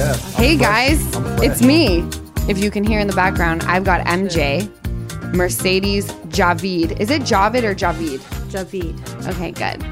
Yeah. 0.00 0.16
Hey 0.16 0.56
guys, 0.56 0.98
it's 1.42 1.60
me. 1.60 1.98
If 2.48 2.56
you 2.56 2.70
can 2.70 2.84
hear 2.84 3.00
in 3.00 3.06
the 3.06 3.12
background, 3.14 3.62
I've 3.64 3.84
got 3.84 4.00
MJ, 4.06 4.66
Mercedes 5.34 6.10
Javid. 6.30 6.98
Is 6.98 7.10
it 7.10 7.20
Javid 7.20 7.64
or 7.64 7.74
Javid? 7.74 8.20
Javid. 8.50 9.28
Okay, 9.28 9.50
good. 9.52 9.84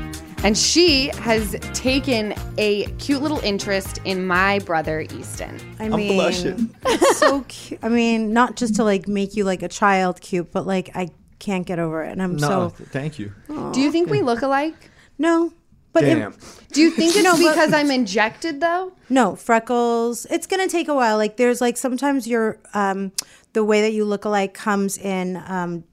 And 0.46 0.56
she 0.56 1.08
has 1.18 1.52
taken 1.74 2.32
a 2.56 2.86
cute 2.92 3.20
little 3.20 3.40
interest 3.40 4.00
in 4.06 4.26
my 4.26 4.60
brother 4.60 5.02
Easton. 5.02 5.58
I 5.78 5.84
I'm 5.84 5.90
mean, 5.90 6.14
blushing. 6.14 6.74
it's 6.86 7.18
so 7.18 7.42
cute. 7.46 7.78
I 7.82 7.90
mean, 7.90 8.32
not 8.32 8.56
just 8.56 8.76
to 8.76 8.84
like 8.84 9.08
make 9.08 9.36
you 9.36 9.44
like 9.44 9.62
a 9.62 9.68
child 9.68 10.22
cute, 10.22 10.50
but 10.52 10.66
like 10.66 10.88
I 10.96 11.10
can't 11.38 11.66
get 11.66 11.78
over 11.78 12.02
it, 12.02 12.12
and 12.12 12.22
I'm 12.22 12.36
No, 12.36 12.48
so 12.48 12.84
thank 12.86 13.18
you. 13.18 13.30
Do 13.72 13.78
you 13.82 13.92
think 13.92 14.08
we 14.08 14.22
look 14.22 14.40
alike? 14.40 14.90
no. 15.18 15.52
But 15.92 16.04
it- 16.04 16.32
Do 16.72 16.80
you 16.80 16.90
think 16.90 17.14
it's 17.16 17.24
No, 17.24 17.36
because 17.36 17.72
I'm 17.72 17.90
injected 17.90 18.60
though? 18.60 18.92
no 19.08 19.36
freckles. 19.36 20.26
It's 20.30 20.46
gonna 20.46 20.68
take 20.68 20.88
a 20.88 20.94
while. 20.94 21.16
Like 21.16 21.36
there's 21.36 21.60
like 21.60 21.76
sometimes 21.76 22.26
your 22.26 22.58
um 22.74 23.12
the 23.54 23.64
way 23.64 23.80
that 23.80 23.92
you 23.92 24.04
look 24.04 24.24
alike 24.24 24.54
comes 24.54 24.98
in 24.98 25.42
um 25.46 25.84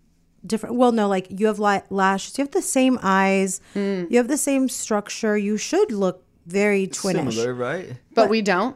different. 0.46 0.76
Well, 0.76 0.92
no, 0.92 1.08
like 1.08 1.28
you 1.30 1.48
have 1.48 1.60
li- 1.60 1.82
lashes. 1.90 2.38
You 2.38 2.44
have 2.44 2.52
the 2.52 2.62
same 2.62 3.00
eyes. 3.02 3.62
Hmm. 3.74 4.04
You 4.10 4.18
have 4.18 4.28
the 4.28 4.38
same 4.38 4.70
structure. 4.70 5.38
You 5.38 5.58
should 5.58 5.92
look 5.92 6.24
very 6.46 6.88
twinish. 6.88 7.34
Similar, 7.34 7.54
right? 7.54 7.94
But 8.14 8.30
we 8.30 8.42
don't. 8.42 8.76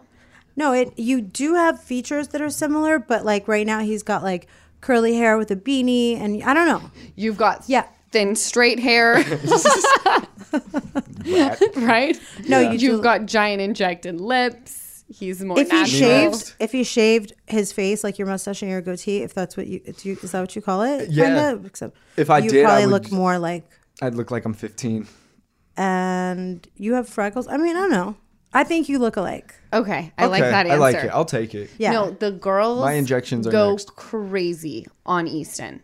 No, 0.56 0.74
it 0.74 0.98
you 0.98 1.22
do 1.22 1.54
have 1.56 1.82
features 1.84 2.30
that 2.30 2.42
are 2.42 2.50
similar, 2.50 2.98
but 2.98 3.24
like 3.26 3.48
right 3.48 3.68
now 3.68 3.80
he's 3.80 4.04
got 4.04 4.24
like 4.24 4.48
curly 4.82 5.16
hair 5.16 5.38
with 5.38 5.52
a 5.52 5.56
beanie, 5.56 6.20
and 6.20 6.42
I 6.44 6.54
don't 6.54 6.68
know. 6.68 6.90
You've 7.16 7.38
got 7.38 7.64
Yeah. 7.68 7.86
Thin 8.12 8.36
straight 8.36 8.80
hair, 8.80 9.16
right? 11.76 12.20
No, 12.48 12.60
Yeah. 12.60 12.72
you 12.72 12.78
You've 12.80 12.98
do- 12.98 13.02
got 13.04 13.26
giant 13.26 13.62
injected 13.62 14.20
lips. 14.22 15.04
He's 15.12 15.44
more 15.44 15.60
if 15.60 15.72
he 15.72 15.76
natural. 15.76 15.88
shaved 16.00 16.54
if 16.60 16.72
he 16.72 16.84
shaved 16.84 17.34
his 17.48 17.74
face 17.74 18.04
like 18.04 18.20
your 18.20 18.28
mustache 18.28 18.62
and 18.62 18.70
your 18.70 18.80
goatee 18.82 19.24
if 19.24 19.34
that's 19.34 19.58
what 19.58 19.66
you, 19.66 19.82
it's 19.84 20.06
you 20.06 20.16
is 20.22 20.32
that 20.34 20.40
what 20.42 20.56
you 20.56 20.62
call 20.62 20.84
it 20.84 21.10
Yeah. 21.10 21.26
kind 21.26 21.58
of 21.58 21.66
except 21.66 21.98
If 22.16 22.30
I 22.30 22.38
you 22.38 22.50
did, 22.52 22.64
I 22.64 22.68
probably 22.68 22.86
would- 22.86 23.04
look 23.06 23.12
more 23.12 23.40
like 23.40 23.64
I'd 24.04 24.14
look 24.14 24.30
like 24.30 24.46
I'm 24.46 24.54
15. 24.54 25.08
and 25.78 26.68
you 26.76 26.94
have 26.94 27.10
freckles 27.10 27.48
i 27.48 27.58
mean 27.58 27.76
i 27.76 27.80
don't 27.80 27.90
know 27.90 28.16
i 28.54 28.64
think 28.64 28.88
you 28.88 29.00
look 29.00 29.16
alike 29.18 29.56
Okay, 29.74 30.12
I 30.18 30.26
like 30.28 30.42
Okay, 30.44 30.52
that 30.52 30.66
answer. 30.68 30.76
I 30.76 30.78
like 30.78 30.96
it. 30.96 31.08
I'll 31.12 31.26
take 31.26 31.56
it. 31.56 31.70
yeah 31.80 31.92
No, 31.92 32.12
the 32.12 32.32
girls 32.32 32.80
My 32.82 32.94
injections 32.94 33.48
are 33.48 33.52
go 33.52 33.72
next. 33.72 33.96
crazy 33.96 34.86
on 35.08 35.28
Easton. 35.28 35.82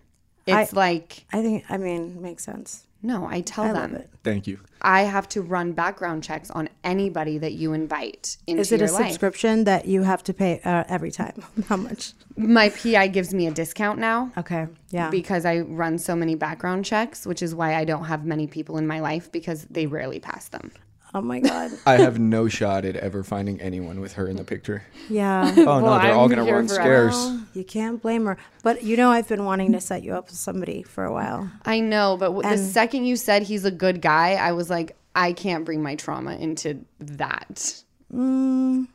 I- 0.47 0.61
It's 0.61 0.73
like 0.73 1.25
i 1.33 1.41
think 1.41 1.63
i 1.69 1.77
mean 1.77 2.21
makes 2.21 2.43
sense 2.43 2.83
no, 3.03 3.27
I 3.27 3.41
tell 3.41 3.65
i 3.65 3.71
them 3.73 3.91
love 3.93 4.01
it 4.01 4.09
Thank 4.23 4.47
you. 4.47 4.59
I 4.81 5.01
have 5.03 5.29
to 5.29 5.41
run 5.43 5.73
background 5.73 6.23
checks 6.23 6.49
on 6.49 6.69
anybody 6.83 7.37
that 7.37 7.53
you 7.53 7.73
invite 7.73 8.37
into 8.47 8.53
your 8.53 8.57
life. 8.57 8.61
is 8.61 8.71
it 8.71 8.81
a 8.81 8.91
life. 8.91 9.07
subscription 9.09 9.63
that 9.65 9.85
you 9.85 10.01
have 10.01 10.23
to 10.23 10.33
pay 10.33 10.59
uh, 10.65 10.83
every 10.87 11.11
time 11.11 11.43
how 11.69 11.77
much 11.77 12.13
My 12.35 12.69
PI 12.69 13.07
gives 13.09 13.31
me 13.31 13.45
a 13.45 13.51
discount 13.51 13.99
now 13.99 14.31
okay 14.37 14.67
yeah 14.89 15.11
because 15.11 15.45
I 15.45 15.59
run 15.59 15.99
so 15.99 16.15
many 16.15 16.33
background 16.33 16.83
checks, 16.85 17.27
which 17.27 17.43
is 17.43 17.53
why 17.53 17.75
I 17.75 17.85
don't 17.85 18.05
have 18.05 18.25
many 18.25 18.47
people 18.47 18.77
in 18.79 18.87
my 18.87 18.99
life 19.01 19.31
because 19.31 19.65
they 19.69 19.85
rarely 19.85 20.19
pass 20.19 20.47
them. 20.49 20.71
Oh 21.15 21.21
my 21.21 21.39
god 21.39 21.71
I 21.87 21.97
have 21.97 22.19
no 22.19 22.47
shot 22.47 22.85
at 22.85 22.95
ever 22.97 23.23
finding 23.23 23.59
anyone 23.59 23.99
with 24.01 24.13
her 24.13 24.27
in 24.27 24.35
the 24.35 24.43
picture. 24.43 24.83
yeah 25.09 25.51
Oh 25.57 25.79
no, 25.79 25.99
they're 25.99 26.13
all 26.13 26.25
I'm 26.25 26.29
gonna 26.29 26.45
here 26.45 26.55
run 26.55 26.67
forever. 26.67 27.11
scarce. 27.11 27.39
you 27.55 27.63
can't 27.63 28.01
blame 28.01 28.25
her 28.25 28.37
but 28.61 28.83
you 28.83 28.97
know 28.97 29.09
i've 29.09 29.27
been 29.27 29.45
wanting 29.45 29.71
to 29.71 29.81
set 29.81 30.03
you 30.03 30.13
up 30.13 30.27
with 30.27 30.35
somebody 30.37 30.83
for 30.83 31.03
a 31.05 31.11
while 31.11 31.49
I 31.65 31.79
know, 31.79 32.17
but 32.19 32.27
w 32.27 32.47
the 32.47 32.57
second 32.57 33.05
you 33.05 33.15
said 33.15 33.41
he's 33.43 33.65
a 33.65 33.71
good 33.71 34.01
guy, 34.01 34.33
I 34.33 34.51
was 34.51 34.69
like, 34.69 34.95
I 35.15 35.33
can't 35.33 35.65
bring 35.65 35.81
my 35.81 35.95
trauma 35.95 36.35
into 36.35 36.85
that. 36.99 37.81
Mm, 38.13 38.87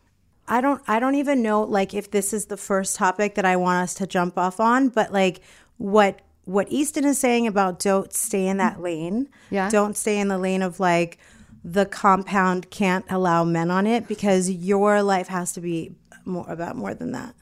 I 0.47 0.61
don't 0.61 0.83
I 0.87 1.01
don't 1.01 1.15
even 1.17 1.43
know 1.43 1.63
like 1.63 1.95
if 1.95 2.11
this 2.11 2.33
is 2.33 2.47
the 2.47 2.57
first 2.57 2.97
topic 2.97 3.35
that 3.37 3.45
I 3.45 3.57
want 3.57 3.83
us 3.85 3.95
to 3.95 4.07
jump 4.07 4.37
off 4.39 4.61
on, 4.61 4.89
but 4.89 5.13
like 5.13 5.41
what 5.79 6.21
what 6.45 6.67
Easton 6.71 7.05
is 7.05 7.19
saying 7.19 7.47
about 7.47 7.79
don't 7.79 8.13
stay 8.13 8.47
in 8.47 8.57
that 8.59 8.81
lane. 8.81 9.29
Yeah. 9.51 9.71
Don't 9.71 9.97
stay 9.97 10.19
in 10.19 10.29
the 10.29 10.39
lane 10.39 10.63
of 10.63 10.81
like 10.81 11.19
the 11.65 11.87
compound 11.87 12.71
can't 12.71 13.05
allow 13.11 13.45
men 13.45 13.71
on 13.71 13.87
it 13.87 14.09
because 14.09 14.51
your 14.51 15.03
life 15.03 15.29
has 15.29 15.53
to 15.53 15.61
be 15.61 15.95
more 16.25 16.49
about 16.49 16.77
more 16.77 16.95
than 16.95 17.13
that. 17.13 17.35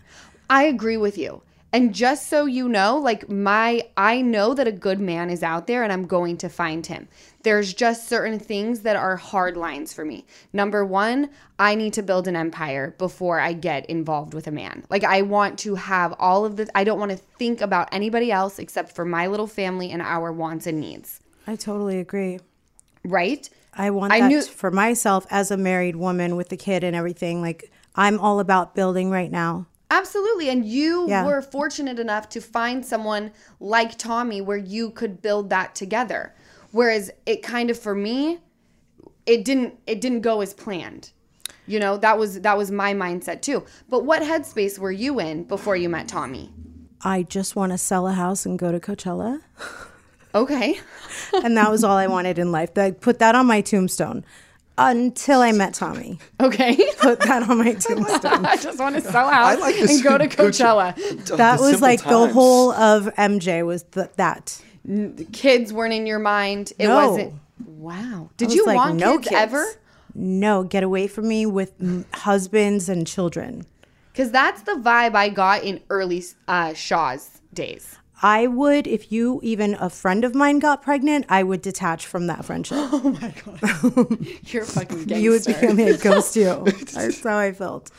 I 0.51 0.65
agree 0.65 0.97
with 0.97 1.19
you. 1.19 1.43
And 1.71 1.95
just 1.95 2.29
so 2.29 2.47
you 2.47 2.67
know, 2.67 2.97
like 2.97 3.29
my 3.29 3.83
I 3.97 4.23
know 4.23 4.55
that 4.55 4.67
a 4.67 4.73
good 4.73 5.01
man 5.01 5.29
is 5.29 5.43
out 5.43 5.67
there 5.67 5.83
and 5.83 5.93
I'm 5.93 6.07
going 6.07 6.39
to 6.39 6.49
find 6.49 6.85
him. 6.87 7.09
There's 7.43 7.75
just 7.75 8.09
certain 8.09 8.39
things 8.39 8.81
that 8.81 8.97
are 8.97 9.17
hard 9.17 9.57
lines 9.57 9.93
for 9.93 10.05
me. 10.05 10.25
Number 10.55 10.85
1, 10.85 11.29
I 11.59 11.75
need 11.75 11.93
to 11.95 12.03
build 12.03 12.27
an 12.27 12.37
empire 12.37 12.95
before 12.97 13.39
I 13.39 13.53
get 13.53 13.85
involved 13.87 14.33
with 14.33 14.47
a 14.47 14.51
man. 14.51 14.85
Like 14.89 15.05
I 15.05 15.21
want 15.23 15.59
to 15.61 15.75
have 15.75 16.15
all 16.19 16.47
of 16.47 16.57
the 16.57 16.71
I 16.75 16.85
don't 16.85 16.99
want 16.99 17.11
to 17.11 17.19
think 17.39 17.61
about 17.61 17.89
anybody 17.93 18.33
else 18.33 18.59
except 18.59 18.93
for 18.93 19.05
my 19.05 19.27
little 19.27 19.47
family 19.47 19.91
and 19.91 20.01
our 20.01 20.33
wants 20.33 20.67
and 20.67 20.81
needs. 20.81 21.21
I 21.47 21.57
totally 21.57 21.99
agree. 21.99 22.41
Right? 23.05 23.49
I 23.79 23.91
want 23.91 24.13
I 24.13 24.21
that 24.21 24.29
knew- 24.29 24.43
for 24.43 24.71
myself 24.71 25.27
as 25.31 25.51
a 25.51 25.57
married 25.57 25.97
woman 25.97 26.37
with 26.37 26.51
a 26.53 26.57
kid 26.57 26.85
and 26.85 26.95
everything. 26.97 27.41
Like 27.41 27.73
I'm 27.95 28.19
all 28.21 28.41
about 28.41 28.75
building 28.75 29.11
right 29.11 29.31
now. 29.31 29.67
Absolutely. 29.91 30.51
And 30.51 30.65
you 30.67 31.09
Yeah. 31.09 31.25
were 31.25 31.41
fortunate 31.41 31.99
enough 31.99 32.29
to 32.31 32.41
find 32.43 32.85
someone 32.85 33.31
like 33.61 33.97
Tommy 33.97 34.41
where 34.43 34.59
you 34.59 34.91
could 34.91 35.23
build 35.23 35.49
that 35.51 35.75
together. 35.75 36.35
Whereas 36.73 37.11
it 37.25 37.43
kind 37.43 37.71
of 37.71 37.79
for 37.79 37.95
me, 37.95 38.41
it 39.25 39.45
didn't 39.45 39.75
it 39.87 40.01
didn't 40.01 40.21
go 40.21 40.41
as 40.43 40.53
planned. 40.53 41.13
You 41.67 41.79
know, 41.81 41.97
that 41.99 42.19
was 42.19 42.41
that 42.41 42.59
was 42.59 42.71
my 42.71 42.93
mindset 42.95 43.41
too. 43.43 43.65
But 43.89 44.05
what 44.05 44.23
headspace 44.23 44.79
were 44.79 44.93
you 44.93 45.21
in 45.21 45.45
before 45.45 45.77
you 45.77 45.89
met 45.89 46.09
Tommy? 46.09 46.51
I 47.03 47.23
just 47.23 47.55
want 47.57 47.73
to 47.73 47.79
sell 47.79 48.09
a 48.09 48.13
house 48.13 48.45
and 48.45 48.59
go 48.59 48.73
to 48.73 48.81
Coachella. 48.81 49.41
Okay. 50.35 50.81
and 51.45 51.57
that 51.57 51.71
was 51.71 51.85
all 51.85 51.97
I 51.97 52.07
wanted 52.07 52.39
in 52.39 52.53
life. 52.53 52.75
That 52.75 53.01
put 53.01 53.19
that 53.21 53.35
on 53.35 53.47
my 53.47 53.61
tombstone 53.61 54.25
until 54.77 55.41
I 55.41 55.53
met 55.53 55.75
Tommy. 55.75 56.19
Okay. 56.41 56.77
Put 57.01 57.19
that 57.21 57.49
on 57.51 57.59
my 57.59 57.75
tombstone. 57.75 58.47
I 58.47 58.57
just 58.57 58.79
want 58.79 58.95
to 58.95 59.01
sell 59.01 59.27
out 59.29 59.59
like 59.59 59.75
this 59.75 59.97
and 59.97 60.05
go 60.05 60.17
to 60.17 60.29
Gucci- 60.29 60.37
Coachella. 60.95 61.37
that 61.37 61.59
was 61.59 61.71
simple 61.71 61.89
like 61.89 62.05
the 62.05 62.29
whole 62.33 62.71
of 62.71 63.07
MJ 63.17 63.67
was 63.67 63.83
the, 63.91 64.09
that. 64.17 64.63
The 64.85 65.27
kids 65.33 65.73
weren't 65.73 65.95
in 65.95 66.07
your 66.07 66.21
mind. 66.21 66.73
It 66.79 66.87
No. 66.87 67.09
wasn't 67.11 67.35
Wow. 67.67 68.31
Did 68.37 68.47
was 68.47 68.55
you 68.55 68.67
like, 68.67 68.77
want 68.77 68.97
no 69.01 69.17
kids, 69.19 69.31
kids. 69.31 69.41
ever? 69.41 69.67
No, 70.15 70.63
get 70.63 70.85
away 70.85 71.09
from 71.09 71.27
me 71.27 71.45
with 71.45 71.73
husbands 72.15 72.89
and 72.89 73.05
children. 73.05 73.67
Because 74.13 74.31
that's 74.31 74.63
the 74.63 74.73
vibe 74.73 75.15
I 75.17 75.29
got 75.29 75.65
in 75.65 75.81
early 75.91 76.25
uh, 76.47 76.73
Shahs 76.75 77.41
days. 77.53 77.97
I 78.21 78.47
would, 78.47 78.87
if 78.87 79.13
you 79.13 79.41
even 79.43 79.75
a 79.75 79.89
friend 79.89 80.25
of 80.25 80.35
mine 80.35 80.59
got 80.59 80.83
pregnant, 80.83 81.27
I 81.29 81.43
would 81.43 81.63
detach 81.63 82.07
from 82.07 82.27
that 82.27 82.45
friendship. 82.45 82.79
Oh 82.91 83.17
my 83.21 83.33
god, 83.45 84.27
you're 84.47 84.65
a 84.65 84.67
fucking 84.67 85.05
gangster. 85.05 85.19
you 85.19 85.31
would 85.31 85.45
become 85.45 85.79
a 85.79 85.97
ghost 85.97 86.35
you. 86.37 86.65
That's 86.93 87.23
how 87.23 87.39
I 87.39 87.53
felt. 87.53 87.91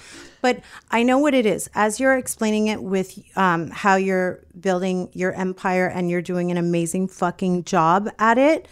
But 0.42 0.62
I 0.92 1.04
know 1.04 1.18
what 1.18 1.34
it 1.34 1.46
is. 1.46 1.70
As 1.74 2.00
you're 2.00 2.18
explaining 2.18 2.68
it 2.68 2.82
with 2.82 3.20
um, 3.38 3.70
how 3.72 3.96
you're 3.96 4.44
building 4.60 5.10
your 5.14 5.34
empire 5.34 5.88
and 5.88 6.10
you're 6.10 6.22
doing 6.22 6.52
an 6.52 6.58
amazing 6.58 7.08
fucking 7.08 7.66
job 7.66 8.10
at 8.20 8.38
it, 8.38 8.68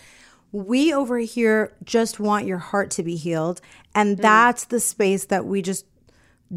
we 0.52 0.94
over 0.94 1.20
here 1.20 1.74
just 1.84 2.20
want 2.20 2.46
your 2.46 2.58
heart 2.58 2.90
to 2.92 3.04
be 3.04 3.16
healed. 3.16 3.62
And 3.94 4.18
that's 4.18 4.66
the 4.66 4.80
space 4.80 5.26
that 5.26 5.46
we 5.46 5.62
just 5.62 5.86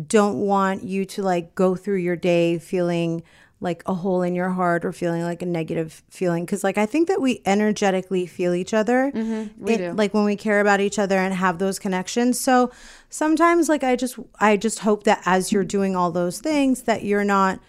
don't 0.07 0.39
want 0.39 0.85
you 0.85 1.05
to 1.05 1.23
like 1.23 1.55
go 1.55 1.75
through 1.75 1.99
your 1.99 2.17
day 2.17 2.59
feeling 2.59 3.23
like 3.61 3.83
a 3.87 3.95
hole 3.95 4.23
in 4.23 4.35
your 4.35 4.51
heart 4.51 4.85
or 4.85 4.93
feeling 4.93 5.23
like 5.23 5.43
a 5.43 5.47
negative 5.47 6.03
feeling 6.09 6.45
because 6.45 6.65
like 6.65 6.79
i 6.79 6.87
think 6.87 7.09
that 7.09 7.21
we 7.21 7.43
energetically 7.45 8.27
feel 8.27 8.55
each 8.55 8.73
other 8.73 9.13
mm-hmm. 9.15 9.65
we 9.65 9.75
It- 9.75 9.79
do. 9.79 9.93
like 9.93 10.15
when 10.15 10.25
we 10.25 10.37
care 10.37 10.61
about 10.61 10.81
each 10.81 10.99
other 10.99 11.19
and 11.19 11.35
have 11.35 11.59
those 11.59 11.79
connections 11.79 12.41
so 12.41 12.71
sometimes 13.09 13.69
like 13.69 13.85
i 13.85 13.97
just 13.97 14.19
i 14.39 14.57
just 14.57 14.81
hope 14.81 15.05
that 15.05 15.23
as 15.27 15.53
you're 15.53 15.65
doing 15.65 15.95
all 15.95 16.11
those 16.11 16.41
things 16.41 16.83
that 16.83 17.05
you're 17.05 17.25
not 17.25 17.61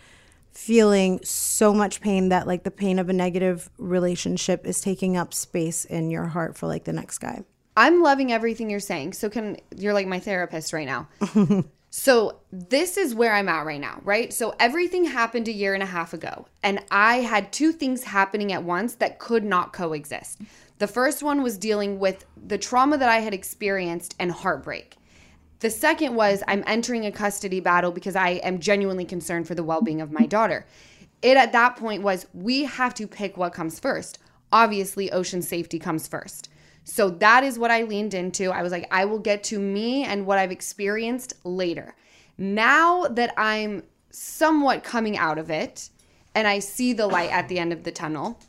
feeling 0.52 1.20
so 1.24 1.74
much 1.74 2.02
pain 2.02 2.30
that 2.30 2.46
like 2.46 2.64
the 2.64 2.72
pain 2.72 3.00
of 3.00 3.10
a 3.10 3.14
negative 3.14 3.70
relationship 3.78 4.66
is 4.66 4.82
taking 4.82 5.16
up 5.16 5.34
space 5.34 5.86
in 5.86 6.12
your 6.12 6.26
heart 6.26 6.58
for 6.58 6.68
like 6.68 6.84
the 6.84 6.94
next 6.94 7.18
guy 7.20 7.44
I'm 7.78 8.02
loving 8.02 8.34
everything 8.34 8.70
you're 8.70 8.82
saying. 8.82 9.14
So 9.14 9.30
can 9.30 9.58
you're 9.78 9.94
like 9.94 10.06
my 10.06 10.20
therapist 10.20 10.74
right 10.74 10.86
now. 10.86 11.08
so 11.94 12.40
this 12.54 12.96
is 12.96 13.14
where 13.14 13.34
I'm 13.34 13.50
at 13.50 13.66
right 13.66 13.80
now, 13.80 14.00
right? 14.06 14.32
So 14.32 14.56
everything 14.62 15.04
happened 15.04 15.50
a 15.50 15.52
year 15.52 15.74
and 15.74 15.84
a 15.84 15.88
half 15.88 16.14
ago, 16.14 16.48
and 16.64 16.80
I 16.90 17.18
had 17.18 17.52
two 17.52 17.74
things 17.74 18.06
happening 18.06 18.54
at 18.54 18.64
once 18.64 18.96
that 18.96 19.20
could 19.20 19.44
not 19.44 19.74
coexist. 19.74 20.40
The 20.78 20.88
first 20.88 21.22
one 21.22 21.44
was 21.44 21.58
dealing 21.58 22.00
with 22.00 22.26
the 22.48 22.58
trauma 22.58 22.98
that 22.98 23.10
I 23.10 23.20
had 23.20 23.34
experienced 23.34 24.16
and 24.20 24.32
heartbreak. 24.32 24.96
The 25.60 25.70
second 25.70 26.16
was 26.16 26.42
I'm 26.48 26.64
entering 26.66 27.06
a 27.06 27.12
custody 27.12 27.60
battle 27.60 27.92
because 27.92 28.16
I 28.16 28.30
am 28.30 28.60
genuinely 28.60 29.06
concerned 29.06 29.46
for 29.46 29.54
the 29.54 29.64
well-being 29.64 30.00
of 30.00 30.14
my 30.14 30.26
daughter. 30.26 30.66
It 31.22 31.36
at 31.36 31.52
that 31.52 31.76
point 31.76 32.04
was 32.04 32.26
we 32.34 32.64
have 32.64 32.94
to 32.96 33.06
pick 33.06 33.36
what 33.36 33.54
comes 33.54 33.82
first. 33.82 34.18
Obviously, 34.54 35.12
ocean 35.12 35.42
safety 35.42 35.78
comes 35.78 36.08
first. 36.08 36.50
So 36.84 37.10
that 37.10 37.44
is 37.44 37.60
what 37.60 37.72
I 37.72 37.84
leaned 37.84 38.14
into. 38.14 38.52
I 38.52 38.64
was 38.64 38.72
like, 38.72 38.88
I 38.92 39.06
will 39.06 39.20
get 39.20 39.44
to 39.46 39.60
me 39.60 40.04
and 40.04 40.26
what 40.26 40.40
I've 40.40 40.52
experienced 40.52 41.34
later. 41.44 41.96
Now 42.38 43.04
that 43.04 43.34
I'm 43.38 43.84
somewhat 44.10 44.84
coming 44.84 45.18
out 45.18 45.38
of 45.38 45.50
it 45.50 45.90
and 46.34 46.48
I 46.48 46.60
see 46.60 46.94
the 46.94 47.08
light 47.08 47.32
at 47.32 47.48
the 47.48 47.60
end 47.60 47.72
of 47.74 47.84
the 47.84 47.92
tunnel, 47.92 48.40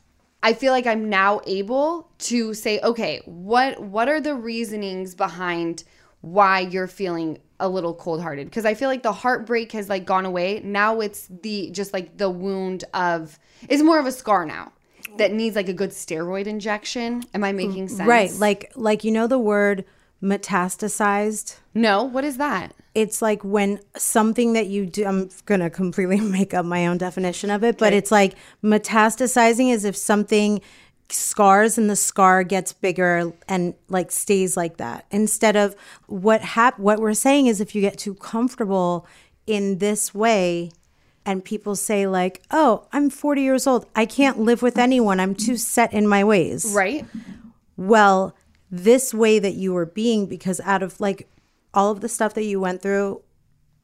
I 0.43 0.55
feel 0.55 0.73
like 0.73 0.87
I'm 0.87 1.09
now 1.09 1.41
able 1.47 2.11
to 2.19 2.55
say, 2.55 2.81
okay, 2.81 3.21
what 3.27 3.81
what 3.81 4.09
are 4.09 4.21
the 4.21 4.35
reasonings 4.35 5.15
behind 5.15 5.85
why 6.21 6.61
you're 6.61 6.89
feeling 6.89 7.39
a 7.61 7.69
little 7.69 7.95
cold-hearted? 7.95 8.47
Because 8.47 8.65
I 8.65 8.75
feel 8.75 8.89
like 8.89 9.03
the 9.03 9.13
heartbreak 9.13 9.71
has 9.73 9.89
like 9.89 10.05
gone 10.05 10.25
away. 10.25 10.61
Now 10.65 11.01
it's 11.01 11.29
the 11.43 11.71
just 11.71 11.93
like 11.93 12.17
the 12.17 12.31
wound 12.31 12.85
of 12.95 13.39
is 13.69 13.83
more 13.83 14.01
of 14.01 14.07
a 14.07 14.13
scar 14.13 14.45
now 14.45 14.73
that 15.17 15.33
needs 15.33 15.57
like 15.57 15.69
a 15.69 15.73
good 15.73 15.91
steroid 15.91 16.47
injection. 16.47 17.25
Am 17.35 17.45
I 17.45 17.53
mm, 17.53 17.57
making 17.57 17.89
sense? 17.89 18.09
Right. 18.09 18.33
Like 18.33 18.73
like 18.75 19.05
you 19.05 19.11
know 19.11 19.27
the 19.27 19.39
word 19.39 19.85
metastasized? 20.23 21.57
no, 21.75 22.05
what 22.05 22.25
is 22.25 22.37
that? 22.37 22.75
It's 22.95 23.23
like 23.23 23.43
when 23.43 23.81
something 23.97 24.53
that 24.53 24.67
you 24.67 24.87
do 24.87 25.05
I'm 25.05 25.31
gonna 25.47 25.71
completely 25.71 26.21
make 26.39 26.55
up 26.55 26.65
my 26.65 26.87
own 26.87 26.99
definition 26.99 27.51
of 27.51 27.65
it, 27.65 27.79
but 27.79 27.93
it's 27.93 28.13
like 28.13 28.35
metastasizing 28.63 29.73
is 29.73 29.85
if 29.85 29.97
something 29.97 30.61
scars 31.09 31.77
and 31.77 31.91
the 31.91 31.97
scar 31.97 32.43
gets 32.43 32.73
bigger 32.73 33.33
and 33.49 33.75
like 33.89 34.11
stays 34.11 34.57
like 34.57 34.79
that. 34.79 35.07
Instead 35.11 35.57
of 35.57 35.77
what 36.07 36.41
hap- 36.41 36.79
what 36.79 37.01
we're 37.01 37.15
saying 37.15 37.47
is 37.47 37.61
if 37.61 37.75
you 37.75 37.81
get 37.81 37.99
too 37.99 38.15
comfortable 38.15 39.07
in 39.47 39.79
this 39.79 40.15
way 40.15 40.71
and 41.25 41.45
people 41.45 41.77
say 41.77 42.07
like, 42.07 42.43
"Oh, 42.51 42.87
I'm 42.93 43.11
40 43.11 43.43
years 43.43 43.67
old. 43.67 43.87
I 43.95 44.07
can't 44.07 44.41
live 44.41 44.63
with 44.63 44.79
anyone. 44.79 45.21
I'm 45.21 45.35
too 45.35 45.57
set 45.57 45.93
in 45.93 46.07
my 46.07 46.25
ways." 46.25 46.73
Right? 46.75 47.07
well, 47.77 48.37
this 48.71 49.13
way 49.13 49.39
that 49.39 49.55
you 49.55 49.73
were 49.73 49.87
being, 49.87 50.27
because 50.27 50.61
out 50.61 50.83
of 50.83 51.01
like 51.01 51.29
all 51.75 51.91
of 51.91 52.01
the 52.01 52.09
stuff 52.09 52.35
that 52.35 52.45
you 52.45 52.61
went 52.61 52.83
through 52.83 53.23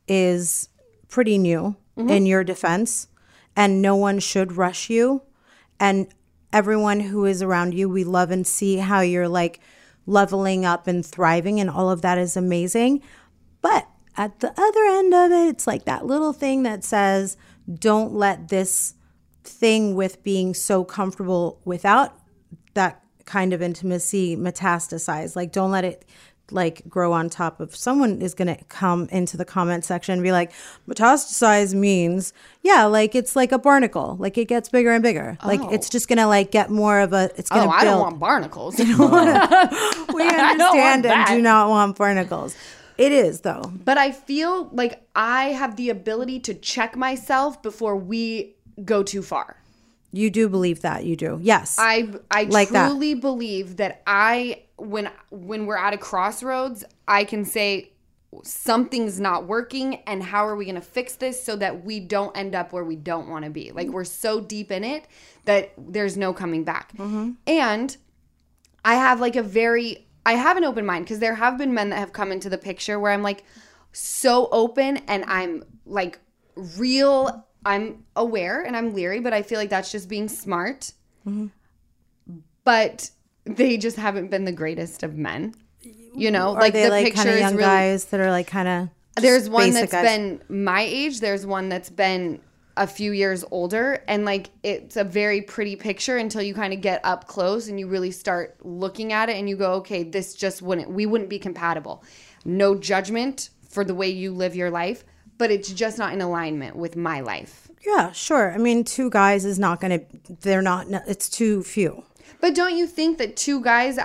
is 0.07 0.69
pretty 1.09 1.39
new 1.39 1.77
mm-hmm. 1.97 2.11
in 2.11 2.27
your 2.27 2.45
defense, 2.45 3.09
and 3.57 3.83
no 3.83 3.97
one 3.97 4.19
should 4.19 4.57
rush 4.57 4.91
you. 4.91 5.23
And 5.81 6.09
everyone 6.53 7.01
who 7.01 7.25
is 7.25 7.43
around 7.43 7.75
you, 7.75 7.89
we 7.89 8.05
love 8.05 8.31
and 8.31 8.47
see 8.47 8.77
how 8.77 9.01
you're 9.01 9.29
like 9.29 9.61
leveling 10.07 10.65
up 10.65 10.87
and 10.87 11.05
thriving, 11.05 11.61
and 11.61 11.69
all 11.69 11.91
of 11.91 12.03
that 12.03 12.19
is 12.19 12.37
amazing. 12.37 13.03
But 13.61 13.89
at 14.19 14.41
the 14.41 14.53
other 14.61 14.85
end 14.85 15.15
of 15.15 15.31
it, 15.31 15.49
it's 15.49 15.67
like 15.67 15.85
that 15.85 16.05
little 16.05 16.33
thing 16.33 16.65
that 16.65 16.83
says, 16.83 17.37
don't 17.73 18.13
let 18.13 18.49
this 18.49 18.95
thing 19.45 19.95
with 19.95 20.23
being 20.25 20.53
so 20.55 20.85
comfortable 20.85 21.61
without 21.65 22.19
that 22.75 23.01
kind 23.25 23.53
of 23.53 23.63
intimacy 23.63 24.37
metastasize. 24.37 25.37
Like, 25.37 25.53
don't 25.53 25.71
let 25.71 25.85
it 25.85 26.05
like 26.51 26.83
grow 26.89 27.13
on 27.13 27.29
top 27.29 27.61
of 27.61 27.77
someone 27.77 28.23
is 28.23 28.33
going 28.35 28.49
to 28.49 28.65
come 28.65 29.07
into 29.13 29.37
the 29.37 29.45
comment 29.45 29.85
section 29.85 30.15
and 30.15 30.23
be 30.23 30.33
like 30.33 30.51
metastasize 30.89 31.75
means 31.75 32.33
yeah 32.63 32.87
like 32.87 33.15
it's 33.15 33.37
like 33.37 33.53
a 33.53 33.59
barnacle. 33.59 34.17
Like 34.19 34.39
it 34.39 34.47
gets 34.47 34.71
bigger 34.71 34.91
and 34.93 35.03
bigger. 35.03 35.37
Like 35.45 35.61
it's 35.71 35.89
oh. 35.89 35.93
just 35.93 36.09
going 36.09 36.17
to 36.17 36.27
like 36.27 36.51
get 36.51 36.71
more 36.71 37.01
of 37.01 37.13
a 37.13 37.31
it's 37.37 37.51
going 37.51 37.69
to 37.69 37.69
Oh, 37.69 37.73
to 37.73 37.77
I 37.77 37.85
build. 37.85 37.93
don't 37.99 38.01
want 38.01 38.19
barnacles. 38.19 38.79
we 38.79 40.23
understand 40.23 41.05
and 41.05 41.27
do 41.29 41.43
not 41.43 41.69
want 41.69 41.99
barnacles 41.99 42.57
it 42.99 43.13
is 43.13 43.41
though 43.43 43.63
but 43.85 43.97
I 43.97 44.11
feel 44.13 44.69
like 44.73 45.03
I 45.15 45.47
have 45.61 45.77
the 45.77 45.89
ability 45.91 46.41
to 46.41 46.55
check 46.55 46.97
myself 46.97 47.63
before 47.63 47.97
we 47.97 48.57
go 48.85 49.03
too 49.03 49.23
far. 49.23 49.57
you 50.13 50.31
do 50.31 50.49
believe 50.49 50.81
that 50.83 51.05
you 51.05 51.17
do 51.17 51.39
yes 51.43 51.77
I 51.79 52.09
I 52.31 52.45
Like 52.45 52.69
that. 52.71 52.89
truly 52.91 53.15
believe 53.15 53.77
that 53.77 54.03
I 54.07 54.63
when 54.77 55.11
when 55.31 55.67
we're 55.67 55.77
at 55.77 55.93
a 55.93 55.99
crossroads, 55.99 56.85
I 57.07 57.25
can 57.25 57.45
say 57.45 57.93
something's 58.45 59.19
not 59.19 59.47
working 59.47 59.97
and 60.07 60.23
how 60.23 60.47
are 60.47 60.55
we 60.55 60.65
going 60.67 60.75
to 60.75 60.81
fix 60.81 61.17
this 61.17 61.43
so 61.43 61.57
that 61.57 61.85
we 61.85 61.99
don't 61.99 62.37
end 62.37 62.55
up 62.55 62.73
where 62.73 62.85
we 62.85 62.95
don't 62.95 63.29
want 63.29 63.45
to 63.45 63.51
be. 63.51 63.73
Like 63.73 63.89
we're 63.89 64.05
so 64.05 64.41
deep 64.41 64.71
in 64.71 64.85
it 64.85 65.05
that 65.47 65.73
there's 65.79 66.17
no 66.17 66.33
coming 66.33 66.63
back. 66.63 66.93
Mm-hmm. 66.97 67.33
And 67.47 67.97
I 68.85 68.95
have 68.95 69.19
like 69.21 69.35
a 69.37 69.43
very 69.43 70.07
I 70.27 70.33
have 70.33 70.57
an 70.57 70.65
open 70.65 70.85
mind 70.85 71.05
because 71.05 71.19
there 71.21 71.35
have 71.35 71.59
been 71.59 71.75
men 71.75 71.91
that 71.91 71.99
have 71.99 72.13
come 72.13 72.33
into 72.33 72.49
the 72.49 72.59
picture 72.59 72.99
where 72.99 73.13
I'm 73.13 73.23
like 73.23 73.45
so 73.93 74.49
open 74.53 74.99
and 75.09 75.25
I'm 75.27 75.65
like 75.87 76.21
real 76.77 77.47
I'm 77.65 78.05
aware 78.17 78.63
and 78.63 78.77
I'm 78.77 78.95
leery, 78.95 79.21
but 79.21 79.33
I 79.33 79.43
feel 79.43 79.59
like 79.59 79.71
that's 79.71 79.91
just 79.91 80.09
being 80.09 80.29
smart. 80.29 80.93
Mm-hmm. 81.27 81.47
But 82.65 83.11
they 83.45 83.77
just 83.77 83.97
haven't 83.97 84.31
been 84.31 84.45
the 84.45 84.53
greatest 84.53 85.03
of 85.03 85.17
men. 85.17 85.55
You 86.15 86.31
know, 86.31 86.55
are 86.55 86.61
like 86.61 86.73
they 86.73 86.85
the 86.85 86.91
like 86.91 87.05
picture 87.05 87.17
kind 87.25 87.29
of 87.31 87.35
is 87.37 87.41
young 87.41 87.53
really 87.57 87.65
guys 87.65 88.05
that 88.07 88.21
are 88.21 88.31
like 88.31 88.47
kind 88.47 88.69
of 88.69 89.23
there's 89.23 89.49
one 89.49 89.71
that's 89.73 89.93
guys? 89.93 90.05
been 90.05 90.41
my 90.49 90.83
age 90.83 91.21
there's 91.21 91.47
one 91.47 91.69
that's 91.69 91.91
been 91.91 92.41
a 92.79 92.87
few 92.87 93.13
years 93.13 93.45
older 93.51 94.03
and 94.09 94.25
like 94.25 94.51
it's 94.63 94.97
a 94.97 95.05
very 95.05 95.43
pretty 95.43 95.77
picture 95.77 96.17
until 96.17 96.41
you 96.41 96.55
kind 96.55 96.73
of 96.73 96.81
get 96.81 97.01
up 97.05 97.27
close 97.27 97.69
and 97.69 97.79
you 97.79 97.87
really 97.89 98.11
start 98.11 98.57
looking 98.65 99.13
at 99.13 99.29
it 99.29 99.37
and 99.37 99.49
you 99.49 99.57
go 99.57 99.73
okay 99.75 100.03
this 100.03 100.35
just 100.35 100.63
wouldn't 100.63 100.91
we 100.91 101.05
wouldn't 101.05 101.29
be 101.29 101.39
compatible. 101.39 102.03
No 102.45 102.75
judgment 102.75 103.51
for 103.69 103.85
the 103.85 103.95
way 103.95 104.09
you 104.09 104.33
live 104.33 104.55
your 104.57 104.71
life 104.71 105.05
but 105.39 105.51
it's 105.51 105.71
just 105.73 105.99
not 105.99 106.13
in 106.13 106.21
alignment 106.21 106.75
with 106.77 106.97
my 106.97 107.21
life. 107.21 107.69
Yeah 107.85 108.13
sure. 108.13 108.53
I 108.53 108.59
mean 108.59 108.85
two 108.85 109.11
guys 109.11 109.45
is 109.45 109.59
not 109.59 109.81
to 109.81 110.01
they're 110.41 110.63
not 110.63 110.87
it's 111.07 111.29
too 111.29 111.63
few. 111.65 112.05
But 112.41 112.55
don't 112.55 112.77
you 112.77 112.87
think 112.87 113.19
that 113.19 113.37
two 113.37 113.61
guys 113.61 113.99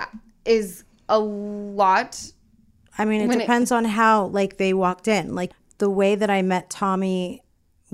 is 0.44 0.84
a 1.08 1.18
lot 1.18 2.32
I 2.98 3.04
mean, 3.04 3.22
it 3.22 3.28
When 3.28 3.38
it- 3.40 3.44
depends 3.44 3.70
on 3.72 3.84
how 3.84 4.26
like 4.26 4.56
they 4.56 4.74
walked 4.74 5.08
in. 5.08 5.34
Like 5.34 5.52
the 5.78 5.90
way 5.90 6.14
that 6.16 6.30
I 6.30 6.42
met 6.42 6.70
Tommy 6.70 7.42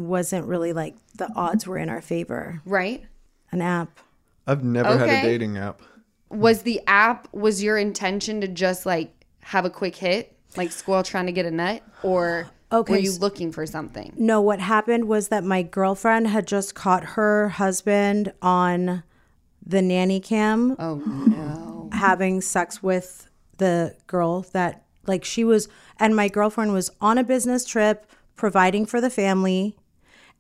wasn't 0.01 0.47
really 0.47 0.73
like 0.73 0.95
the 1.17 1.31
odds 1.35 1.67
were 1.67 1.79
in 1.79 1.89
our 1.89 2.01
favor. 2.01 2.61
right 2.65 3.05
An 3.53 3.61
app. 3.63 3.99
I've 4.47 4.65
never 4.65 4.97
had 4.99 5.09
a 5.09 5.23
dating 5.23 5.59
app. 5.59 5.83
was 6.29 6.63
the 6.63 6.81
app 6.87 7.29
was 7.33 7.63
your 7.63 7.77
intention 7.79 8.41
to 8.41 8.49
just 8.49 8.87
like 8.87 9.13
have 9.43 9.65
a 9.65 9.71
quick 9.71 9.97
hit 9.97 10.37
like 10.57 10.73
squirrel 10.73 11.03
trying 11.03 11.27
to 11.27 11.33
get 11.33 11.47
a 11.47 11.51
nut 11.51 11.83
or 12.03 12.49
Okay, 12.73 12.93
were 12.93 12.99
you 12.99 13.13
looking 13.13 13.51
for 13.51 13.67
something 13.67 14.13
No, 14.17 14.41
what 14.41 14.61
happened 14.61 15.07
was 15.09 15.29
that 15.29 15.43
my 15.43 15.63
girlfriend 15.63 16.29
had 16.29 16.47
just 16.47 16.75
caught 16.77 17.03
her 17.17 17.49
husband 17.49 18.33
on 18.43 19.03
the 19.67 19.83
nanny 19.83 20.21
cam 20.21 20.77
oh 20.79 20.97
no 20.97 21.89
having 21.93 22.41
sex 22.41 22.83
with 22.83 23.29
the 23.59 23.95
girl 24.07 24.43
that 24.53 24.85
like 25.07 25.25
she 25.25 25.43
was 25.45 25.69
and 25.99 26.15
my 26.17 26.29
girlfriend 26.29 26.73
was 26.73 26.91
on 27.01 27.19
a 27.19 27.25
business 27.25 27.65
trip 27.65 28.07
providing 28.37 28.87
for 28.87 29.01
the 29.01 29.11
family 29.11 29.77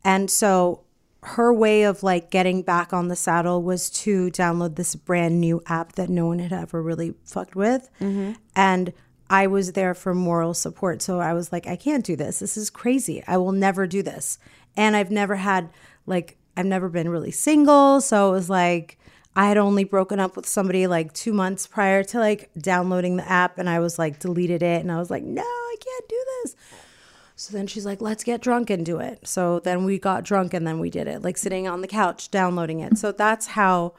and 0.04 0.30
so 0.30 0.82
her 1.22 1.52
way 1.52 1.82
of 1.82 2.02
like 2.02 2.30
getting 2.30 2.62
back 2.62 2.92
on 2.92 3.08
the 3.08 3.16
saddle 3.16 3.62
was 3.62 3.90
to 3.90 4.30
download 4.30 4.76
this 4.76 4.94
brand 4.94 5.40
new 5.40 5.62
app 5.66 5.92
that 5.92 6.08
no 6.08 6.26
one 6.26 6.38
had 6.38 6.52
ever 6.52 6.82
really 6.82 7.14
fucked 7.24 7.54
with. 7.54 7.90
Mm-hmm. 8.00 8.32
And 8.56 8.92
i 9.28 9.46
was 9.46 9.72
there 9.72 9.94
for 9.94 10.14
moral 10.14 10.54
support. 10.54 11.02
So 11.02 11.20
i 11.20 11.32
was 11.34 11.52
like 11.52 11.66
i 11.66 11.76
can't 11.76 12.04
do 12.04 12.16
this. 12.16 12.38
This 12.38 12.56
is 12.56 12.70
crazy. 12.70 13.22
I 13.26 13.36
will 13.36 13.52
never 13.52 13.86
do 13.86 14.02
this. 14.02 14.38
And 14.76 14.96
i've 14.96 15.10
never 15.10 15.36
had 15.36 15.70
like 16.06 16.38
i've 16.56 16.66
never 16.66 16.88
been 16.88 17.08
really 17.08 17.32
single. 17.32 18.00
So 18.00 18.30
it 18.30 18.32
was 18.32 18.50
like 18.50 18.98
I 19.36 19.46
had 19.46 19.58
only 19.58 19.84
broken 19.84 20.18
up 20.18 20.34
with 20.34 20.46
somebody 20.46 20.86
like 20.86 21.12
two 21.12 21.32
months 21.32 21.66
prior 21.66 22.02
to 22.04 22.18
like 22.18 22.50
downloading 22.58 23.16
the 23.16 23.30
app, 23.30 23.58
and 23.58 23.68
I 23.68 23.78
was 23.78 23.98
like 23.98 24.18
deleted 24.18 24.62
it, 24.62 24.80
and 24.80 24.90
I 24.90 24.98
was 24.98 25.10
like, 25.10 25.22
no, 25.22 25.42
I 25.42 25.76
can't 25.80 26.08
do 26.08 26.24
this. 26.42 26.56
So 27.40 27.56
then 27.56 27.66
she's 27.66 27.86
like, 27.86 28.02
let's 28.02 28.22
get 28.22 28.42
drunk 28.42 28.68
and 28.68 28.84
do 28.84 28.98
it. 28.98 29.26
So 29.26 29.60
then 29.60 29.86
we 29.86 29.98
got 29.98 30.24
drunk 30.24 30.52
and 30.52 30.66
then 30.66 30.78
we 30.78 30.90
did 30.90 31.06
it, 31.08 31.22
like 31.22 31.38
sitting 31.38 31.66
on 31.66 31.80
the 31.80 31.88
couch 31.88 32.30
downloading 32.30 32.80
it. 32.80 32.98
So 32.98 33.12
that's 33.12 33.46
how 33.46 33.94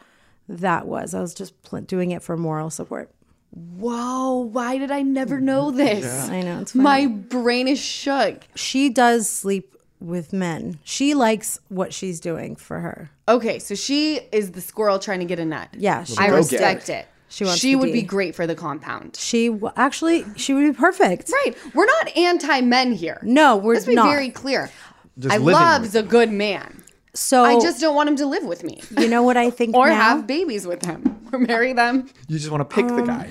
that 0.48 0.86
was. 0.86 1.16
I 1.16 1.22
was 1.22 1.34
just 1.34 1.60
pl- 1.64 1.82
doing 1.82 2.12
it 2.12 2.22
for 2.22 2.38
moral 2.38 2.70
support. 2.70 3.10
whoa 3.50 4.38
why 4.38 4.78
did 4.78 4.92
i 4.92 5.02
never 5.02 5.42
know 5.42 5.72
this 5.72 6.30
I 6.30 6.42
know 6.42 6.62
it's 6.62 6.72
funny. 6.72 6.84
my 6.84 7.08
brain 7.08 7.68
is 7.68 7.80
shook 7.80 8.44
she 8.56 8.90
does 8.90 9.30
sleep 9.30 9.76
with 10.00 10.34
men. 10.34 10.80
She 10.84 11.14
likes 11.14 11.60
what 11.70 11.94
she's 11.94 12.20
doing 12.20 12.56
for 12.56 12.80
her. 12.80 13.10
okay 13.28 13.58
so 13.60 13.74
she 13.76 14.20
is 14.32 14.52
the 14.52 14.62
squirrel 14.62 15.00
trying 15.00 15.20
to 15.20 15.26
get 15.26 15.40
a 15.40 15.46
nut 15.46 15.70
Yeah, 15.78 16.04
she 16.04 16.16
i 16.18 16.28
respect 16.28 16.86
get 16.88 17.00
it 17.02 17.08
She 17.32 17.46
wants 17.46 17.60
she 17.62 17.72
the 17.72 17.76
would 17.80 17.86
D. 17.88 17.92
be 17.94 18.02
great 18.04 18.36
for 18.36 18.46
the 18.46 18.56
compound 18.56 19.16
She 19.16 19.48
w- 19.48 19.72
actually 19.78 20.26
she 20.36 20.54
would 20.54 20.66
be 20.72 20.74
perfect. 20.78 21.32
right 21.32 21.56
we're 21.74 21.86
not 21.86 22.16
anti-men 22.18 22.92
here 22.92 23.20
No, 23.24 23.56
we're 23.58 23.76
let's 23.76 23.86
be 23.88 23.96
not. 23.96 24.10
very 24.10 24.30
clear 24.30 24.70
Just 25.18 25.34
i 25.34 25.38
living 25.38 25.54
loves 25.54 25.96
a 25.96 26.04
good 26.04 26.30
man 26.32 26.84
So 27.14 27.44
i 27.46 27.60
just 27.60 27.80
don't 27.80 27.96
want 27.96 28.10
him 28.10 28.18
to 28.18 28.26
live 28.26 28.44
with 28.44 28.64
me 28.66 28.82
you 29.00 29.08
know 29.08 29.24
what 29.24 29.38
I 29.38 29.50
think 29.60 29.76
or 29.76 29.88
now? 29.88 29.96
have 29.96 30.28
babies 30.28 30.68
with 30.68 30.84
him 30.86 31.18
or 31.32 31.40
marry 31.40 31.72
them 31.74 32.10
You 32.28 32.38
just 32.38 32.52
want 32.52 32.68
to 32.70 32.76
pick 32.76 32.86
Um, 32.86 32.98
the 32.98 33.04
guy. 33.04 33.30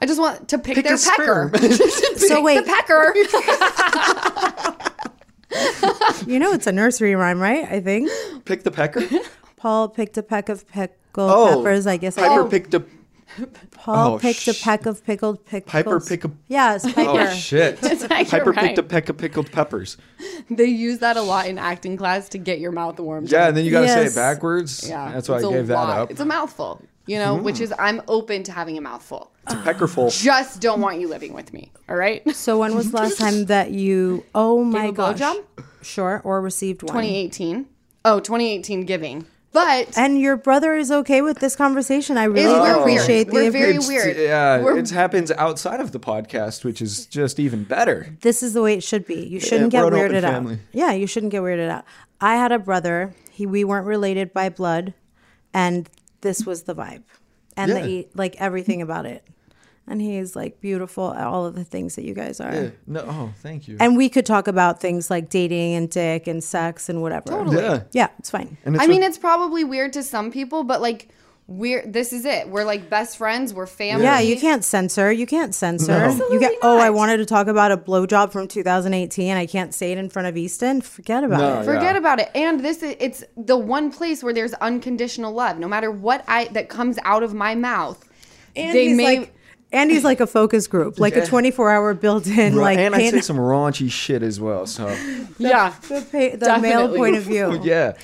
I 0.00 0.06
just 0.06 0.20
want 0.20 0.48
to 0.48 0.58
pick, 0.58 0.74
Pick 0.74 0.84
their 0.84 0.94
his 0.94 1.08
pecker. 1.08 1.50
sperm. 1.54 1.70
so 2.18 2.42
wait, 2.42 2.56
the 2.66 2.72
pecker. 2.74 3.14
you 6.26 6.38
know 6.38 6.52
it's 6.52 6.66
a 6.66 6.72
nursery 6.72 7.14
rhyme, 7.14 7.40
right? 7.40 7.64
I 7.70 7.80
think 7.80 8.10
pick 8.44 8.64
the 8.64 8.70
pecker. 8.70 9.02
Paul 9.56 9.88
picked 9.88 10.18
a 10.18 10.22
peck 10.22 10.48
of 10.48 10.66
pickled 10.68 11.30
Oh, 11.30 11.58
peppers. 11.62 11.86
I 11.86 11.96
guess 11.96 12.18
I 12.18 12.26
Piper 12.28 12.42
could- 12.42 12.50
picked 12.50 12.74
a 12.74 12.80
Oh, 13.86 13.92
Paul 13.92 14.14
Oh, 14.14 14.18
picked 14.18 14.48
a 14.48 14.54
peck 14.54 14.86
of 14.86 15.04
pickled 15.04 15.44
pickles. 15.44 15.70
Piper 15.70 16.00
pick 16.00 16.24
a. 16.24 16.30
Yes, 16.48 16.86
oh, 16.86 16.92
Piper. 16.92 17.10
Oh 17.10 17.34
shit! 17.34 17.82
like 18.10 18.28
Piper 18.30 18.44
you're 18.46 18.54
picked 18.54 18.78
a 18.78 18.82
peck 18.82 19.08
of 19.10 19.18
pickled 19.18 19.52
peppers. 19.52 19.98
They 20.48 20.64
use 20.64 21.00
that 21.00 21.16
a 21.16 21.22
lot 21.22 21.46
in 21.46 21.58
acting 21.58 21.96
class 21.96 22.28
to 22.30 22.38
get 22.38 22.60
your 22.60 22.72
mouth 22.72 22.98
warm. 22.98 23.26
Yeah, 23.26 23.48
and 23.48 23.56
then 23.56 23.64
you 23.64 23.70
gotta 23.70 23.88
say 23.88 24.06
it 24.06 24.14
backwards. 24.14 24.88
yeah. 24.88 25.12
that's 25.12 25.28
why 25.28 25.36
I 25.36 25.38
it's 25.38 25.46
a 25.46 25.50
gave 25.50 25.66
that 25.66 25.76
up. 25.76 26.10
It's 26.10 26.20
a 26.20 26.24
mouthful, 26.24 26.82
you 27.06 27.18
know, 27.18 27.34
which 27.36 27.60
is 27.60 27.74
I'm 27.78 28.00
open 28.08 28.42
to 28.44 28.52
having 28.52 28.78
a 28.78 28.80
mouthful. 28.80 29.32
It's 29.44 29.54
a 29.54 29.58
peckerful. 29.58 30.08
Just 30.10 30.60
don't 30.62 30.80
want 30.80 31.00
you 31.00 31.08
living 31.08 31.34
with 31.34 31.52
me. 31.52 31.70
All 31.88 31.96
right. 31.96 32.28
So 32.34 32.58
when 32.60 32.74
was 32.74 32.90
the 32.90 32.96
last 32.96 33.18
time 33.18 33.46
that 33.46 33.70
you? 33.72 34.24
Oh 34.34 34.64
my 34.64 34.86
a 34.86 34.92
gosh. 34.92 35.18
blowjob? 35.18 35.44
Sure, 35.82 36.22
or 36.24 36.40
received 36.40 36.82
one. 36.82 36.92
2018. 36.94 37.66
Oh, 38.06 38.20
2018 38.20 38.86
giving. 38.86 39.26
But 39.54 39.96
And 39.96 40.20
your 40.20 40.36
brother 40.36 40.74
is 40.74 40.90
okay 40.90 41.22
with 41.22 41.38
this 41.38 41.54
conversation. 41.56 42.18
I 42.18 42.24
really 42.24 42.40
It's- 42.40 42.60
we're 42.60 42.64
weird. 42.64 42.80
appreciate 42.80 43.30
We're 43.30 43.44
the. 43.44 43.50
very 43.50 43.70
It's- 43.70 43.86
weird. 43.88 44.16
Yeah, 44.16 44.60
We're- 44.62 44.80
it 44.80 44.90
happens 44.90 45.30
outside 45.30 45.78
of 45.80 45.92
the 45.92 46.00
podcast, 46.00 46.64
which 46.64 46.82
is 46.82 47.06
just 47.06 47.38
even 47.38 47.62
better. 47.64 48.08
this 48.22 48.42
is 48.42 48.52
the 48.52 48.60
way 48.62 48.74
it 48.74 48.82
should 48.82 49.06
be. 49.06 49.14
You 49.24 49.38
shouldn't 49.40 49.72
we're 49.72 49.80
get 49.90 49.92
an 49.92 49.94
open 49.94 50.12
weirded 50.12 50.24
out. 50.24 50.58
Yeah, 50.72 50.90
you 50.92 51.06
shouldn't 51.06 51.30
get 51.32 51.40
weirded 51.42 51.70
out. 51.70 51.84
I 52.20 52.34
had 52.34 52.50
a 52.52 52.58
brother. 52.58 53.14
He 53.30 53.46
we 53.46 53.62
weren't 53.64 53.86
related 53.86 54.32
by 54.32 54.48
blood, 54.48 54.92
and 55.54 55.88
this 56.22 56.44
was 56.44 56.64
the 56.64 56.74
vibe, 56.74 57.02
and 57.56 57.70
Yeah. 57.70 57.82
the 57.82 58.08
like 58.14 58.34
everything 58.40 58.82
about 58.82 59.06
it. 59.06 59.22
And 59.86 60.00
he's 60.00 60.34
like 60.34 60.60
beautiful, 60.62 61.04
all 61.04 61.44
of 61.44 61.54
the 61.54 61.64
things 61.64 61.96
that 61.96 62.04
you 62.04 62.14
guys 62.14 62.40
are. 62.40 62.72
No, 62.86 63.04
oh, 63.06 63.34
thank 63.42 63.68
you. 63.68 63.76
And 63.80 63.96
we 63.98 64.08
could 64.08 64.24
talk 64.24 64.48
about 64.48 64.80
things 64.80 65.10
like 65.10 65.28
dating 65.28 65.74
and 65.74 65.90
dick 65.90 66.26
and 66.26 66.42
sex 66.42 66.88
and 66.88 67.02
whatever. 67.02 67.26
Totally. 67.28 67.56
yeah, 67.62 67.82
Yeah, 67.92 68.08
it's 68.18 68.30
fine. 68.30 68.56
and 68.64 68.76
it's 68.76 68.82
I 68.84 68.86
mean, 68.86 69.00
with- 69.00 69.08
it's 69.10 69.18
probably 69.18 69.62
weird 69.62 69.92
to 69.92 70.02
some 70.02 70.30
people, 70.32 70.64
but 70.64 70.80
like 70.80 71.08
we're 71.46 71.84
this 71.86 72.14
is 72.14 72.24
it. 72.24 72.48
We're 72.48 72.64
like 72.64 72.88
best 72.88 73.18
friends. 73.18 73.52
We're 73.52 73.66
family. 73.66 74.04
Yeah, 74.04 74.18
you 74.20 74.40
can't 74.40 74.64
censor. 74.64 75.12
You 75.12 75.26
can't 75.26 75.54
censor. 75.54 75.92
No. 75.92 75.98
You 75.98 76.04
Absolutely 76.04 76.38
get. 76.38 76.52
Oh, 76.62 76.78
I 76.78 76.88
wanted 76.88 77.18
to 77.18 77.26
talk 77.26 77.48
about 77.48 77.70
a 77.70 77.76
blowjob 77.76 78.32
from 78.32 78.48
2018. 78.48 79.36
I 79.36 79.44
can't 79.44 79.74
say 79.74 79.92
it 79.92 79.98
in 79.98 80.08
front 80.08 80.26
of 80.28 80.38
Easton. 80.38 80.80
Forget 80.80 81.22
about 81.22 81.40
No. 81.40 81.60
it. 81.60 81.64
Forget 81.66 81.92
Yeah. 81.94 81.98
about 81.98 82.20
it. 82.20 82.30
And 82.34 82.60
this 82.60 82.82
is 82.82 82.96
it's 82.98 83.22
the 83.36 83.58
one 83.58 83.90
place 83.92 84.22
where 84.22 84.32
there's 84.32 84.54
unconditional 84.54 85.34
love. 85.34 85.58
No 85.58 85.68
matter 85.68 85.90
what 85.90 86.24
I 86.26 86.46
that 86.52 86.70
comes 86.70 86.98
out 87.04 87.22
of 87.22 87.34
my 87.34 87.54
mouth, 87.54 88.02
they 88.56 88.62
Andy's 88.62 88.96
may 88.96 89.18
like, 89.18 89.34
Andy's 89.74 90.04
like 90.04 90.20
a 90.20 90.26
focus 90.26 90.66
group, 90.66 90.98
like 90.98 91.16
a 91.16 91.26
24 91.26 91.70
hour 91.70 91.94
built-in, 91.94 92.56
like 92.56 92.78
and 92.78 92.94
I 92.94 93.10
say 93.10 93.20
some 93.20 93.36
raunchy 93.36 93.90
shit 93.90 94.22
as 94.22 94.40
well. 94.40 94.66
So 94.66 94.88
yeah. 95.38 95.74
the, 95.88 96.00
pa- 96.10 96.36
the 96.36 96.58
male 96.60 96.94
point 96.94 97.16
of 97.16 97.24
view. 97.24 97.60
yeah, 97.64 97.94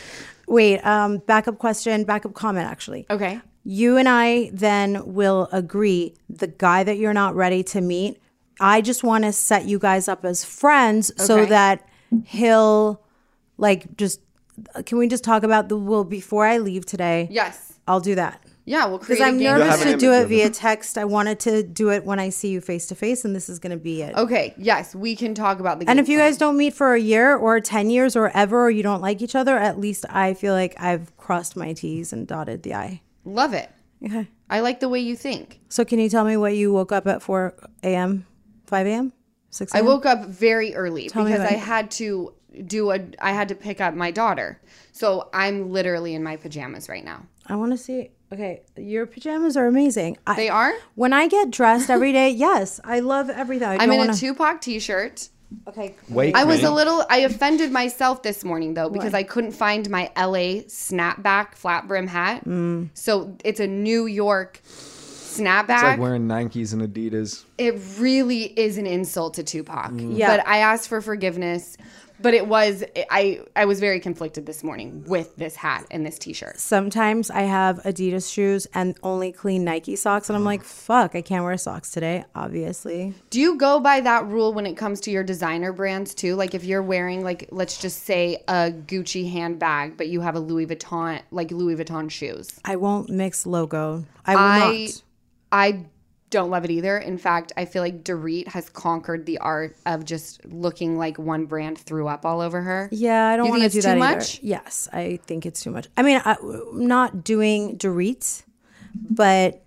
Wait, 0.49 0.81
um, 0.85 1.19
backup 1.19 1.59
question, 1.59 2.05
backup 2.05 2.35
comment. 2.35 2.67
Actually, 2.69 3.07
Okay. 3.09 3.41
you 3.63 3.97
and 3.97 4.09
I 4.09 4.51
then 4.53 5.15
will 5.15 5.49
agree 5.53 6.15
the 6.29 6.49
guy 6.49 6.83
that 6.83 6.97
you're 6.99 7.15
not 7.15 7.37
ready 7.37 7.63
to 7.65 7.81
meet. 7.81 8.21
I 8.59 8.81
just 8.81 9.05
want 9.05 9.25
to 9.25 9.33
set 9.33 9.65
you 9.67 9.79
guys 9.79 10.09
up 10.09 10.25
as 10.25 10.45
friends 10.45 11.13
so 11.25 11.47
that 11.47 11.89
he'll 12.25 13.01
like 13.57 13.97
just. 13.97 14.21
Can 14.85 14.99
we 14.99 15.09
just 15.09 15.25
talk 15.25 15.43
about 15.43 15.69
the 15.71 15.77
will 15.79 16.05
before 16.05 16.45
I 16.45 16.59
leave 16.59 16.85
today? 16.85 17.29
Yes. 17.31 17.79
I'll 17.89 18.01
do 18.01 18.15
that. 18.17 18.43
Yeah, 18.71 18.87
we'll 18.87 19.01
create 19.01 19.19
Because 19.19 19.29
I'm 19.29 19.39
nervous 19.39 19.83
to 19.83 19.97
do 19.97 20.13
it 20.13 20.29
via 20.29 20.49
text. 20.49 20.97
I 20.97 21.05
wanted 21.05 21.41
to 21.41 21.65
do 21.65 21.91
it 21.91 22.05
when 22.05 22.21
I 22.21 22.29
see 22.29 22.51
you 22.51 22.61
face 22.61 22.87
to 22.87 22.95
face, 22.95 23.25
and 23.25 23.35
this 23.35 23.49
is 23.49 23.59
going 23.59 23.73
to 23.73 23.83
be 23.83 24.01
it. 24.03 24.15
Okay, 24.15 24.55
yes, 24.57 24.95
we 24.95 25.17
can 25.17 25.35
talk 25.35 25.59
about 25.59 25.81
the 25.81 25.89
And 25.89 25.97
game 25.97 26.05
if 26.05 26.09
you 26.09 26.19
plan. 26.19 26.29
guys 26.31 26.39
don't 26.39 26.57
meet 26.57 26.73
for 26.73 26.95
a 26.95 27.01
year 27.01 27.35
or 27.35 27.59
10 27.59 27.91
years 27.91 28.15
or 28.15 28.29
ever, 28.29 28.67
or 28.67 28.71
you 28.71 28.85
don't 28.85 29.01
like 29.01 29.23
each 29.23 29.35
other, 29.35 29.59
at 29.59 29.81
least 29.81 30.07
I 30.09 30.35
feel 30.35 30.55
like 30.55 30.81
I've 30.81 31.17
crossed 31.17 31.57
my 31.57 31.73
T's 31.73 32.13
and 32.13 32.29
dotted 32.29 32.63
the 32.63 32.75
I. 32.75 33.01
love 33.25 33.55
it. 33.55 33.71
Okay. 34.07 34.29
I 34.49 34.61
like 34.61 34.79
the 34.79 34.89
way 34.89 35.01
you 35.01 35.17
think. 35.17 35.59
So 35.69 35.85
can 35.85 35.99
you 35.99 36.09
tell 36.09 36.25
me 36.25 36.37
what 36.37 36.55
you 36.55 36.73
woke 36.73 36.93
up 36.93 37.09
at 37.09 37.23
4 37.23 37.53
a.m., 37.83 38.25
5 38.67 38.87
a.m., 38.87 39.13
6 39.51 39.75
a.m.? 39.75 39.85
I 39.85 39.85
woke 39.85 40.07
up 40.07 40.27
very 40.27 40.77
early 40.77 41.03
me 41.03 41.09
because 41.09 41.41
I 41.41 41.55
had 41.55 41.91
to 41.93 42.35
do 42.67 42.93
a 42.93 43.01
I 43.21 43.33
had 43.33 43.49
to 43.49 43.57
pick 43.57 43.81
up 43.81 43.95
my 43.95 44.13
daughter. 44.13 44.61
So 44.93 45.29
I'm 45.35 45.71
literally 45.73 46.15
in 46.15 46.23
my 46.23 46.37
pajamas 46.37 46.89
right 46.89 47.05
now. 47.05 47.27
I 47.47 47.57
want 47.57 47.73
to 47.73 47.77
see. 47.79 48.11
Okay, 48.33 48.63
your 48.77 49.07
pajamas 49.07 49.57
are 49.57 49.67
amazing. 49.67 50.17
I, 50.27 50.37
They 50.37 50.49
are? 50.49 50.73
When 50.95 51.13
I 51.13 51.27
get 51.27 51.51
dressed 51.51 51.91
every 51.91 52.13
day, 52.13 52.31
yes, 52.47 52.81
I 52.85 53.01
love 53.01 53.29
everything. 53.29 53.69
I 53.69 53.73
I'm 53.75 53.79
don't 53.79 53.93
in 53.93 53.99
wanna, 53.99 54.13
a 54.13 54.17
Tupac 54.17 54.61
t-shirt. 54.61 55.29
Okay. 55.67 55.97
wait. 56.09 56.37
I 56.37 56.45
was 56.45 56.63
a 56.63 56.71
little 56.71 57.05
I 57.11 57.19
offended 57.19 57.73
myself 57.73 58.23
this 58.23 58.45
morning 58.45 58.75
though 58.75 58.89
because 58.89 59.15
I 59.15 59.25
couldn't 59.25 59.51
find 59.51 59.91
my 59.91 60.05
LA 60.17 60.63
snapback 60.69 61.57
flat 61.57 61.89
brim 61.89 62.07
hat. 62.07 62.45
Mm. 62.45 62.91
So 62.95 63.37
it's 63.45 63.59
a 63.59 63.67
New 63.67 64.07
York 64.07 64.61
snapback. 64.65 65.71
It's 65.75 65.83
like 65.83 65.99
wearing 65.99 66.29
Nikes 66.29 66.73
and 66.73 66.83
Adidas. 66.83 67.45
it 67.59 67.81
really 67.99 68.45
is 68.45 68.79
an 68.79 68.87
insult 68.87 69.35
to 69.35 69.43
Tupac. 69.43 69.91
Yeah. 69.97 70.37
But 70.37 70.47
I 70.47 70.59
asked 70.59 70.89
for 70.89 71.01
forgiveness. 71.01 71.77
But 72.23 72.35
it 72.35 72.47
was 72.47 72.85
I 73.11 73.41
I 73.57 73.65
was 73.65 73.81
very 73.81 74.01
conflicted 74.01 74.47
this 74.47 74.63
morning 74.63 75.05
with 75.07 75.37
this 75.37 75.57
hat 75.57 75.87
and 75.91 76.05
this 76.05 76.19
t-shirt. 76.19 76.59
Sometimes 76.59 77.31
I 77.31 77.43
have 77.43 77.79
Adidas 77.83 78.33
shoes 78.33 78.67
and 78.75 78.97
only 79.03 79.33
clean 79.33 79.65
Nike 79.65 79.97
socks, 79.97 80.29
and 80.29 80.37
I'm 80.37 80.45
like, 80.45 80.63
fuck, 80.63 81.15
I 81.15 81.23
can't 81.23 81.45
wear 81.45 81.57
socks 81.57 81.91
today, 81.91 82.25
obviously. 82.35 83.15
Do 83.31 83.41
you 83.41 83.57
go 83.57 83.81
by 83.81 84.01
that 84.01 84.27
rule 84.27 84.53
when 84.53 84.67
it 84.67 84.77
comes 84.77 85.01
to 85.03 85.11
your 85.11 85.25
designer 85.25 85.73
brands 85.73 86.15
too? 86.15 86.35
Like 86.35 86.55
if 86.55 86.65
you're 86.65 86.83
wearing 86.83 87.25
like 87.25 87.49
let's 87.51 87.81
just 87.81 88.05
say 88.05 88.43
a 88.49 88.71
Gucci 88.71 89.31
handbag, 89.31 89.97
but 89.97 90.09
you 90.09 90.21
have 90.21 90.35
a 90.35 90.41
Louis 90.41 90.67
Vuitton 90.67 91.23
like 91.31 91.51
Louis 91.51 91.77
Vuitton 91.77 92.11
shoes. 92.11 92.61
I 92.65 92.77
won't 92.77 93.09
mix 93.09 93.47
logo. 93.47 94.05
I 94.27 94.35
will 94.35 94.43
I 94.43 94.59
not. 94.59 95.03
I 95.53 95.87
don't 96.31 96.51
love 96.51 96.65
it 96.65 96.71
either. 96.71 96.97
In 96.97 97.19
fact, 97.19 97.53
I 97.57 97.65
feel 97.65 97.83
like 97.83 98.05
Dorit 98.05 98.49
has 98.49 98.69
conquered 98.71 99.27
the 99.27 99.39
art 99.39 99.77
of 99.85 100.05
just 100.05 100.45
looking 100.47 100.97
like 100.97 101.19
one 101.19 101.47
brand 101.47 101.79
threw 101.79 102.07
up 102.09 102.25
all 102.25 102.41
over 102.41 102.63
her. 102.63 102.89
Yeah, 102.93 103.29
I 103.29 103.37
don't 103.37 103.49
want 103.49 103.61
think 103.61 103.73
to 103.73 103.79
it's 103.79 103.85
do 103.85 103.89
that 103.89 103.97
too 103.97 104.03
either. 104.03 104.17
much? 104.17 104.41
Yes, 104.43 104.89
I 104.93 105.19
think 105.27 105.45
it's 105.45 105.63
too 105.63 105.71
much. 105.71 105.89
I 105.97 106.03
mean, 106.03 106.23
I, 106.25 106.37
am 106.41 106.87
not 106.87 107.25
doing 107.25 107.77
Dorit, 107.77 108.45
but 108.95 109.63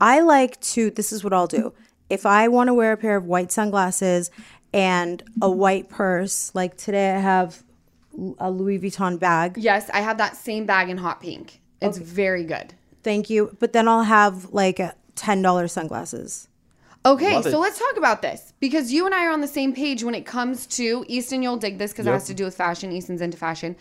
I 0.00 0.20
like 0.20 0.60
to. 0.60 0.90
This 0.90 1.12
is 1.12 1.24
what 1.24 1.32
I'll 1.32 1.46
do. 1.46 1.72
If 2.10 2.26
I 2.26 2.48
want 2.48 2.68
to 2.68 2.74
wear 2.74 2.92
a 2.92 2.96
pair 2.96 3.16
of 3.16 3.24
white 3.24 3.50
sunglasses 3.50 4.30
and 4.72 5.22
a 5.40 5.50
white 5.50 5.88
purse, 5.88 6.54
like 6.54 6.76
today 6.76 7.14
I 7.14 7.18
have 7.18 7.62
a 8.38 8.50
Louis 8.50 8.78
Vuitton 8.78 9.18
bag. 9.18 9.56
Yes, 9.56 9.88
I 9.90 10.00
have 10.00 10.18
that 10.18 10.36
same 10.36 10.66
bag 10.66 10.90
in 10.90 10.98
hot 10.98 11.20
pink. 11.20 11.60
It's 11.80 11.98
very 11.98 12.44
good. 12.44 12.74
Thank 13.02 13.28
you. 13.28 13.56
But 13.58 13.72
then 13.72 13.88
I'll 13.88 14.04
have 14.04 14.52
like 14.52 14.78
a 14.78 14.94
ten 15.14 15.42
dollars 15.42 15.72
sunglasses. 15.72 16.48
Okay, 17.06 17.34
Love 17.34 17.44
so 17.44 17.50
it. 17.50 17.58
let's 17.58 17.78
talk 17.78 17.96
about 17.98 18.22
this 18.22 18.54
because 18.60 18.90
you 18.92 19.04
and 19.04 19.14
I 19.14 19.26
are 19.26 19.30
on 19.30 19.42
the 19.42 19.46
same 19.46 19.74
page 19.74 20.02
when 20.02 20.14
it 20.14 20.24
comes 20.24 20.66
to 20.68 21.04
Easton. 21.06 21.42
You'll 21.42 21.58
dig 21.58 21.76
this 21.78 21.92
because 21.92 22.06
it 22.06 22.10
Yep. 22.10 22.14
has 22.20 22.26
to 22.28 22.34
do 22.34 22.44
with 22.44 22.56
fashion. 22.56 22.92
Easton's 22.92 23.20
into 23.20 23.36
fashion. 23.36 23.76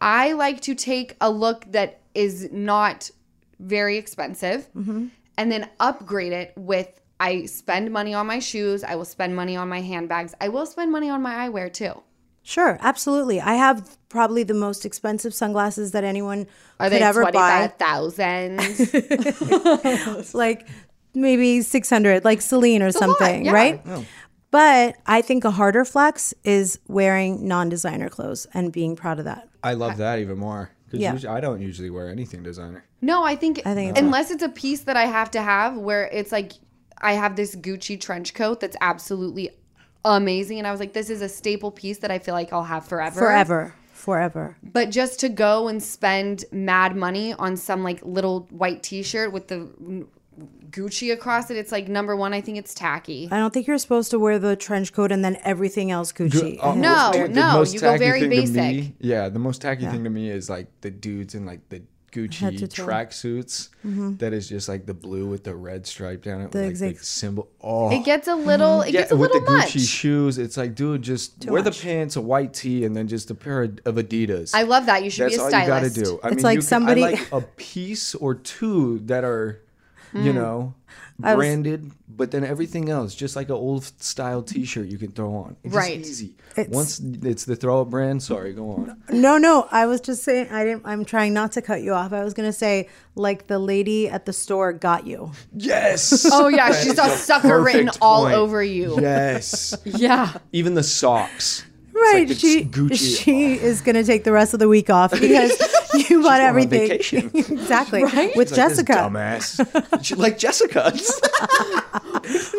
I 0.00 0.32
like 0.32 0.60
to 0.62 0.74
take 0.76 1.16
a 1.20 1.28
look 1.30 1.64
that 1.72 2.00
is 2.14 2.48
not 2.52 3.10
very 3.58 3.96
expensive 3.96 4.68
Mm-hmm. 4.76 5.06
and 5.36 5.50
then 5.52 5.68
upgrade 5.80 6.32
it 6.32 6.52
with. 6.56 6.88
I 7.22 7.44
spend 7.44 7.90
money 7.90 8.14
on 8.14 8.26
my 8.26 8.38
shoes. 8.38 8.82
I 8.82 8.94
will 8.94 9.04
spend 9.04 9.36
money 9.36 9.54
on 9.54 9.68
my 9.68 9.82
handbags. 9.82 10.34
I 10.40 10.48
will 10.48 10.64
spend 10.64 10.90
money 10.90 11.10
on 11.10 11.20
my 11.20 11.34
eyewear 11.48 11.70
too. 11.70 12.02
Sure, 12.42 12.78
absolutely. 12.80 13.40
I 13.40 13.54
have 13.54 13.96
probably 14.08 14.42
the 14.42 14.54
most 14.54 14.84
expensive 14.84 15.34
sunglasses 15.34 15.92
that 15.92 16.04
anyone 16.04 16.46
Are 16.78 16.88
could 16.88 16.98
they 16.98 17.02
ever 17.02 17.22
twenty 17.22 17.38
buy. 17.38 17.68
five 17.68 17.76
thousand? 17.76 18.58
like 20.34 20.66
maybe 21.12 21.60
600 21.60 22.24
like 22.24 22.40
celine 22.40 22.82
or 22.82 22.86
lot, 22.86 22.94
something 22.94 23.44
yeah. 23.44 23.50
right 23.50 23.82
oh. 23.84 24.04
but 24.52 24.94
i 25.06 25.20
think 25.20 25.44
a 25.44 25.50
harder 25.50 25.84
flex 25.84 26.32
is 26.44 26.78
wearing 26.86 27.48
non-designer 27.48 28.08
clothes 28.08 28.46
and 28.54 28.72
being 28.72 28.94
proud 28.94 29.18
of 29.18 29.24
that 29.24 29.50
I 29.62 29.74
love 29.74 29.98
that 29.98 30.18
even 30.18 30.38
more 30.38 30.70
because 30.86 31.24
Yeah. 31.24 31.32
I 31.32 31.40
don't 31.40 31.60
usually 31.60 31.90
wear 31.90 32.08
anything 32.08 32.42
designer. 32.42 32.84
No, 33.00 33.22
I 33.24 33.36
think, 33.36 33.62
I 33.64 33.74
think 33.74 33.90
it's 33.90 34.00
unless 34.00 34.30
it's 34.30 34.42
a 34.42 34.48
piece 34.48 34.82
that 34.82 34.96
I 34.96 35.06
have 35.06 35.30
to 35.32 35.42
have 35.42 35.76
where 35.76 36.06
it's 36.06 36.32
like 36.32 36.52
I 36.98 37.12
have 37.12 37.36
this 37.36 37.54
Gucci 37.56 37.98
trench 37.98 38.34
coat 38.34 38.60
that's 38.60 38.76
absolutely 38.80 39.50
amazing 40.04 40.58
and 40.58 40.66
I 40.66 40.70
was 40.70 40.80
like 40.80 40.92
this 40.92 41.10
is 41.10 41.20
a 41.22 41.28
staple 41.28 41.70
piece 41.70 41.98
that 41.98 42.10
I 42.10 42.18
feel 42.18 42.34
like 42.34 42.52
I'll 42.52 42.64
have 42.64 42.86
forever. 42.86 43.18
forever 43.20 43.74
forever 43.92 44.56
But 44.62 44.90
just 44.90 45.20
to 45.20 45.28
go 45.28 45.68
and 45.68 45.82
spend 45.82 46.46
mad 46.52 46.96
money 46.96 47.34
on 47.34 47.56
some 47.56 47.82
like 47.82 48.00
little 48.02 48.46
white 48.50 48.82
t-shirt 48.82 49.30
with 49.32 49.48
the 49.48 50.06
Gucci 50.70 51.12
across 51.12 51.50
it, 51.50 51.56
it's 51.58 51.70
like 51.72 51.86
number 51.88 52.16
1 52.16 52.32
I 52.32 52.40
think 52.40 52.56
it's 52.56 52.72
tacky. 52.72 53.28
i 53.30 53.36
don't 53.38 53.52
think 53.52 53.66
you're 53.66 53.76
supposed 53.76 54.10
to 54.12 54.18
wear 54.18 54.38
the 54.38 54.56
trench 54.56 54.92
coat 54.92 55.12
and 55.12 55.22
then 55.24 55.36
everything 55.44 55.90
else 55.90 56.12
gucci 56.12 56.58
Oh, 56.62 56.74
No, 56.74 57.10
the 57.12 57.28
no, 57.28 57.62
you 57.64 57.78
go 57.80 57.98
very 57.98 58.26
basic. 58.28 58.54
me- 58.54 58.94
yeah, 59.00 59.28
the 59.28 59.38
most 59.38 59.60
tacky 59.60 59.84
thing 59.86 60.04
to 60.04 60.10
me 60.10 60.30
is 60.30 60.48
like 60.48 60.68
the 60.80 60.90
dudes 60.90 61.34
in 61.34 61.44
like 61.44 61.68
the 61.68 61.82
Gucci 62.12 62.58
to 62.58 62.66
tracksuits 62.66 63.68
mm-hmm. 63.84 64.16
that 64.16 64.32
is 64.32 64.48
just 64.48 64.68
like 64.68 64.86
the 64.86 64.94
blue 64.94 65.26
with 65.26 65.44
the 65.44 65.54
red 65.54 65.86
stripe 65.86 66.22
down 66.22 66.42
it, 66.42 66.50
The 66.52 66.62
like 66.62 66.78
the 66.78 66.94
symbol. 67.04 67.48
Oh, 67.60 67.90
It 67.90 68.04
gets 68.04 68.28
a 68.28 68.34
little 68.34 68.82
it 68.82 68.92
yeah, 68.92 69.00
gets 69.00 69.12
a 69.12 69.16
with 69.16 69.32
little 69.32 69.46
the 69.46 69.52
much. 69.52 69.74
Gucci 69.74 69.88
shoes, 69.88 70.38
it's 70.38 70.56
like, 70.56 70.74
dude, 70.74 71.02
just 71.02 71.46
wear 71.46 71.62
much. 71.62 71.78
the 71.78 71.82
pants, 71.82 72.16
a 72.16 72.20
white 72.20 72.54
tee, 72.54 72.84
and 72.84 72.96
then 72.96 73.08
just 73.08 73.30
a 73.30 73.34
pair 73.34 73.62
of, 73.62 73.78
of 73.84 73.94
Adidas. 73.96 74.54
I 74.54 74.62
love 74.62 74.86
that. 74.86 75.04
You 75.04 75.10
should 75.10 75.26
That's 75.26 75.36
be 75.36 75.42
a 75.42 75.48
stylist. 75.48 75.96
That's 75.96 76.08
all 76.08 76.14
you 76.14 76.18
gotta 76.18 76.20
do. 76.20 76.20
I 76.22 76.28
It's 76.28 76.36
mean, 76.36 76.44
like 76.44 76.58
can- 76.58 76.66
somebody- 76.66 77.04
I 77.04 77.10
like 77.10 77.32
a 77.32 77.40
piece 77.40 78.14
or 78.14 78.34
two 78.34 79.00
that 79.00 79.24
are 79.24 79.60
you 80.12 80.32
hmm. 80.32 80.38
know, 80.38 80.74
branded. 81.20 81.90
but 82.08 82.30
then 82.30 82.44
everything 82.44 82.88
else, 82.90 83.14
just 83.14 83.36
like 83.36 83.48
an 83.48 83.54
old 83.54 83.84
style 84.02 84.42
T-shirt, 84.42 84.88
you 84.88 84.98
can 84.98 85.10
throw 85.12 85.34
on. 85.34 85.56
It's 85.64 85.74
Right. 85.74 85.98
Just 85.98 86.10
easy. 86.10 86.34
Once 86.68 87.00
it's 87.00 87.44
the 87.44 87.56
throw 87.56 87.80
up 87.82 87.90
brand. 87.90 88.22
Sorry, 88.22 88.52
go 88.52 88.70
on. 88.72 89.02
No, 89.10 89.38
no. 89.38 89.68
I 89.70 89.86
was 89.86 90.00
just 90.00 90.22
saying. 90.24 90.48
I 90.50 90.64
didn't. 90.64 90.82
I'm 90.84 91.04
trying 91.04 91.32
not 91.32 91.52
to 91.52 91.62
cut 91.62 91.82
you 91.82 91.92
off. 91.94 92.12
I 92.12 92.24
was 92.24 92.34
gonna 92.34 92.52
say 92.52 92.88
like 93.14 93.46
the 93.46 93.58
lady 93.58 94.08
at 94.08 94.26
the 94.26 94.32
store 94.32 94.72
got 94.72 95.06
you. 95.06 95.30
Yes. 95.56 96.26
Oh 96.32 96.48
yeah, 96.48 96.72
she 96.72 96.90
saw 96.90 97.06
sucker 97.08 97.60
written 97.62 97.86
Perfect 97.86 97.98
all 98.02 98.26
over 98.26 98.62
you. 98.62 99.00
Yes. 99.00 99.74
Yeah. 99.84 100.32
Even 100.52 100.74
the 100.74 100.82
socks. 100.82 101.64
Right. 101.92 102.26
the 102.28 102.34
she 102.34 102.64
Gucci- 102.64 103.22
she 103.24 103.54
is 103.54 103.80
gonna 103.80 104.04
take 104.04 104.24
the 104.24 104.32
rest 104.32 104.52
of 104.54 104.60
the 104.60 104.68
week 104.68 104.90
off 104.90 105.10
because 105.20 105.52
you 106.08 106.22
bought 106.22 106.40
on 106.40 106.46
everything. 106.46 106.88
vacation. 106.88 107.30
exactly. 107.34 108.02
With 108.04 108.14
It's 108.16 108.36
like, 108.52 108.56
Jessica, 108.56 108.92
dumbass. 108.94 110.02
She 110.04 110.14
like 110.14 110.38
Jessica. 110.38 110.92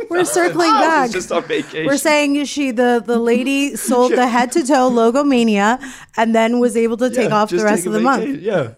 we're 0.10 0.26
circling 0.26 0.70
I 0.70 0.82
back. 0.82 1.12
just 1.12 1.32
on 1.32 1.44
vacation. 1.44 1.86
We're 1.86 1.98
saying 1.98 2.44
she 2.46 2.72
the 2.72 3.02
the 3.06 3.18
lady 3.18 3.76
sold 3.76 4.12
the 4.14 4.28
head 4.28 4.52
to 4.54 4.66
toe 4.66 4.90
logomania 4.90 5.80
and 6.18 6.36
then 6.36 6.60
was 6.60 6.76
able 6.78 6.98
to 6.98 7.10
take 7.10 7.30
Yeah, 7.30 7.36
off 7.36 7.50
the 7.50 7.64
rest 7.64 7.86
of 7.86 7.94
a 7.94 7.98
the 7.98 8.02
month. 8.04 8.42
Yeah. 8.42 8.74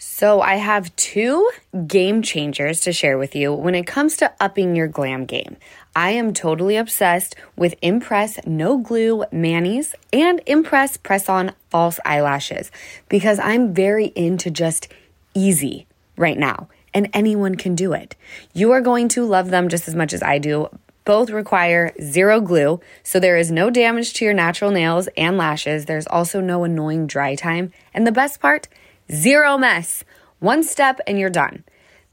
So, 0.00 0.40
I 0.40 0.54
have 0.54 0.94
two 0.94 1.50
game 1.88 2.22
changers 2.22 2.80
to 2.82 2.92
share 2.92 3.18
with 3.18 3.34
you 3.34 3.52
when 3.52 3.74
it 3.74 3.84
comes 3.84 4.16
to 4.18 4.32
upping 4.40 4.76
your 4.76 4.86
glam 4.86 5.24
game. 5.24 5.56
I 5.98 6.10
am 6.10 6.32
totally 6.32 6.76
obsessed 6.76 7.34
with 7.56 7.74
Impress 7.82 8.38
No 8.46 8.78
Glue 8.78 9.24
Manis 9.32 9.96
and 10.12 10.40
Impress 10.46 10.96
Press 10.96 11.28
On 11.28 11.50
False 11.70 11.98
Eyelashes 12.04 12.70
because 13.08 13.40
I'm 13.40 13.74
very 13.74 14.12
into 14.14 14.48
just 14.48 14.86
easy 15.34 15.88
right 16.16 16.38
now, 16.38 16.68
and 16.94 17.10
anyone 17.12 17.56
can 17.56 17.74
do 17.74 17.94
it. 17.94 18.14
You 18.54 18.70
are 18.70 18.80
going 18.80 19.08
to 19.08 19.26
love 19.26 19.50
them 19.50 19.68
just 19.68 19.88
as 19.88 19.96
much 19.96 20.12
as 20.12 20.22
I 20.22 20.38
do. 20.38 20.68
Both 21.04 21.30
require 21.30 21.92
zero 22.00 22.40
glue, 22.40 22.78
so 23.02 23.18
there 23.18 23.36
is 23.36 23.50
no 23.50 23.68
damage 23.68 24.12
to 24.14 24.24
your 24.24 24.34
natural 24.34 24.70
nails 24.70 25.08
and 25.16 25.36
lashes. 25.36 25.86
There's 25.86 26.06
also 26.06 26.40
no 26.40 26.62
annoying 26.62 27.08
dry 27.08 27.34
time. 27.34 27.72
And 27.92 28.06
the 28.06 28.12
best 28.12 28.38
part, 28.38 28.68
zero 29.10 29.58
mess. 29.58 30.04
One 30.38 30.62
step 30.62 31.00
and 31.08 31.18
you're 31.18 31.28
done. 31.28 31.64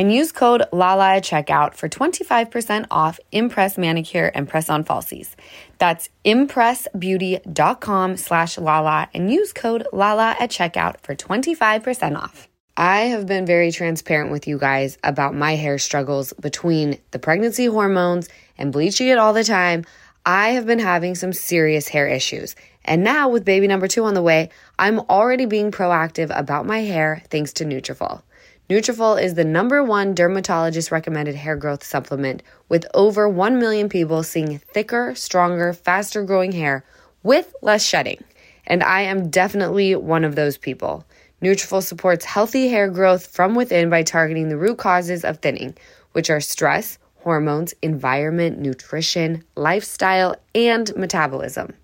and 0.00 0.10
use 0.10 0.32
code 0.32 0.64
LALA 0.72 1.16
at 1.16 1.24
checkout 1.24 1.74
for 1.74 1.86
25% 1.86 2.86
off 2.90 3.20
Impress 3.32 3.76
Manicure 3.76 4.32
and 4.34 4.48
Press 4.48 4.70
On 4.70 4.82
Falsies. 4.82 5.34
That's 5.76 6.08
impressbeauty.com 6.24 8.16
slash 8.16 8.56
LALA 8.56 9.08
and 9.12 9.30
use 9.30 9.52
code 9.52 9.86
LALA 9.92 10.36
at 10.40 10.50
checkout 10.50 11.00
for 11.00 11.14
25% 11.14 12.16
off. 12.16 12.48
I 12.78 13.00
have 13.12 13.26
been 13.26 13.44
very 13.44 13.70
transparent 13.72 14.30
with 14.30 14.48
you 14.48 14.56
guys 14.56 14.96
about 15.04 15.34
my 15.34 15.56
hair 15.56 15.76
struggles 15.76 16.32
between 16.32 16.98
the 17.10 17.18
pregnancy 17.18 17.66
hormones 17.66 18.30
and 18.56 18.72
bleaching 18.72 19.08
it 19.08 19.18
all 19.18 19.34
the 19.34 19.44
time. 19.44 19.84
I 20.24 20.52
have 20.52 20.64
been 20.64 20.78
having 20.78 21.14
some 21.14 21.34
serious 21.34 21.88
hair 21.88 22.08
issues. 22.08 22.56
And 22.86 23.04
now 23.04 23.28
with 23.28 23.44
baby 23.44 23.68
number 23.68 23.86
2 23.86 24.02
on 24.04 24.14
the 24.14 24.22
way, 24.22 24.48
I'm 24.78 25.00
already 25.00 25.44
being 25.44 25.70
proactive 25.70 26.34
about 26.34 26.64
my 26.64 26.78
hair 26.78 27.22
thanks 27.28 27.52
to 27.54 27.66
Nutrafol. 27.66 28.22
Nutrafol 28.70 29.20
is 29.20 29.34
the 29.34 29.42
number 29.42 29.82
one 29.82 30.14
dermatologist 30.14 30.92
recommended 30.92 31.34
hair 31.34 31.56
growth 31.56 31.82
supplement 31.82 32.40
with 32.68 32.86
over 32.94 33.28
1 33.28 33.58
million 33.58 33.88
people 33.88 34.22
seeing 34.22 34.60
thicker, 34.60 35.12
stronger, 35.16 35.72
faster 35.72 36.22
growing 36.22 36.52
hair 36.52 36.84
with 37.24 37.52
less 37.62 37.84
shedding. 37.84 38.22
And 38.68 38.84
I 38.84 39.00
am 39.00 39.28
definitely 39.28 39.96
one 39.96 40.22
of 40.22 40.36
those 40.36 40.56
people. 40.56 41.04
Nutrafol 41.42 41.82
supports 41.82 42.24
healthy 42.24 42.68
hair 42.68 42.88
growth 42.88 43.26
from 43.26 43.56
within 43.56 43.90
by 43.90 44.04
targeting 44.04 44.50
the 44.50 44.56
root 44.56 44.78
causes 44.78 45.24
of 45.24 45.38
thinning, 45.38 45.76
which 46.12 46.30
are 46.30 46.40
stress, 46.40 46.96
hormones, 47.16 47.74
environment, 47.82 48.60
nutrition, 48.60 49.42
lifestyle, 49.56 50.36
and 50.54 50.94
metabolism. 50.94 51.74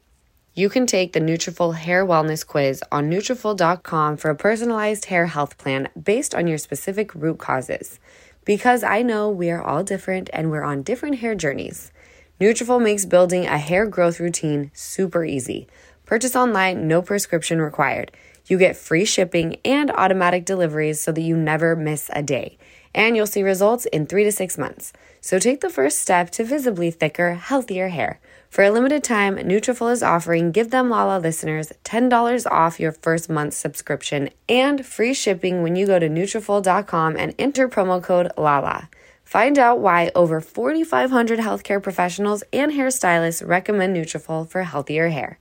You 0.58 0.70
can 0.70 0.86
take 0.86 1.12
the 1.12 1.20
Nutrafol 1.20 1.74
Hair 1.74 2.06
Wellness 2.06 2.44
Quiz 2.46 2.82
on 2.90 3.10
Nutrafol.com 3.10 4.16
for 4.16 4.30
a 4.30 4.34
personalized 4.34 5.04
hair 5.04 5.26
health 5.26 5.58
plan 5.58 5.90
based 6.02 6.34
on 6.34 6.46
your 6.46 6.56
specific 6.56 7.14
root 7.14 7.36
causes. 7.36 8.00
Because 8.46 8.82
I 8.82 9.02
know 9.02 9.28
we 9.28 9.50
are 9.50 9.62
all 9.62 9.84
different 9.84 10.30
and 10.32 10.50
we're 10.50 10.62
on 10.62 10.82
different 10.82 11.18
hair 11.18 11.34
journeys. 11.34 11.92
Nutrafol 12.40 12.82
makes 12.82 13.04
building 13.04 13.44
a 13.44 13.58
hair 13.58 13.84
growth 13.84 14.18
routine 14.18 14.70
super 14.72 15.26
easy. 15.26 15.66
Purchase 16.06 16.34
online, 16.34 16.88
no 16.88 17.02
prescription 17.02 17.60
required. 17.60 18.10
You 18.46 18.56
get 18.56 18.78
free 18.78 19.04
shipping 19.04 19.58
and 19.62 19.90
automatic 19.90 20.46
deliveries 20.46 21.02
so 21.02 21.12
that 21.12 21.20
you 21.20 21.36
never 21.36 21.76
miss 21.76 22.08
a 22.14 22.22
day. 22.22 22.56
And 22.94 23.14
you'll 23.14 23.26
see 23.26 23.42
results 23.42 23.84
in 23.84 24.06
three 24.06 24.24
to 24.24 24.32
six 24.32 24.56
months. 24.56 24.94
So 25.20 25.38
take 25.38 25.60
the 25.60 25.68
first 25.68 25.98
step 25.98 26.30
to 26.30 26.44
visibly 26.44 26.90
thicker, 26.90 27.34
healthier 27.34 27.88
hair. 27.88 28.20
For 28.50 28.64
a 28.64 28.70
limited 28.70 29.04
time, 29.04 29.36
Nutrafol 29.36 29.92
is 29.92 30.02
offering 30.02 30.50
Give 30.50 30.70
Them 30.70 30.88
Lala 30.88 31.18
listeners 31.18 31.72
$10 31.84 32.50
off 32.50 32.80
your 32.80 32.92
first 32.92 33.28
month's 33.28 33.56
subscription 33.56 34.30
and 34.48 34.84
free 34.86 35.12
shipping 35.12 35.62
when 35.62 35.76
you 35.76 35.86
go 35.86 35.98
to 35.98 36.08
Nutrafol.com 36.08 37.16
and 37.16 37.34
enter 37.38 37.68
promo 37.68 38.02
code 38.02 38.30
LALA. 38.36 38.88
Find 39.24 39.58
out 39.58 39.80
why 39.80 40.10
over 40.14 40.40
4,500 40.40 41.40
healthcare 41.40 41.82
professionals 41.82 42.44
and 42.52 42.72
hairstylists 42.72 43.46
recommend 43.46 43.96
Nutrafol 43.96 44.48
for 44.48 44.62
healthier 44.62 45.08
hair. 45.08 45.38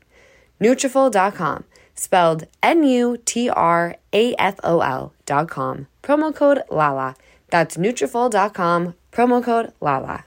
Nutrafol.com, 0.60 1.64
spelled 1.94 2.48
N-U-T-R-A-F-O-L 2.64 3.14
dot 5.26 5.50
com. 5.50 5.88
Promo 6.04 6.36
code 6.36 6.64
LALA. 6.70 7.16
That's 7.50 7.78
Nutrafol.com, 7.78 8.96
promo 9.12 9.44
code 9.44 9.72
LALA. 9.80 10.26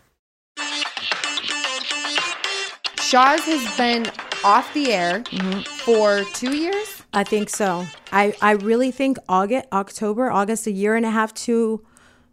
Shahs 3.09 3.41
has 3.47 3.77
been 3.79 4.05
off 4.45 4.75
the 4.75 4.93
air 4.93 5.21
mm-hmm. 5.21 5.61
for 5.61 6.25
two 6.35 6.55
years. 6.55 7.03
I 7.15 7.25
think 7.25 7.49
so. 7.49 7.87
I, 8.13 8.35
I 8.43 8.51
really 8.51 8.91
think 8.91 9.17
August, 9.31 9.67
October, 9.73 10.31
August, 10.31 10.67
a 10.67 10.71
year 10.71 10.95
and 10.95 11.07
a 11.07 11.11
half 11.11 11.33
to 11.35 11.83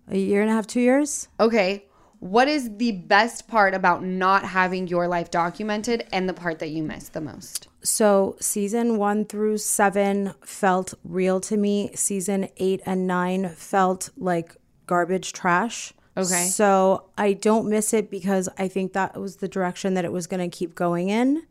a 0.09 0.17
year 0.17 0.41
and 0.41 0.49
a 0.49 0.53
half, 0.53 0.67
two 0.67 0.81
years. 0.81 1.29
Okay. 1.39 1.85
What 2.19 2.49
is 2.49 2.75
the 2.75 2.91
best 2.91 3.47
part 3.47 3.73
about 3.73 4.03
not 4.03 4.43
having 4.43 4.89
your 4.89 5.07
life 5.07 5.31
documented 5.31 6.07
and 6.11 6.27
the 6.27 6.33
part 6.33 6.59
that 6.59 6.71
you 6.71 6.83
miss 6.83 7.07
the 7.07 7.21
most? 7.21 7.69
So 7.81 8.35
season 8.41 8.97
one 8.97 9.23
through 9.23 9.59
seven 9.59 10.33
felt 10.43 10.93
real 11.05 11.39
to 11.39 11.55
me. 11.55 11.91
Season 11.95 12.49
eight 12.57 12.81
and 12.85 13.07
nine 13.07 13.47
felt 13.47 14.09
like 14.17 14.57
garbage 14.87 15.31
trash. 15.31 15.93
Okay. 16.17 16.45
So 16.47 17.05
I 17.17 17.33
don't 17.33 17.69
miss 17.69 17.93
it 17.93 18.09
because 18.09 18.47
I 18.57 18.67
think 18.67 18.93
that 18.93 19.19
was 19.19 19.37
the 19.37 19.47
direction 19.47 19.95
that 19.95 20.05
it 20.05 20.11
was 20.11 20.27
going 20.27 20.49
to 20.49 20.55
keep 20.55 20.75
going 20.75 21.09
in. 21.09 21.45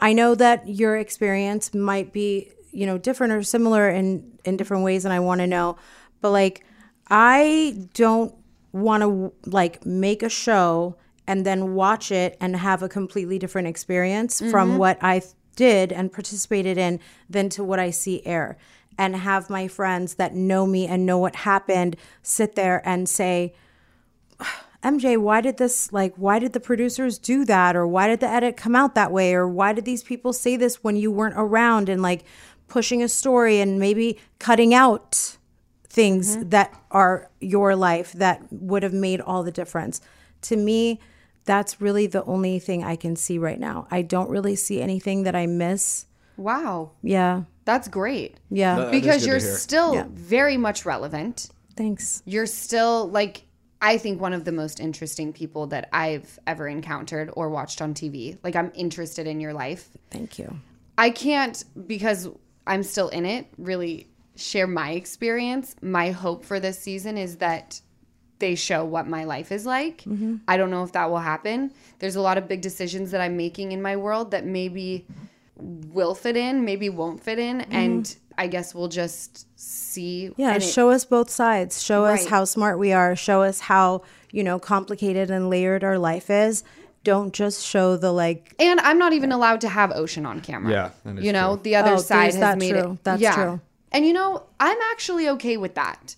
I 0.00 0.12
know 0.12 0.34
that 0.34 0.68
your 0.68 0.96
experience 0.96 1.74
might 1.74 2.12
be, 2.12 2.50
you 2.72 2.86
know, 2.86 2.98
different 2.98 3.32
or 3.32 3.42
similar 3.42 3.88
in 3.88 4.38
in 4.44 4.56
different 4.56 4.82
ways, 4.82 5.04
and 5.04 5.12
I 5.12 5.20
want 5.20 5.40
to 5.40 5.46
know. 5.46 5.76
But 6.20 6.30
like, 6.30 6.64
I 7.08 7.86
don't 7.94 8.34
want 8.72 9.02
to 9.02 9.32
like 9.48 9.84
make 9.84 10.22
a 10.22 10.28
show 10.28 10.96
and 11.26 11.44
then 11.44 11.74
watch 11.74 12.10
it 12.10 12.36
and 12.40 12.56
have 12.56 12.82
a 12.82 12.88
completely 12.88 13.38
different 13.38 13.68
experience 13.68 14.40
from 14.40 14.70
mm-hmm. 14.70 14.78
what 14.78 14.98
I 15.00 15.22
did 15.54 15.92
and 15.92 16.12
participated 16.12 16.78
in 16.78 16.98
than 17.28 17.48
to 17.50 17.62
what 17.62 17.78
I 17.78 17.90
see 17.90 18.24
air. 18.26 18.56
And 18.98 19.16
have 19.16 19.48
my 19.48 19.68
friends 19.68 20.14
that 20.14 20.34
know 20.34 20.66
me 20.66 20.86
and 20.86 21.06
know 21.06 21.18
what 21.18 21.36
happened 21.36 21.96
sit 22.22 22.54
there 22.54 22.82
and 22.84 23.08
say, 23.08 23.54
MJ, 24.82 25.18
why 25.18 25.40
did 25.42 25.58
this, 25.58 25.92
like, 25.92 26.14
why 26.16 26.38
did 26.38 26.52
the 26.54 26.60
producers 26.60 27.18
do 27.18 27.44
that? 27.44 27.76
Or 27.76 27.86
why 27.86 28.08
did 28.08 28.20
the 28.20 28.28
edit 28.28 28.56
come 28.56 28.74
out 28.74 28.94
that 28.94 29.12
way? 29.12 29.34
Or 29.34 29.46
why 29.46 29.72
did 29.74 29.84
these 29.84 30.02
people 30.02 30.32
say 30.32 30.56
this 30.56 30.82
when 30.82 30.96
you 30.96 31.10
weren't 31.10 31.34
around 31.36 31.88
and 31.88 32.00
like 32.00 32.24
pushing 32.66 33.02
a 33.02 33.08
story 33.08 33.60
and 33.60 33.78
maybe 33.78 34.18
cutting 34.38 34.72
out 34.72 35.36
things 35.88 36.36
Mm-hmm. 36.36 36.48
that 36.50 36.72
are 36.92 37.28
your 37.40 37.74
life 37.76 38.12
that 38.12 38.40
would 38.52 38.82
have 38.84 38.92
made 38.92 39.20
all 39.20 39.42
the 39.42 39.50
difference. 39.50 40.00
To 40.42 40.56
me, 40.56 41.00
that's 41.44 41.80
really 41.80 42.06
the 42.06 42.22
only 42.24 42.58
thing 42.60 42.84
I 42.84 42.94
can 42.96 43.16
see 43.16 43.38
right 43.38 43.58
now. 43.58 43.88
I 43.90 44.02
don't 44.02 44.30
really 44.30 44.54
see 44.56 44.80
anything 44.80 45.24
that 45.24 45.34
I 45.34 45.46
miss. 45.46 46.06
Wow. 46.36 46.92
Yeah. 47.02 47.42
That's 47.64 47.88
great. 47.88 48.38
Yeah. 48.50 48.76
That 48.76 48.94
is 48.94 49.00
because 49.00 49.26
you're 49.26 49.40
still 49.40 49.94
Yeah. 49.94 50.04
very 50.10 50.56
much 50.56 50.86
relevant. 50.86 51.48
Thanks. 51.76 52.22
You're 52.24 52.46
still 52.46 53.08
like 53.08 53.42
I 53.82 53.96
think 53.98 54.20
one 54.20 54.32
of 54.32 54.44
the 54.44 54.52
most 54.52 54.78
interesting 54.78 55.32
people 55.32 55.66
that 55.68 55.88
I've 55.92 56.38
ever 56.46 56.68
encountered 56.68 57.30
or 57.34 57.48
watched 57.48 57.80
on 57.80 57.94
TV. 57.94 58.38
Like 58.42 58.54
I'm 58.56 58.70
interested 58.74 59.26
in 59.26 59.40
your 59.40 59.54
life. 59.54 59.88
Thank 60.10 60.38
you. 60.38 60.58
I 60.98 61.10
can't 61.10 61.64
because 61.86 62.28
I'm 62.66 62.82
still 62.82 63.08
in 63.08 63.24
it 63.24 63.46
really 63.56 64.08
share 64.36 64.66
my 64.66 64.90
experience. 64.90 65.76
My 65.80 66.10
hope 66.10 66.44
for 66.44 66.60
this 66.60 66.78
season 66.78 67.16
is 67.16 67.36
that 67.36 67.80
they 68.38 68.54
show 68.54 68.84
what 68.84 69.06
my 69.06 69.24
life 69.24 69.52
is 69.52 69.64
like. 69.66 69.98
Mm-hmm. 70.02 70.36
I 70.48 70.56
don't 70.56 70.70
know 70.70 70.82
if 70.82 70.92
that 70.92 71.10
will 71.10 71.18
happen. 71.18 71.72
There's 71.98 72.16
a 72.16 72.20
lot 72.20 72.38
of 72.38 72.48
big 72.48 72.62
decisions 72.62 73.10
that 73.12 73.20
I'm 73.20 73.36
making 73.36 73.72
in 73.72 73.80
my 73.80 73.96
world 73.96 74.30
that 74.32 74.44
maybe 74.46 75.06
will 75.56 76.14
fit 76.14 76.36
in, 76.36 76.64
maybe 76.64 76.88
won't 76.88 77.22
fit 77.22 77.38
in, 77.38 77.60
mm-hmm. 77.60 77.74
and 77.74 78.16
I 78.38 78.46
guess 78.46 78.74
we'll 78.74 78.88
just 78.88 79.46
see. 79.58 80.30
Yeah, 80.36 80.54
And 80.54 80.62
it- 80.62 80.66
show 80.66 80.90
us 80.90 81.04
both 81.04 81.30
sides. 81.30 81.82
Show 81.82 82.04
us 82.04 82.26
how 82.26 82.44
smart 82.44 82.78
we 82.78 82.92
are. 82.92 83.14
Show 83.16 83.42
us 83.42 83.60
how, 83.60 84.02
you 84.32 84.42
know, 84.42 84.58
complicated 84.58 85.30
and 85.30 85.50
layered 85.50 85.84
our 85.84 85.98
life 85.98 86.30
is. 86.30 86.64
Don't 87.02 87.32
just 87.32 87.64
show 87.64 87.96
the 87.96 88.12
like 88.12 88.54
And 88.58 88.78
I'm 88.80 88.98
not 88.98 89.12
even 89.14 89.32
allowed 89.32 89.60
to 89.62 89.68
have 89.68 89.90
Ocean 89.92 90.26
on 90.26 90.40
camera. 90.40 90.70
Yeah, 90.72 90.90
that 91.04 91.18
is 91.18 91.24
you 91.24 91.32
know, 91.32 91.54
true. 91.56 91.62
the 91.64 91.76
other 91.76 91.92
Oh, 91.92 91.96
side 91.96 92.24
there's 92.24 92.34
has 92.34 92.40
that 92.40 92.58
made 92.58 92.70
true. 92.72 92.92
it. 92.92 93.04
That's 93.04 93.22
yeah. 93.22 93.34
true. 93.34 93.60
And 93.92 94.06
you 94.06 94.12
know, 94.12 94.44
I'm 94.60 94.78
actually 94.92 95.28
okay 95.30 95.56
with 95.56 95.74
that. 95.76 96.16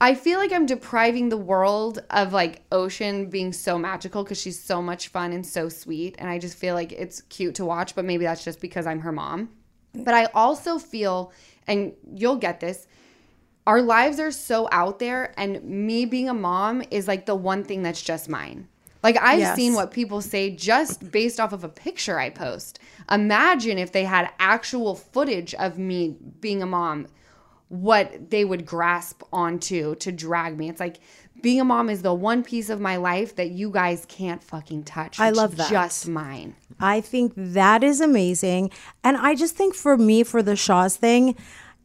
I 0.00 0.14
feel 0.14 0.38
like 0.40 0.52
I'm 0.52 0.66
depriving 0.66 1.28
the 1.28 1.36
world 1.36 2.02
of 2.10 2.32
like 2.32 2.62
Ocean 2.72 3.30
being 3.30 3.52
so 3.52 3.78
magical 3.78 4.24
because 4.24 4.40
she's 4.40 4.60
so 4.60 4.82
much 4.82 5.08
fun 5.08 5.32
and 5.32 5.44
so 5.46 5.68
sweet. 5.68 6.16
And 6.18 6.28
I 6.28 6.38
just 6.38 6.56
feel 6.56 6.74
like 6.74 6.90
it's 6.92 7.20
cute 7.22 7.54
to 7.56 7.64
watch, 7.64 7.94
but 7.94 8.04
maybe 8.04 8.24
that's 8.24 8.42
just 8.44 8.60
because 8.60 8.84
I'm 8.86 9.00
her 9.00 9.12
mom. 9.12 9.50
But 9.94 10.14
I 10.14 10.24
also 10.34 10.78
feel, 10.78 11.32
and 11.66 11.92
you'll 12.14 12.36
get 12.36 12.60
this, 12.60 12.86
our 13.66 13.80
lives 13.82 14.18
are 14.18 14.32
so 14.32 14.68
out 14.72 14.98
there, 14.98 15.32
and 15.36 15.62
me 15.64 16.04
being 16.04 16.28
a 16.28 16.34
mom 16.34 16.82
is 16.90 17.06
like 17.06 17.26
the 17.26 17.34
one 17.34 17.62
thing 17.64 17.82
that's 17.82 18.02
just 18.02 18.28
mine. 18.28 18.68
Like 19.02 19.16
I've 19.20 19.38
Yes. 19.38 19.56
seen 19.56 19.74
what 19.74 19.90
people 19.90 20.20
say 20.20 20.50
just 20.50 21.10
based 21.10 21.40
off 21.40 21.52
of 21.52 21.64
a 21.64 21.68
picture 21.68 22.18
I 22.18 22.30
post. 22.30 22.78
Imagine 23.10 23.78
if 23.78 23.92
they 23.92 24.04
had 24.04 24.30
actual 24.38 24.94
footage 24.94 25.54
of 25.54 25.78
me 25.78 26.16
being 26.40 26.62
a 26.62 26.66
mom, 26.66 27.08
what 27.68 28.30
they 28.30 28.44
would 28.44 28.66
grasp 28.66 29.22
onto 29.32 29.94
to 29.96 30.12
drag 30.12 30.58
me. 30.58 30.68
It's 30.68 30.80
like 30.80 31.00
being 31.42 31.60
a 31.60 31.64
mom 31.64 31.90
is 31.90 32.02
the 32.02 32.14
one 32.14 32.42
piece 32.42 32.70
of 32.70 32.80
my 32.80 32.96
life 32.96 33.36
that 33.36 33.50
you 33.50 33.70
guys 33.70 34.06
can't 34.08 34.42
fucking 34.42 34.84
touch. 34.84 35.20
I 35.20 35.30
love 35.30 35.56
that. 35.56 35.70
Just 35.70 36.08
mine. 36.08 36.54
I 36.80 37.00
think 37.00 37.32
that 37.36 37.84
is 37.84 38.00
amazing. 38.00 38.70
And 39.04 39.16
I 39.16 39.34
just 39.34 39.56
think 39.56 39.74
for 39.74 39.96
me, 39.96 40.22
for 40.22 40.42
the 40.42 40.56
Shahs 40.56 40.96
thing, 40.96 41.36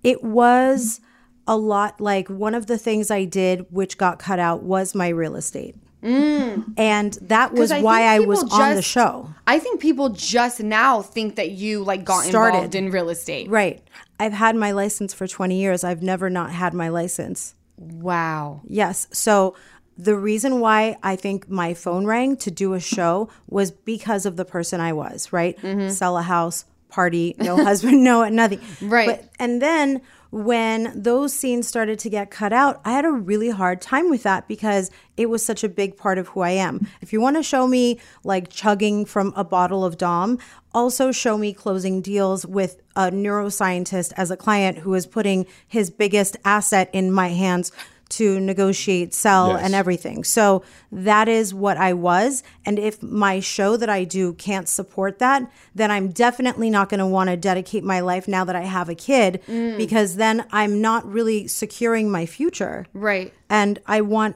it 0.04 0.24
was 0.24 1.02
a 1.48 1.58
lot 1.58 2.00
like 2.02 2.28
one 2.30 2.54
of 2.54 2.68
the 2.68 2.78
things 2.78 3.10
I 3.10 3.26
did, 3.26 3.66
which 3.72 3.98
got 3.98 4.20
cut 4.20 4.40
out, 4.40 4.64
was 4.64 4.94
my 4.94 5.10
real 5.10 5.36
estate. 5.36 5.76
Mm. 6.04 6.74
And 6.78 7.14
that 7.22 7.54
was 7.54 7.72
I 7.72 7.82
why 7.82 8.04
I 8.04 8.20
was 8.20 8.44
people 8.44 8.62
on 8.62 8.76
the 8.76 8.82
show. 8.82 9.30
I 9.48 9.60
think 9.60 9.82
people 9.82 10.10
just 10.10 10.62
now 10.62 11.02
think 11.02 11.36
that 11.36 11.52
you 11.52 11.84
like 11.84 12.06
got 12.06 12.24
Started. 12.24 12.56
involved 12.56 12.76
in 12.76 12.92
real 12.92 13.10
estate. 13.10 13.50
Right. 13.50 13.82
I've 14.20 14.34
had 14.34 14.56
my 14.56 14.72
license 14.72 15.14
for 15.14 15.28
20 15.28 15.60
years. 15.60 15.84
I've 15.84 16.02
never 16.02 16.30
not 16.30 16.52
had 16.52 16.74
my 16.74 16.90
license. 16.90 17.56
Wow. 17.78 18.62
Yes. 18.68 19.08
So 19.12 19.56
the 19.98 20.16
reason 20.16 20.60
why 20.60 20.98
I 21.02 21.16
think 21.16 21.50
my 21.50 21.74
phone 21.74 22.06
rang 22.06 22.38
to 22.38 22.52
do 22.52 22.74
a 22.74 22.80
show 22.80 23.30
was 23.48 23.72
because 23.72 24.26
of 24.26 24.36
the 24.36 24.46
person 24.46 24.80
I 24.80 24.94
was, 24.94 25.32
right? 25.34 25.58
Mm-hmm. 25.60 25.90
Sell 25.90 26.18
a 26.18 26.22
house, 26.22 26.66
party, 26.90 27.36
no 27.38 27.64
husband, 27.64 28.04
no 28.04 28.28
nothing. 28.30 28.62
Right. 28.82 29.08
But 29.08 29.30
and 29.40 29.62
then 29.62 30.02
when 30.32 30.92
those 30.96 31.34
scenes 31.34 31.68
started 31.68 32.00
to 32.00 32.10
get 32.10 32.32
cut 32.32 32.54
out, 32.54 32.82
I 32.86 32.92
had 32.92 33.06
a 33.06 33.12
really 33.12 33.50
hard 33.50 33.82
time 33.82 34.10
with 34.10 34.24
that 34.24 34.48
because 34.48 34.92
it 35.16 35.28
was 35.30 35.46
such 35.46 35.64
a 35.64 35.70
big 35.70 35.98
part 35.98 36.18
of 36.18 36.30
who 36.30 36.42
I 36.42 36.52
am. 36.52 36.88
If 37.02 37.14
you 37.14 37.22
want 37.22 37.38
to 37.38 37.44
show 37.44 37.68
me 37.68 38.00
like 38.24 38.50
chugging 38.50 39.06
from 39.06 39.34
a 39.36 39.44
bottle 39.44 39.86
of 39.86 39.98
Dom, 39.98 40.40
also 40.74 41.12
show 41.12 41.38
me 41.38 41.54
closing 41.54 42.02
deals 42.02 42.46
with 42.46 42.82
a 42.96 43.10
neuroscientist 43.10 44.14
as 44.18 44.30
a 44.30 44.38
client 44.38 44.80
who 44.80 44.94
is 44.94 45.08
putting 45.08 45.46
his 45.68 45.90
biggest 45.90 46.38
asset 46.46 46.90
in 46.94 47.12
my 47.12 47.30
hands 47.30 47.72
to 48.10 48.40
negotiate, 48.40 49.14
sell, 49.14 49.50
Yes. 49.50 49.62
and 49.64 49.76
everything. 49.76 50.24
So 50.24 50.64
that 50.92 51.28
is 51.28 51.54
what 51.54 51.78
I 51.78 51.94
was. 51.94 52.44
And 52.66 52.80
if 52.80 53.02
my 53.04 53.40
show 53.40 53.78
that 53.78 53.90
I 53.90 54.04
do 54.04 54.34
can't 54.34 54.68
support 54.68 55.20
that, 55.20 55.50
then 55.76 55.92
I'm 55.92 56.10
definitely 56.10 56.70
not 56.70 56.90
going 56.90 57.00
to 57.00 57.06
want 57.06 57.30
to 57.30 57.38
dedicate 57.38 57.84
my 57.84 58.00
life 58.00 58.28
now 58.28 58.44
that 58.46 58.56
I 58.56 58.62
have 58.62 58.90
a 58.90 58.96
kid 58.96 59.42
mm. 59.48 59.78
because 59.78 60.16
then 60.16 60.46
I'm 60.52 60.82
not 60.82 61.10
really 61.10 61.48
securing 61.48 62.10
my 62.10 62.26
future. 62.26 62.88
Right. 62.94 63.34
And 63.50 63.80
I 63.86 64.02
want 64.02 64.36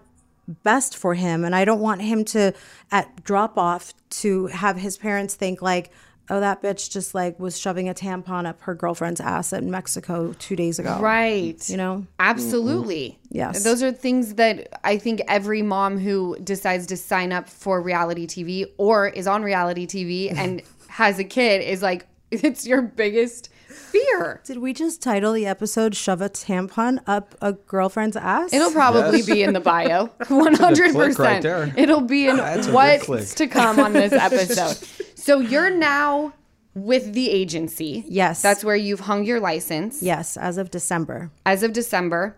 best 0.63 0.97
for 0.97 1.13
him. 1.13 1.43
And 1.43 1.55
I 1.55 1.65
don't 1.65 1.79
want 1.79 2.01
him 2.01 2.25
to, 2.25 2.53
at 2.91 3.23
drop 3.23 3.57
off, 3.57 3.93
to 4.09 4.47
have 4.47 4.77
his 4.77 4.97
parents 4.97 5.35
think 5.35 5.61
like, 5.61 5.91
oh, 6.31 6.39
that 6.39 6.63
bitch 6.63 6.89
just 6.89 7.13
like 7.13 7.39
was 7.39 7.59
shoving 7.59 7.89
a 7.89 7.93
tampon 7.93 8.45
up 8.47 8.61
her 8.61 8.73
girlfriend's 8.73 9.19
ass 9.19 9.51
in 9.53 9.69
Mexico 9.69 10.33
two 10.39 10.55
days 10.55 10.79
ago. 10.79 10.97
Right. 10.99 11.69
You 11.69 11.77
know? 11.77 12.07
Absolutely. 12.19 13.09
Mm-hmm. 13.25 13.37
Yes. 13.37 13.63
Those 13.63 13.83
are 13.83 13.91
things 13.91 14.35
that 14.35 14.67
I 14.83 14.97
think 14.97 15.21
every 15.27 15.61
mom 15.61 15.99
who 15.99 16.37
decides 16.43 16.87
to 16.87 16.97
sign 16.97 17.31
up 17.33 17.49
for 17.49 17.81
reality 17.81 18.25
TV 18.27 18.65
or 18.77 19.07
is 19.09 19.27
on 19.27 19.43
reality 19.43 19.85
TV 19.85 20.33
and 20.35 20.61
has 20.87 21.19
a 21.19 21.23
kid 21.25 21.61
is 21.61 21.81
like, 21.81 22.07
it's 22.31 22.65
your 22.65 22.81
biggest 22.81 23.49
fear. 23.67 24.41
Did 24.45 24.57
we 24.59 24.73
just 24.73 25.01
title 25.01 25.33
the 25.33 25.45
episode 25.45 25.95
"Shove 25.95 26.21
a 26.21 26.29
Tampon 26.29 26.99
Up 27.07 27.35
a 27.41 27.53
Girlfriend's 27.53 28.15
Ass"? 28.17 28.53
It'll 28.53 28.71
probably 28.71 29.17
Yes. 29.17 29.25
be 29.25 29.43
in 29.43 29.53
the 29.53 29.59
bio. 29.59 30.07
100%. 30.21 31.19
right. 31.19 31.77
It'll 31.77 32.01
be 32.01 32.27
in 32.27 32.37
That's 32.37 32.67
what's 32.67 33.33
to 33.35 33.47
come 33.47 33.79
on 33.79 33.93
this 33.93 34.13
episode. 34.13 34.77
So 35.21 35.39
you're 35.39 35.69
now 35.69 36.33
with 36.73 37.13
the 37.13 37.29
agency. 37.29 38.03
Yes. 38.07 38.41
That's 38.41 38.63
where 38.63 38.75
you've 38.75 39.01
hung 39.01 39.23
your 39.23 39.39
license. 39.39 40.01
yes, 40.01 40.37
as 40.37 40.57
of 40.57 40.71
December. 40.71 41.29
as 41.45 41.63
of 41.63 41.73
December, 41.73 42.35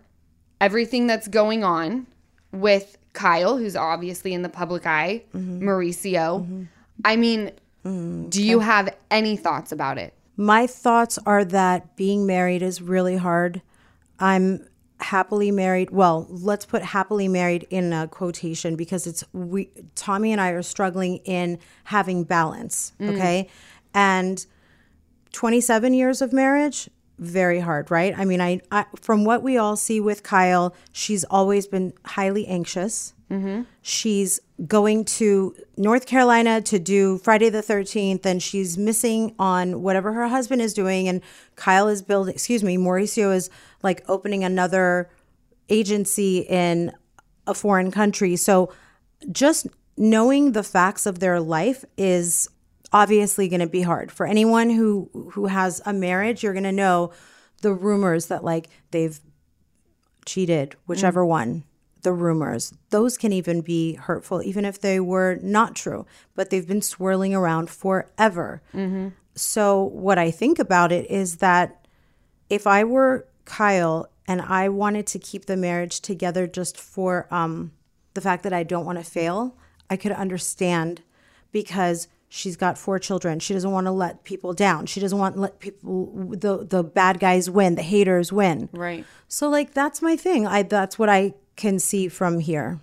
everything 0.59 1.07
that's 1.07 1.27
going 1.27 1.63
on 1.63 2.07
with 2.51 2.97
Kyle, 3.13 3.57
who's 3.57 3.75
obviously 3.75 4.33
in 4.33 4.41
the 4.41 4.49
public 4.49 4.85
eye, 4.85 5.23
mm-hmm. 5.33 5.67
Mauricio. 5.67 6.41
Mm-hmm. 6.41 6.63
I 7.05 7.15
mean, 7.15 7.51
mm, 7.85 8.29
do 8.29 8.43
you 8.43 8.59
have 8.59 8.95
any 9.11 9.37
thoughts 9.37 9.71
about 9.71 9.97
it? 9.97 10.13
My 10.35 10.67
thoughts 10.67 11.19
are 11.25 11.45
that 11.45 11.95
being 11.95 12.25
married 12.25 12.63
is 12.63 12.81
really 12.81 13.17
hard. 13.17 13.61
I'm 14.19 14.67
happily 15.03 15.51
married. 15.51 15.91
Well, 15.91 16.27
let's 16.29 16.65
put 16.65 16.81
happily 16.81 17.27
married 17.27 17.67
in 17.69 17.93
a 17.93 18.07
quotation 18.07 18.75
because 18.75 19.05
it's 19.05 19.23
we 19.33 19.69
Tommy 19.95 20.31
and 20.31 20.41
I 20.41 20.49
are 20.49 20.63
struggling 20.63 21.17
in 21.17 21.59
having 21.83 22.23
balance, 22.23 22.93
mm. 22.99 23.13
okay? 23.13 23.49
And 23.93 24.45
27 25.33 25.93
years 25.93 26.21
of 26.21 26.33
marriage 26.33 26.89
very 27.23 27.59
hard 27.59 27.89
right? 27.91 28.17
I 28.17 28.25
mean 28.25 28.41
I, 28.41 28.62
I 28.71 28.86
from 28.99 29.25
what 29.25 29.43
we 29.43 29.57
all 29.57 29.75
see 29.75 29.99
with 29.99 30.23
kyle 30.23 30.75
she's 30.91 31.23
always 31.25 31.67
been 31.67 31.93
highly 32.05 32.47
anxious. 32.47 33.13
Mm-hmm. 33.31 33.63
She's 33.81 34.39
going 34.67 35.05
to 35.05 35.55
north 35.75 36.05
carolina 36.05 36.62
to 36.62 36.77
do 36.77 37.17
friday 37.17 37.49
the 37.49 37.62
13th 37.62 38.25
and 38.25 38.41
she's 38.41 38.77
missing 38.77 39.33
on 39.39 39.81
whatever 39.81 40.13
her 40.13 40.27
husband 40.27 40.62
is 40.62 40.73
doing 40.73 41.07
and 41.07 41.21
kyle 41.55 41.88
is 41.88 42.01
building 42.01 42.33
excuse 42.33 42.63
me 42.63 42.77
mauricio 42.77 43.36
is 43.36 43.49
like 43.81 44.03
opening 44.07 44.43
another 44.43 45.09
agency 45.69 46.39
in 46.39 46.91
a 47.47 47.53
foreign 47.53 47.91
country. 47.91 48.36
So 48.36 48.71
just 49.31 49.67
knowing 49.97 50.51
the 50.51 50.63
facts 50.63 51.05
of 51.05 51.19
their 51.19 51.39
life 51.39 51.86
is 51.97 52.49
obviously 52.93 53.49
going 53.49 53.60
to 53.60 53.67
be 53.67 53.82
hard. 53.82 54.12
For 54.12 54.25
anyone 54.25 54.69
who 54.69 55.10
who 55.34 55.47
has 55.47 55.82
a 55.86 55.91
marriage 55.93 56.43
you're 56.43 56.53
going 56.53 56.63
to 56.63 56.71
know 56.71 57.12
the 57.62 57.73
rumors 57.73 58.27
that 58.27 58.43
like 58.43 58.69
they've 58.91 59.19
cheated 60.25 60.75
whichever 60.86 61.25
one 61.25 61.63
the 62.03 62.13
rumors. 62.13 62.73
Those 62.89 63.17
can 63.17 63.32
even 63.32 63.62
be 63.62 63.93
hurtful 63.93 64.43
even 64.43 64.65
if 64.65 64.79
they 64.79 64.99
were 64.99 65.39
not 65.41 65.75
true 65.75 66.06
but 66.36 66.49
they've 66.49 66.67
been 66.67 66.82
swirling 66.82 67.34
around 67.34 67.69
forever. 67.69 68.62
So 69.36 69.84
what 69.84 70.17
i 70.19 70.29
think 70.32 70.60
about 70.60 70.91
it 70.91 71.10
is 71.10 71.38
that 71.38 71.84
if 72.49 72.67
I 72.67 72.84
were 72.84 73.25
Kyle 73.45 74.08
and 74.27 74.41
I 74.41 74.69
wanted 74.69 75.08
to 75.08 75.19
keep 75.19 75.45
the 75.45 75.58
marriage 75.58 76.01
together 76.01 76.47
just 76.47 76.77
for 76.77 77.27
um, 77.32 77.71
the 78.13 78.21
fact 78.21 78.43
that 78.43 78.53
I 78.53 78.63
don't 78.63 78.86
want 78.86 78.99
to 78.99 79.03
fail, 79.03 79.58
I 79.89 79.97
could 79.97 80.12
understand 80.12 81.01
because 81.51 82.08
She's 82.35 82.57
got 82.57 82.79
four 82.79 82.97
children. 82.97 83.37
She 83.37 83.53
doesn't 83.53 83.69
want 83.69 83.85
to 83.85 83.91
let 83.91 84.23
people 84.23 84.53
down. 84.53 84.87
She 84.87 84.99
doesn't 84.99 85.19
want 85.19 85.35
to 85.35 85.41
let 85.41 85.59
people 85.59 86.31
the 86.31 86.65
the 86.65 86.83
bad 86.83 87.19
guys 87.19 87.47
win, 87.47 87.75
the 87.75 87.83
haters 87.83 88.33
win. 88.33 88.69
Right. 88.73 89.05
So 89.27 89.49
like 89.49 89.75
that's 89.75 90.01
my 90.01 90.15
thing. 90.15 90.47
I 90.47 90.63
that's 90.63 90.97
what 90.97 91.09
I 91.09 91.35
can 91.57 91.77
see 91.77 92.07
from 92.07 92.39
here. 92.39 92.79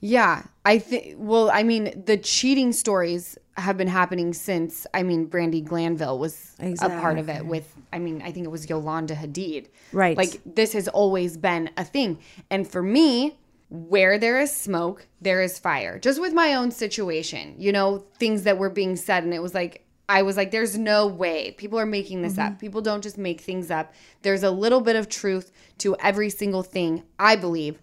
Yeah, 0.00 0.44
I 0.64 0.78
think. 0.78 1.16
Well, 1.18 1.50
I 1.50 1.64
mean, 1.64 2.02
the 2.06 2.16
cheating 2.16 2.72
stories 2.72 3.36
have 3.58 3.76
been 3.76 3.88
happening 3.88 4.32
since. 4.32 4.86
I 4.94 5.02
mean, 5.02 5.28
Brandi 5.28 5.62
Glanville 5.62 6.18
was 6.18 6.56
a 6.58 6.88
part 6.88 7.18
of 7.18 7.28
it. 7.28 7.44
With, 7.44 7.74
I 7.92 7.98
mean, 7.98 8.22
I 8.22 8.32
think 8.32 8.46
it 8.46 8.50
was 8.50 8.70
Yolanda 8.70 9.14
Hadid. 9.14 9.66
Right. 9.92 10.16
Like 10.16 10.40
this 10.46 10.72
has 10.72 10.88
always 10.88 11.36
been 11.36 11.68
a 11.76 11.84
thing, 11.84 12.20
and 12.50 12.66
for 12.66 12.82
me, 12.82 13.36
where 13.74 14.18
there 14.18 14.40
is 14.40 14.54
smoke, 14.54 15.06
there 15.20 15.42
is 15.42 15.58
fire. 15.58 15.98
Just 15.98 16.20
with 16.20 16.32
my 16.32 16.54
own 16.54 16.70
situation, 16.70 17.54
you 17.58 17.72
know, 17.72 18.04
things 18.18 18.44
that 18.44 18.58
were 18.58 18.70
being 18.70 18.96
said, 18.96 19.24
and 19.24 19.34
it 19.34 19.42
was 19.42 19.54
like. 19.54 19.80
I 20.06 20.20
was 20.20 20.36
like, 20.36 20.50
there's 20.50 20.76
no 20.76 21.06
way. 21.06 21.52
People 21.52 21.78
are 21.78 21.86
making 21.86 22.20
this 22.20 22.36
up. 22.36 22.50
Mm-hmm. 22.50 22.58
People 22.58 22.82
don't 22.82 23.02
just 23.02 23.16
make 23.16 23.40
things 23.40 23.70
up. 23.70 23.94
There's 24.20 24.42
a 24.42 24.50
little 24.50 24.82
bit 24.82 24.96
of 24.96 25.08
truth 25.08 25.50
to 25.78 25.96
every 25.96 26.28
single 26.28 26.62
thing, 26.62 27.04
I 27.18 27.36
believe, 27.36 27.78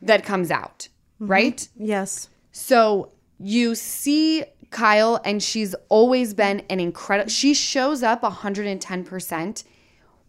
that 0.00 0.24
comes 0.24 0.50
out, 0.50 0.88
mm-hmm. 1.20 1.30
right? 1.30 1.68
Yes. 1.76 2.30
So 2.50 3.12
you 3.38 3.74
see 3.74 4.44
Kyle, 4.70 5.20
and 5.22 5.42
she's 5.42 5.74
always 5.90 6.32
been 6.32 6.60
an 6.70 6.80
incredible. 6.80 7.28
She 7.28 7.52
shows 7.52 8.02
up 8.02 8.22
110% 8.22 9.64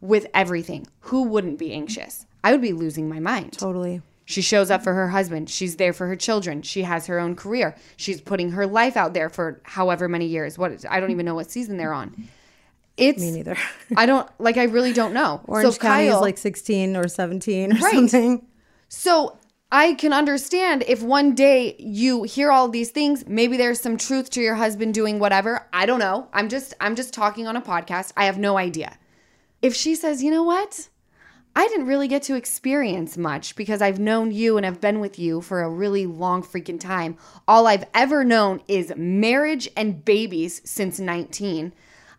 with 0.01 0.27
everything. 0.33 0.87
Who 0.99 1.23
wouldn't 1.23 1.59
be 1.59 1.71
anxious? 1.71 2.25
I 2.43 2.51
would 2.51 2.61
be 2.61 2.73
losing 2.73 3.07
my 3.07 3.19
mind. 3.19 3.53
Totally. 3.53 4.01
She 4.25 4.41
shows 4.41 4.71
up 4.71 4.84
for 4.84 4.93
her 4.93 5.10
husband. 5.10 5.49
She's 5.49 5.75
there 5.75 5.93
for 5.93 6.07
her 6.07 6.15
children. 6.15 6.62
She 6.62 6.84
has 6.84 7.07
her 7.07 7.19
own 7.19 7.36
career. 7.36 7.75
She's 7.97 8.21
putting 8.21 8.51
her 8.51 8.65
life 8.65 8.95
out 8.95 9.13
there 9.13 9.29
for 9.29 9.60
however 9.63 10.07
many 10.07 10.25
years. 10.27 10.57
What 10.57 10.86
I 10.89 10.99
don't 10.99 11.12
even 11.12 11.25
know 11.25 11.36
what 11.36 11.51
season 11.51 11.77
they're 11.77 11.93
on. 11.93 12.29
It's 12.97 13.19
Me 13.19 13.31
neither. 13.31 13.57
I 13.97 14.05
don't 14.05 14.29
like. 14.39 14.57
I 14.57 14.63
really 14.63 14.93
don't 14.93 15.13
know. 15.13 15.41
Orange 15.45 15.73
so 15.73 15.79
County 15.79 16.05
Kyle, 16.07 16.17
is 16.17 16.21
like 16.21 16.38
16 16.38 16.95
or 16.95 17.07
17 17.07 17.73
or 17.73 17.75
Right. 17.79 17.93
something. 17.93 18.45
So 18.89 19.38
I 19.71 19.93
can 19.95 20.13
understand 20.13 20.84
if 20.88 21.01
one 21.01 21.34
day 21.34 21.75
you 21.79 22.23
hear 22.23 22.51
all 22.51 22.67
these 22.67 22.91
things, 22.91 23.25
maybe 23.27 23.57
there's 23.57 23.79
some 23.79 23.97
truth 23.97 24.29
to 24.31 24.41
your 24.41 24.55
husband 24.55 24.93
doing 24.93 25.17
whatever. 25.17 25.65
I 25.73 25.86
don't 25.86 25.99
know. 25.99 26.27
I'm 26.34 26.47
just 26.49 26.73
I'm 26.79 26.95
just 26.95 27.13
talking 27.13 27.47
on 27.47 27.55
a 27.55 27.62
podcast. 27.62 28.12
I 28.15 28.25
have 28.25 28.38
no 28.38 28.57
idea. 28.57 28.97
If 29.62 29.75
she 29.75 29.95
says, 29.95 30.21
"You 30.23 30.31
know 30.31 30.43
what? 30.43 30.89
I 31.55 31.67
didn't 31.67 31.87
really 31.87 32.07
get 32.07 32.23
to 32.23 32.35
experience 32.35 33.17
much 33.17 33.55
because 33.55 33.81
I've 33.81 33.99
known 33.99 34.31
you 34.31 34.57
and 34.57 34.65
I've 34.65 34.79
been 34.79 34.99
with 34.99 35.19
you 35.19 35.41
for 35.41 35.61
a 35.61 35.69
really 35.69 36.05
long 36.05 36.43
freaking 36.43 36.79
time. 36.79 37.17
All 37.47 37.67
I've 37.67 37.85
ever 37.93 38.23
known 38.23 38.61
is 38.67 38.93
marriage 38.95 39.69
and 39.75 40.03
babies 40.03 40.61
since 40.63 40.99
19. 40.99 41.73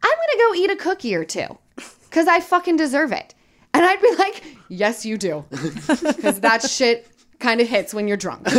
I'm 0.05 0.11
to 0.11 0.38
go 0.38 0.55
eat 0.55 0.71
a 0.71 0.77
cookie 0.77 1.14
or 1.14 1.25
two 1.25 1.59
cuz 2.11 2.27
I 2.27 2.40
fucking 2.40 2.77
deserve 2.77 3.12
it." 3.12 3.35
And 3.75 3.85
I'd 3.85 4.03
be 4.03 4.14
like, 4.16 4.42
"Yes, 4.68 5.07
you 5.07 5.16
do." 5.16 5.45
Cuz 5.51 6.40
that 6.40 6.68
shit 6.68 7.07
kind 7.38 7.61
of 7.61 7.68
hits 7.68 7.95
when 7.95 8.07
you're 8.09 8.16
drunk. 8.16 8.47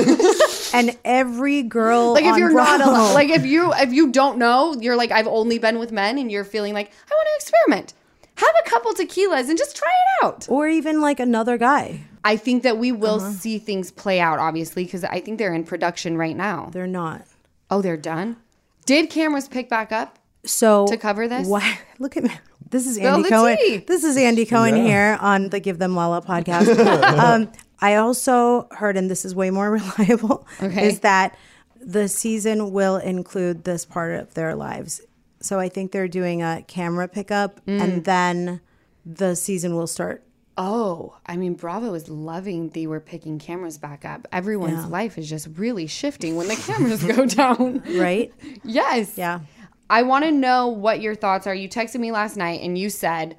And 0.75 0.97
every 1.05 1.61
girl 1.61 2.13
like 2.13 2.25
if 2.25 2.35
you're 2.35 2.51
not 2.51 2.79
Bravo- 2.79 2.91
allowed, 2.91 3.13
like 3.13 3.29
if 3.29 3.45
you 3.45 3.71
if 3.73 3.93
you 3.93 4.11
don't 4.11 4.39
know, 4.39 4.73
you're 4.73 4.95
like 4.95 5.11
I've 5.11 5.27
only 5.27 5.59
been 5.59 5.77
with 5.77 5.91
men 5.91 6.17
and 6.17 6.31
you're 6.31 6.43
feeling 6.43 6.73
like 6.73 6.87
I 7.11 7.13
want 7.13 7.27
to 7.27 7.35
experiment. 7.35 7.93
Have 8.35 8.53
a 8.65 8.69
couple 8.69 8.91
tequilas 8.93 9.49
and 9.49 9.57
just 9.57 9.75
try 9.75 9.89
it 9.89 10.25
out. 10.25 10.47
or 10.49 10.67
even 10.67 11.01
like 11.01 11.19
another 11.19 11.57
guy. 11.57 12.01
I 12.23 12.37
think 12.37 12.63
that 12.63 12.77
we 12.77 12.91
will 12.91 13.15
Uh-huh. 13.21 13.31
see 13.31 13.59
things 13.59 13.91
play 13.91 14.19
out 14.19 14.39
obviously 14.39 14.85
cuz 14.85 15.03
I 15.03 15.19
think 15.19 15.37
they're 15.39 15.53
in 15.53 15.63
production 15.63 16.17
right 16.17 16.35
now. 16.35 16.69
They're 16.71 16.87
not. 16.87 17.23
Oh, 17.69 17.81
they're 17.81 17.97
done. 17.97 18.37
Did 18.85 19.09
cameras 19.09 19.47
pick 19.47 19.69
back 19.69 19.91
up? 19.91 20.19
So 20.45 20.87
To 20.87 20.97
cover 20.97 21.27
this? 21.27 21.47
why? 21.47 21.79
Look 21.99 22.17
at 22.17 22.23
me. 22.23 22.31
This 22.69 22.87
is 22.87 22.97
Andy 22.97 23.23
the 23.23 23.29
Cohen. 23.29 23.57
tea. 23.57 23.77
This 23.77 24.03
is 24.03 24.17
Andy 24.17 24.45
Cohen 24.45 24.75
here 24.75 25.17
on 25.21 25.49
the 25.49 25.59
Give 25.59 25.77
Them 25.77 25.95
Lala 25.95 26.21
podcast. 26.21 26.75
um, 27.19 27.51
I 27.79 27.95
also 27.95 28.67
heard, 28.71 28.97
and 28.97 29.11
this 29.11 29.25
is 29.25 29.35
way 29.35 29.51
more 29.51 29.69
reliable, 29.79 30.47
Okay. 30.61 30.87
is 30.87 31.01
that 31.01 31.37
the 31.79 32.07
season 32.07 32.71
will 32.71 32.95
include 32.97 33.63
this 33.65 33.85
part 33.85 34.15
of 34.15 34.33
their 34.33 34.55
lives. 34.55 35.01
So 35.43 35.59
I 35.59 35.69
think 35.69 35.91
they're 35.91 36.07
doing 36.07 36.41
a 36.41 36.63
camera 36.67 37.07
pickup, 37.07 37.63
Mm. 37.65 37.81
and 37.81 38.03
then 38.05 38.61
the 39.05 39.35
season 39.35 39.75
will 39.75 39.87
start. 39.87 40.23
Oh, 40.57 41.17
I 41.25 41.35
mean 41.35 41.55
Bravo 41.55 41.93
is 41.95 42.07
loving 42.09 42.69
they 42.69 42.85
were 42.87 42.99
picking 42.99 43.39
cameras 43.39 43.77
back 43.77 44.05
up. 44.05 44.27
Everyone's 44.31 44.85
life 44.87 45.17
is 45.17 45.27
just 45.29 45.47
really 45.55 45.87
shifting 45.87 46.35
when 46.35 46.47
the 46.47 46.55
cameras 46.67 47.03
go 47.03 47.25
down. 47.25 47.81
Right? 47.95 48.31
Yes. 48.63 49.17
Yeah. 49.17 49.41
I 49.89 50.03
want 50.03 50.25
to 50.25 50.31
know 50.31 50.67
what 50.69 51.01
your 51.01 51.15
thoughts 51.15 51.45
are. 51.47 51.53
You 51.55 51.67
texted 51.67 51.99
me 51.99 52.11
last 52.11 52.37
night 52.37 52.61
and 52.61 52.77
you 52.77 52.89
said 52.89 53.35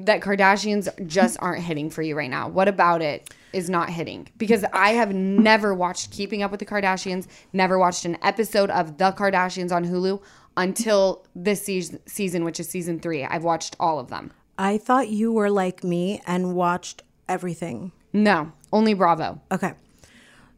that 0.00 0.20
Kardashians 0.20 0.88
just 1.06 1.36
aren't 1.40 1.62
hitting 1.62 1.90
for 1.90 2.02
you 2.02 2.16
right 2.16 2.28
now. 2.30 2.48
What 2.48 2.68
about 2.68 3.00
it 3.02 3.32
is 3.52 3.70
not 3.70 3.88
hitting? 3.90 4.28
Because 4.36 4.64
I 4.72 4.90
have 4.90 5.14
never 5.14 5.72
watched 5.74 6.10
Keeping 6.10 6.42
Up 6.42 6.50
with 6.50 6.60
the 6.60 6.66
Kardashians, 6.66 7.26
never 7.52 7.78
watched 7.78 8.04
an 8.04 8.18
episode 8.22 8.68
of 8.70 8.98
The 8.98 9.12
Kardashians 9.12 9.72
on 9.72 9.84
Hulu 9.86 10.20
until 10.56 11.24
this 11.34 11.64
season, 11.64 12.00
season 12.06 12.44
which 12.44 12.60
is 12.60 12.68
season 12.68 13.00
three. 13.00 13.24
I've 13.24 13.44
watched 13.44 13.76
all 13.78 13.98
of 13.98 14.08
them. 14.08 14.32
I 14.58 14.78
thought 14.78 15.08
you 15.08 15.32
were 15.32 15.50
like 15.50 15.84
me 15.84 16.22
and 16.26 16.54
watched 16.54 17.02
everything. 17.28 17.92
No, 18.12 18.52
only 18.72 18.94
Bravo. 18.94 19.40
Okay. 19.52 19.74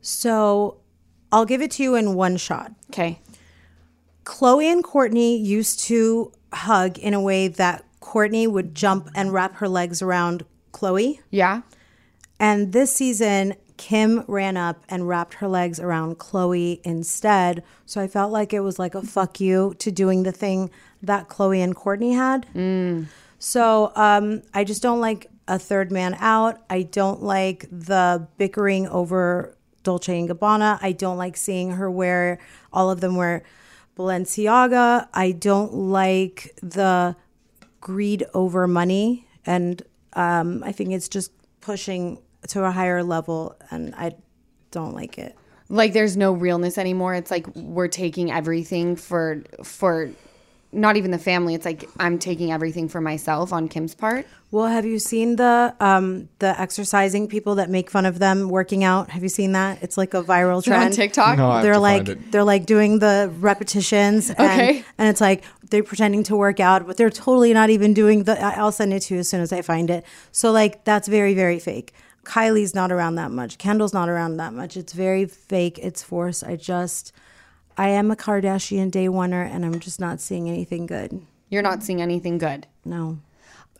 So 0.00 0.76
I'll 1.32 1.44
give 1.44 1.60
it 1.60 1.72
to 1.72 1.82
you 1.82 1.94
in 1.96 2.14
one 2.14 2.36
shot. 2.36 2.72
Okay. 2.90 3.20
Khloe 4.24 4.70
and 4.70 4.84
Kourtney 4.84 5.42
used 5.42 5.80
to 5.80 6.32
hug 6.52 6.98
in 6.98 7.14
a 7.14 7.20
way 7.20 7.48
that 7.48 7.84
Kourtney 8.00 8.46
would 8.46 8.74
jump 8.74 9.10
and 9.14 9.32
wrap 9.32 9.56
her 9.56 9.68
legs 9.68 10.00
around 10.02 10.44
Khloe. 10.72 11.18
Yeah. 11.30 11.62
And 12.38 12.72
this 12.72 12.94
season, 12.94 13.54
Kim 13.78 14.24
ran 14.26 14.56
up 14.58 14.84
and 14.88 15.08
wrapped 15.08 15.34
her 15.34 15.48
legs 15.48 15.80
around 15.80 16.18
Khloe 16.18 16.80
instead. 16.84 17.62
So 17.86 18.00
I 18.00 18.08
felt 18.08 18.30
like 18.32 18.52
it 18.52 18.60
was 18.60 18.78
like 18.78 18.94
a 18.94 19.00
fuck 19.02 19.40
you 19.40 19.74
to 19.78 19.90
doing 19.90 20.24
the 20.24 20.32
thing 20.32 20.70
that 21.02 21.28
Khloe 21.28 21.62
and 21.62 21.74
Kourtney 21.74 22.14
had. 22.14 22.46
So 23.38 23.92
um, 23.94 24.42
I 24.52 24.64
just 24.64 24.82
don't 24.82 25.00
like 25.00 25.30
a 25.46 25.58
third 25.58 25.90
man 25.90 26.14
out. 26.18 26.60
I 26.68 26.82
don't 26.82 27.22
like 27.22 27.66
the 27.70 28.26
bickering 28.36 28.86
over 28.88 29.54
Dolce 29.84 30.18
and 30.18 30.28
Gabbana. 30.28 30.78
I 30.82 30.92
don't 30.92 31.16
like 31.16 31.36
seeing 31.36 31.70
her 31.70 31.90
wear 31.90 32.38
all 32.72 32.90
of 32.90 33.00
them 33.00 33.16
wear 33.16 33.44
Balenciaga. 33.96 35.08
I 35.14 35.32
don't 35.32 35.72
like 35.72 36.54
the 36.62 37.16
greed 37.80 38.24
over 38.34 38.66
money, 38.66 39.26
and 39.46 39.80
um, 40.14 40.62
I 40.64 40.72
think 40.72 40.92
it's 40.92 41.08
just 41.08 41.30
pushing 41.60 42.18
to 42.48 42.64
a 42.64 42.70
higher 42.70 43.02
level, 43.02 43.56
and 43.70 43.94
I 43.96 44.12
don't 44.70 44.94
like 44.94 45.18
it. 45.18 45.36
Like 45.68 45.92
there's 45.92 46.16
no 46.16 46.32
realness 46.32 46.78
anymore. 46.78 47.14
It's 47.14 47.30
like 47.30 47.46
we're 47.54 47.88
taking 47.88 48.30
everything 48.30 48.96
for 48.96 49.42
for 49.62 50.10
not 50.70 50.96
even 50.98 51.10
the 51.10 51.18
family. 51.18 51.54
It's 51.54 51.64
like 51.66 51.88
I'm 51.98 52.18
taking 52.18 52.52
everything 52.52 52.88
for 52.88 53.00
myself 53.00 53.52
on 53.52 53.68
Kim's 53.68 53.94
part. 53.94 54.26
Well, 54.50 54.66
have 54.66 54.86
you 54.86 54.98
seen 54.98 55.36
the 55.36 55.74
um, 55.80 56.30
the 56.38 56.58
exercising 56.58 57.28
people 57.28 57.56
that 57.56 57.68
make 57.68 57.90
fun 57.90 58.06
of 58.06 58.18
them 58.18 58.48
working 58.48 58.82
out? 58.82 59.10
Have 59.10 59.22
you 59.22 59.28
seen 59.28 59.52
that? 59.52 59.82
It's 59.82 59.98
like 59.98 60.14
a 60.14 60.22
viral 60.22 60.64
They're 60.64 60.74
on. 60.78 60.90
TikTok. 60.90 61.36
No, 61.36 61.50
I 61.50 61.54
have 61.56 61.62
they're 61.64 61.72
to 61.74 61.80
like 61.80 62.06
find 62.06 62.08
it. 62.20 62.32
they're 62.32 62.44
like 62.44 62.64
doing 62.64 62.98
the 62.98 63.30
repetitions 63.40 64.30
and, 64.30 64.38
Okay. 64.40 64.84
and 64.96 65.08
it's 65.08 65.20
like 65.20 65.44
they're 65.70 65.82
pretending 65.82 66.22
to 66.24 66.34
work 66.36 66.60
out 66.60 66.86
but 66.86 66.96
they're 66.96 67.10
totally 67.10 67.52
not 67.52 67.68
even 67.68 67.92
doing 67.92 68.24
the 68.24 68.42
i'll 68.58 68.72
send 68.72 68.90
it 68.94 69.00
to 69.00 69.12
you 69.14 69.20
as 69.20 69.28
soon 69.28 69.42
as 69.42 69.52
i 69.52 69.60
find 69.60 69.90
it 69.90 70.02
so 70.32 70.50
like 70.50 70.82
that's 70.84 71.06
very 71.08 71.34
very 71.34 71.58
fake 71.58 71.92
kylie's 72.28 72.74
not 72.74 72.92
around 72.92 73.14
that 73.14 73.30
much 73.30 73.56
kendall's 73.58 73.94
not 73.94 74.08
around 74.08 74.36
that 74.36 74.52
much 74.52 74.76
it's 74.76 74.92
very 74.92 75.24
fake 75.24 75.78
it's 75.82 76.02
forced 76.02 76.44
i 76.44 76.54
just 76.56 77.10
i 77.76 77.88
am 77.88 78.10
a 78.10 78.16
kardashian 78.16 78.90
day 78.90 79.06
oneer 79.08 79.46
and 79.50 79.64
i'm 79.64 79.80
just 79.80 79.98
not 79.98 80.20
seeing 80.20 80.48
anything 80.48 80.84
good 80.86 81.20
You're 81.48 81.62
not 81.62 81.82
seeing 81.82 82.02
anything 82.02 82.36
good. 82.38 82.66
no 82.84 83.18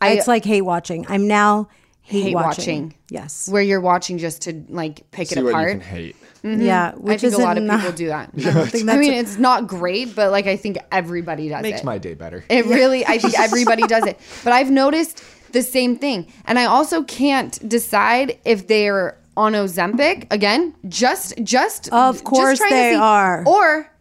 I- 0.01 0.11
it's 0.13 0.27
like 0.27 0.43
hate 0.45 0.63
watching 0.63 1.05
i'm 1.09 1.27
now 1.27 1.69
hate, 2.01 2.23
Hate 2.23 2.33
watching. 2.35 2.83
watching. 2.85 2.95
yes 3.11 3.47
Where 3.49 3.61
you're 3.61 3.81
watching 3.81 4.17
just 4.17 4.41
to 4.43 4.63
like 4.69 5.09
pick 5.11 5.27
See 5.27 5.39
it 5.39 5.43
what 5.43 5.49
you 5.51 5.55
apart. 5.55 5.71
can 5.73 5.81
hate. 5.81 6.15
Mm-hmm. 6.43 6.61
yeah 6.61 6.91
I 6.95 6.97
which 6.97 7.21
think 7.21 7.33
is 7.33 7.39
a 7.39 7.41
lot 7.43 7.57
of 7.57 7.69
people 7.69 7.91
do 7.91 8.07
that. 8.07 8.31
I, 8.37 8.49
I 8.49 8.63
that's 8.63 8.83
mean, 8.83 9.13
it's 9.13 9.37
not 9.37 9.67
great, 9.67 10.15
but 10.15 10.31
like 10.31 10.47
I 10.47 10.55
think 10.55 10.77
everybody 10.91 11.49
does 11.49 11.61
Makes 11.61 11.67
it. 11.67 11.73
Makes 11.73 11.83
my 11.83 11.97
day 11.97 12.13
better. 12.15 12.45
It 12.49 12.65
really, 12.65 13.05
I 13.05 13.17
think 13.19 13.37
everybody 13.47 13.83
does 13.83 14.05
it. 14.07 14.17
But 14.45 14.53
I've 14.53 14.71
noticed 14.71 15.21
the 15.53 15.61
same 15.63 15.97
thing. 15.97 16.27
And 16.45 16.57
I 16.59 16.65
also 16.65 17.03
can't 17.03 17.67
decide 17.67 18.37
if 18.45 18.67
they're 18.67 19.17
on 19.37 19.53
Ozempic 19.53 20.27
again, 20.31 20.75
just, 20.87 21.33
just, 21.43 21.87
Of 21.93 22.23
course 22.23 22.57
trying 22.59 22.69
to 22.71 22.75
they 22.75 22.91
see- 22.91 22.97
are. 22.97 23.43
Or 23.47 23.91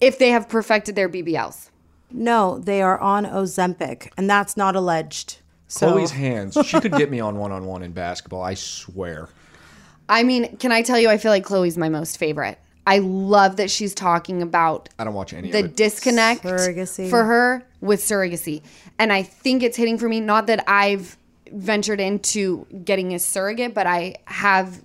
if 0.00 0.18
they 0.18 0.30
have 0.30 0.48
perfected 0.48 0.94
their 0.96 1.08
BBLs. 1.08 1.70
no 2.10 2.58
they 2.58 2.80
are 2.80 2.98
on 3.00 3.26
ozempic 3.26 4.08
and 4.16 4.30
that's 4.30 4.56
not 4.56 4.74
alleged 4.76 5.38
so 5.66 5.92
Khloe's 5.92 6.10
hands. 6.12 6.56
She 6.64 6.80
could 6.80 6.92
get 6.92 7.10
me 7.10 7.20
on 7.20 7.36
one 7.36 7.52
on 7.52 7.66
one 7.66 7.82
in 7.82 7.92
basketball. 7.92 8.40
I 8.42 8.54
swear. 8.54 9.28
I 10.08 10.22
mean, 10.22 10.56
can 10.56 10.72
I 10.72 10.80
tell 10.80 10.98
you, 10.98 11.10
I 11.10 11.18
feel 11.18 11.30
like 11.30 11.44
Khloe's 11.44 11.76
my 11.76 11.90
most 11.90 12.16
favorite. 12.16 12.58
I 12.88 13.00
love 13.00 13.56
that 13.56 13.70
she's 13.70 13.92
talking 13.92 14.40
about 14.40 14.88
I 14.98 15.04
don't 15.04 15.12
watch 15.12 15.34
any 15.34 15.50
the 15.50 15.58
of 15.58 15.64
it. 15.66 15.76
disconnect 15.76 16.42
Surrogacy. 16.42 17.10
for 17.10 17.22
her 17.22 17.62
with 17.82 18.00
surrogacy. 18.00 18.62
And 18.98 19.12
I 19.12 19.22
think 19.22 19.62
it's 19.62 19.76
hitting 19.76 19.98
for 19.98 20.08
me. 20.08 20.20
Not 20.20 20.46
that 20.46 20.64
I've 20.66 21.18
ventured 21.52 22.00
into 22.00 22.64
getting 22.86 23.12
a 23.12 23.18
surrogate, 23.18 23.74
but 23.74 23.86
I 23.86 24.16
have 24.24 24.82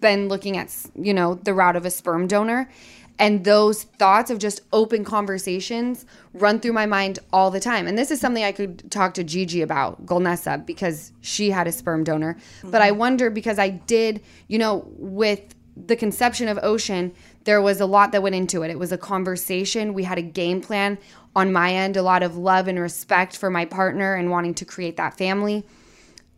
been 0.00 0.28
looking 0.28 0.56
at, 0.56 0.74
you 0.94 1.12
know, 1.12 1.34
the 1.34 1.52
route 1.52 1.76
of 1.76 1.84
a 1.84 1.90
sperm 1.90 2.26
donor. 2.26 2.70
And 3.18 3.44
those 3.44 3.82
thoughts 3.82 4.30
of 4.30 4.38
just 4.38 4.60
open 4.72 5.04
conversations 5.04 6.06
run 6.32 6.60
through 6.60 6.72
my 6.72 6.86
mind 6.86 7.18
all 7.34 7.50
the 7.50 7.60
time. 7.60 7.86
And 7.86 7.98
this 7.98 8.10
is 8.10 8.20
something 8.20 8.44
I 8.44 8.52
could 8.52 8.90
talk 8.90 9.12
to 9.14 9.24
Gigi 9.24 9.60
about, 9.60 10.06
Golnesa, 10.06 10.64
because 10.64 11.12
she 11.20 11.50
had 11.50 11.66
a 11.66 11.72
sperm 11.72 12.02
donor. 12.02 12.36
But 12.64 12.80
I 12.80 12.90
mm-hmm. 12.90 12.98
wonder 12.98 13.30
because 13.30 13.58
I 13.58 13.70
did, 13.70 14.22
you 14.48 14.58
know, 14.58 14.86
with 14.96 15.54
the 15.76 15.96
conception 15.96 16.48
of 16.48 16.58
Ocean, 16.62 17.12
there 17.44 17.60
was 17.60 17.80
a 17.80 17.86
lot 17.86 18.12
that 18.12 18.22
went 18.22 18.34
into 18.34 18.62
it. 18.62 18.70
It 18.70 18.78
was 18.78 18.92
a 18.92 18.98
conversation. 18.98 19.92
We 19.92 20.04
had 20.04 20.18
a 20.18 20.22
game 20.22 20.60
plan 20.60 20.98
on 21.34 21.52
my 21.52 21.72
end, 21.72 21.96
a 21.96 22.02
lot 22.02 22.22
of 22.22 22.36
love 22.36 22.66
and 22.66 22.80
respect 22.80 23.36
for 23.36 23.50
my 23.50 23.66
partner 23.66 24.14
and 24.14 24.30
wanting 24.30 24.54
to 24.54 24.64
create 24.64 24.96
that 24.96 25.18
family. 25.18 25.66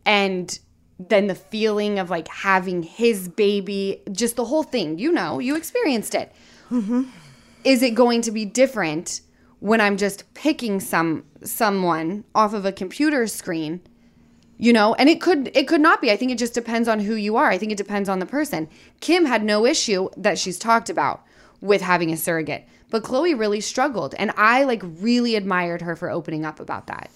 And 0.05 0.59
then 0.99 1.27
the 1.27 1.35
feeling 1.35 1.99
of 1.99 2.09
like 2.09 2.27
having 2.27 2.83
his 2.83 3.29
baby, 3.29 4.01
just 4.11 4.35
the 4.35 4.43
whole 4.43 4.63
thing, 4.63 4.99
you 4.99 5.11
know, 5.11 5.39
you 5.39 5.55
experienced 5.55 6.13
it. 6.13 6.33
Mm-hmm. 6.69 7.03
Is 7.63 7.81
it 7.81 7.95
going 7.95 8.21
to 8.23 8.31
be 8.31 8.43
different 8.43 9.21
when 9.59 9.79
I'm 9.79 9.95
just 9.95 10.33
picking 10.33 10.79
some 10.79 11.23
someone 11.43 12.25
off 12.35 12.53
of 12.53 12.65
a 12.65 12.71
computer 12.73 13.25
screen? 13.27 13.81
You 14.61 14.73
know 14.73 14.93
and 14.95 15.07
it 15.07 15.21
could 15.21 15.49
it 15.55 15.67
could 15.69 15.81
not 15.81 16.01
be 16.01 16.11
i 16.11 16.17
think 16.17 16.31
it 16.31 16.37
just 16.37 16.53
depends 16.53 16.87
on 16.89 16.99
who 16.99 17.15
you 17.15 17.37
are 17.37 17.49
i 17.49 17.57
think 17.57 17.71
it 17.71 17.77
depends 17.77 18.09
on 18.09 18.19
the 18.19 18.25
person 18.25 18.67
kim 18.99 19.25
had 19.25 19.41
no 19.41 19.65
issue 19.65 20.09
that 20.17 20.37
she's 20.37 20.59
talked 20.59 20.89
about 20.89 21.23
with 21.61 21.81
having 21.81 22.11
a 22.11 22.17
surrogate 22.17 22.67
but 22.89 23.01
Khloe 23.03 23.39
really 23.39 23.61
struggled 23.61 24.13
and 24.15 24.31
i 24.35 24.65
like 24.65 24.81
really 24.83 25.35
admired 25.35 25.81
her 25.81 25.95
for 25.95 26.09
opening 26.09 26.43
up 26.45 26.59
about 26.59 26.87
that 26.87 27.09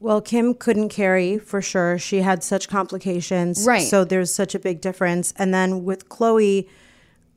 Well, 0.00 0.20
Kim 0.20 0.54
couldn't 0.54 0.88
carry 0.88 1.38
for 1.38 1.62
sure. 1.62 1.96
She 1.96 2.22
had 2.22 2.42
such 2.42 2.68
complications. 2.68 3.64
Right. 3.64 3.86
So 3.86 4.04
there's 4.04 4.34
such 4.34 4.52
a 4.56 4.58
big 4.58 4.80
difference. 4.80 5.32
And 5.38 5.54
then 5.54 5.84
with 5.84 6.08
Khloe, 6.08 6.66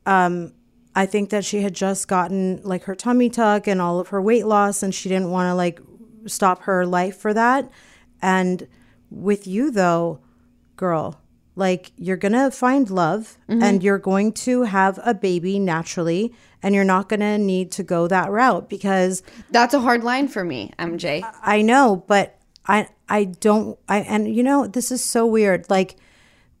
um, 0.04 0.52
I 0.96 1.06
think 1.06 1.30
that 1.30 1.44
she 1.44 1.62
had 1.62 1.74
just 1.74 2.08
gotten 2.08 2.60
like 2.64 2.82
her 2.84 2.96
tummy 2.96 3.30
tuck 3.30 3.68
and 3.68 3.80
all 3.80 4.00
of 4.00 4.08
her 4.08 4.20
weight 4.20 4.46
loss, 4.46 4.82
and 4.82 4.92
she 4.92 5.08
didn't 5.08 5.30
want 5.30 5.48
to 5.48 5.54
like 5.54 5.78
stop 6.26 6.62
her 6.62 6.84
life 6.84 7.16
for 7.16 7.32
that. 7.34 7.70
And 8.20 8.66
with 9.10 9.46
you, 9.46 9.70
though, 9.70 10.20
girl, 10.76 11.20
like 11.54 11.92
you're 11.96 12.16
going 12.16 12.32
to 12.32 12.50
find 12.50 12.90
love 12.90 13.38
mm-hmm. 13.48 13.62
and 13.62 13.82
you're 13.82 13.98
going 13.98 14.32
to 14.32 14.62
have 14.62 15.00
a 15.04 15.14
baby 15.14 15.58
naturally, 15.58 16.34
and 16.62 16.74
you're 16.74 16.84
not 16.84 17.08
going 17.08 17.20
to 17.20 17.38
need 17.38 17.72
to 17.72 17.82
go 17.82 18.06
that 18.08 18.30
route 18.30 18.68
because 18.68 19.22
that's 19.50 19.74
a 19.74 19.80
hard 19.80 20.04
line 20.04 20.28
for 20.28 20.44
me 20.44 20.72
mj 20.78 21.28
I 21.42 21.62
know, 21.62 22.04
but 22.06 22.38
I 22.66 22.88
I 23.08 23.24
don't 23.24 23.78
I 23.88 23.98
and 23.98 24.34
you 24.34 24.42
know, 24.42 24.66
this 24.66 24.90
is 24.90 25.02
so 25.02 25.26
weird. 25.26 25.68
Like 25.70 25.96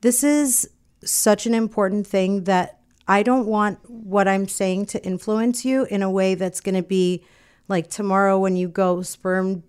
this 0.00 0.22
is 0.22 0.70
such 1.04 1.46
an 1.46 1.54
important 1.54 2.06
thing 2.06 2.44
that 2.44 2.80
I 3.08 3.22
don't 3.22 3.46
want 3.46 3.78
what 3.88 4.26
I'm 4.26 4.48
saying 4.48 4.86
to 4.86 5.04
influence 5.04 5.64
you 5.64 5.84
in 5.84 6.02
a 6.02 6.10
way 6.10 6.34
that's 6.34 6.60
going 6.60 6.74
to 6.74 6.82
be 6.82 7.24
like 7.68 7.88
tomorrow 7.88 8.38
when 8.38 8.56
you 8.56 8.68
go 8.68 9.02
sperm 9.02 9.62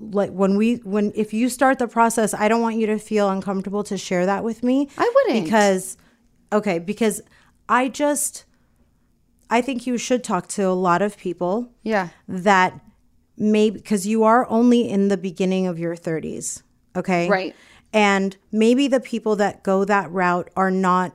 like 0.00 0.30
when 0.30 0.56
we 0.56 0.76
when 0.76 1.12
if 1.14 1.32
you 1.32 1.48
start 1.48 1.78
the 1.78 1.88
process, 1.88 2.34
I 2.34 2.48
don't 2.48 2.60
want 2.62 2.76
you 2.76 2.86
to 2.86 2.98
feel 2.98 3.28
uncomfortable 3.30 3.84
to 3.84 3.96
share 3.96 4.26
that 4.26 4.44
with 4.44 4.62
me. 4.62 4.88
I 4.98 5.12
wouldn't. 5.14 5.44
Because 5.44 5.96
okay, 6.52 6.78
because 6.78 7.20
I 7.68 7.88
just 7.88 8.44
I 9.50 9.60
think 9.62 9.86
you 9.86 9.96
should 9.98 10.24
talk 10.24 10.48
to 10.48 10.62
a 10.62 10.74
lot 10.74 11.02
of 11.02 11.16
people 11.16 11.70
yeah 11.82 12.08
that 12.28 12.80
maybe 13.36 13.78
because 13.78 14.06
you 14.06 14.24
are 14.24 14.48
only 14.50 14.88
in 14.88 15.08
the 15.08 15.16
beginning 15.16 15.66
of 15.66 15.78
your 15.78 15.94
30s 15.94 16.62
okay 16.96 17.28
Right. 17.28 17.54
and 17.92 18.36
maybe 18.50 18.88
the 18.88 18.98
people 18.98 19.36
that 19.36 19.62
go 19.62 19.84
that 19.84 20.10
route 20.10 20.48
are 20.56 20.70
not 20.70 21.12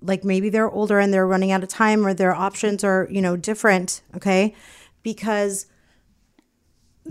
like 0.00 0.24
maybe 0.24 0.48
they're 0.48 0.70
older 0.70 0.98
and 0.98 1.12
they're 1.12 1.26
running 1.26 1.52
out 1.52 1.62
of 1.62 1.68
time 1.68 2.06
or 2.06 2.14
their 2.14 2.34
options 2.34 2.82
are 2.82 3.06
you 3.10 3.20
know 3.20 3.36
different 3.36 4.00
okay 4.16 4.54
because 5.02 5.66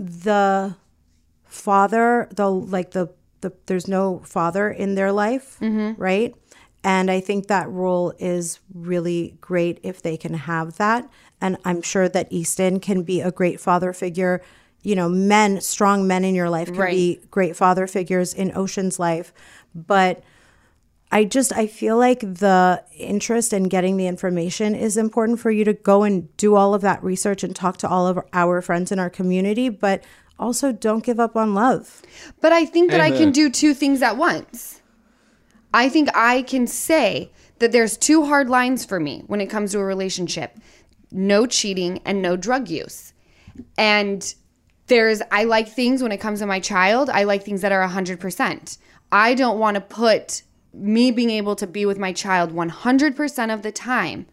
the 0.00 0.74
father 1.44 2.28
the 2.34 2.48
like 2.50 2.92
the, 2.92 3.10
the 3.42 3.52
there's 3.66 3.86
no 3.88 4.20
father 4.24 4.70
in 4.70 4.94
their 4.94 5.12
life 5.12 5.58
mm-hmm. 5.60 6.00
right? 6.00 6.34
And 6.82 7.10
i 7.10 7.20
think 7.20 7.46
that 7.48 7.68
role 7.68 8.14
is 8.18 8.60
really 8.74 9.36
great 9.40 9.78
if 9.82 10.00
they 10.00 10.16
can 10.16 10.34
have 10.34 10.76
that. 10.78 11.08
And 11.40 11.56
i'm 11.64 11.82
sure 11.82 12.08
that 12.08 12.28
easton 12.30 12.80
can 12.80 13.02
be 13.02 13.20
a 13.20 13.30
great 13.30 13.60
father 13.60 13.92
figure. 13.92 14.40
You 14.82 14.94
know 14.94 15.08
men 15.10 15.60
strong 15.60 16.06
men 16.06 16.24
in 16.24 16.34
your 16.34 16.48
life 16.48 16.68
can 16.68 16.78
Right. 16.78 16.94
be 16.94 17.20
great 17.30 17.54
father 17.56 17.86
figures 17.86 18.32
in 18.32 18.52
ocean's 18.56 18.98
life. 18.98 19.32
But 19.74 20.22
I 21.12 21.24
just 21.24 21.52
I 21.52 21.66
feel 21.66 21.96
like 21.96 22.20
the 22.20 22.84
interest 22.96 23.52
in 23.52 23.64
getting 23.64 23.96
the 23.96 24.06
information 24.06 24.74
is 24.74 24.96
important 24.96 25.40
for 25.40 25.50
you 25.50 25.64
to 25.64 25.72
go 25.72 26.04
and 26.04 26.34
do 26.36 26.54
all 26.54 26.72
of 26.72 26.82
that 26.82 27.02
research 27.02 27.42
and 27.42 27.54
talk 27.54 27.78
to 27.78 27.88
all 27.88 28.06
of 28.06 28.20
our 28.32 28.62
friends 28.62 28.92
in 28.92 28.98
our 28.98 29.10
community, 29.10 29.68
but 29.68 30.04
also 30.38 30.72
don't 30.72 31.04
give 31.04 31.18
up 31.18 31.36
on 31.36 31.54
love. 31.54 32.02
But 32.40 32.52
I 32.52 32.64
think 32.64 32.90
that 32.92 33.00
I 33.00 33.10
can 33.10 33.32
do 33.32 33.50
two 33.50 33.74
things 33.74 34.02
at 34.02 34.16
once. 34.16 34.80
I 35.74 35.88
think 35.88 36.08
I 36.14 36.42
can 36.42 36.66
say 36.66 37.30
that 37.58 37.72
there's 37.72 37.96
two 37.96 38.24
hard 38.24 38.48
lines 38.48 38.84
for 38.84 38.98
me 38.98 39.22
when 39.26 39.40
it 39.40 39.46
comes 39.46 39.72
to 39.72 39.78
a 39.78 39.84
relationship 39.84 40.56
no 41.12 41.44
cheating 41.44 42.00
and 42.04 42.22
no 42.22 42.36
drug 42.36 42.68
use. 42.68 43.12
And 43.76 44.32
there's, 44.86 45.20
I 45.32 45.42
like 45.42 45.68
things 45.68 46.02
when 46.02 46.12
it 46.12 46.18
comes 46.18 46.38
to 46.38 46.46
my 46.46 46.60
child, 46.60 47.10
I 47.10 47.24
like 47.24 47.42
things 47.42 47.62
that 47.62 47.72
are 47.72 47.86
100%. 47.86 48.78
I 49.10 49.34
don't 49.34 49.58
want 49.58 49.74
to 49.74 49.80
put 49.80 50.42
me 50.72 51.10
being 51.10 51.30
able 51.30 51.56
to 51.56 51.66
be 51.66 51.84
with 51.86 51.98
my 51.98 52.12
child 52.12 52.52
100% 52.52 53.54
of 53.54 53.62
the 53.62 53.72
time 53.72 54.26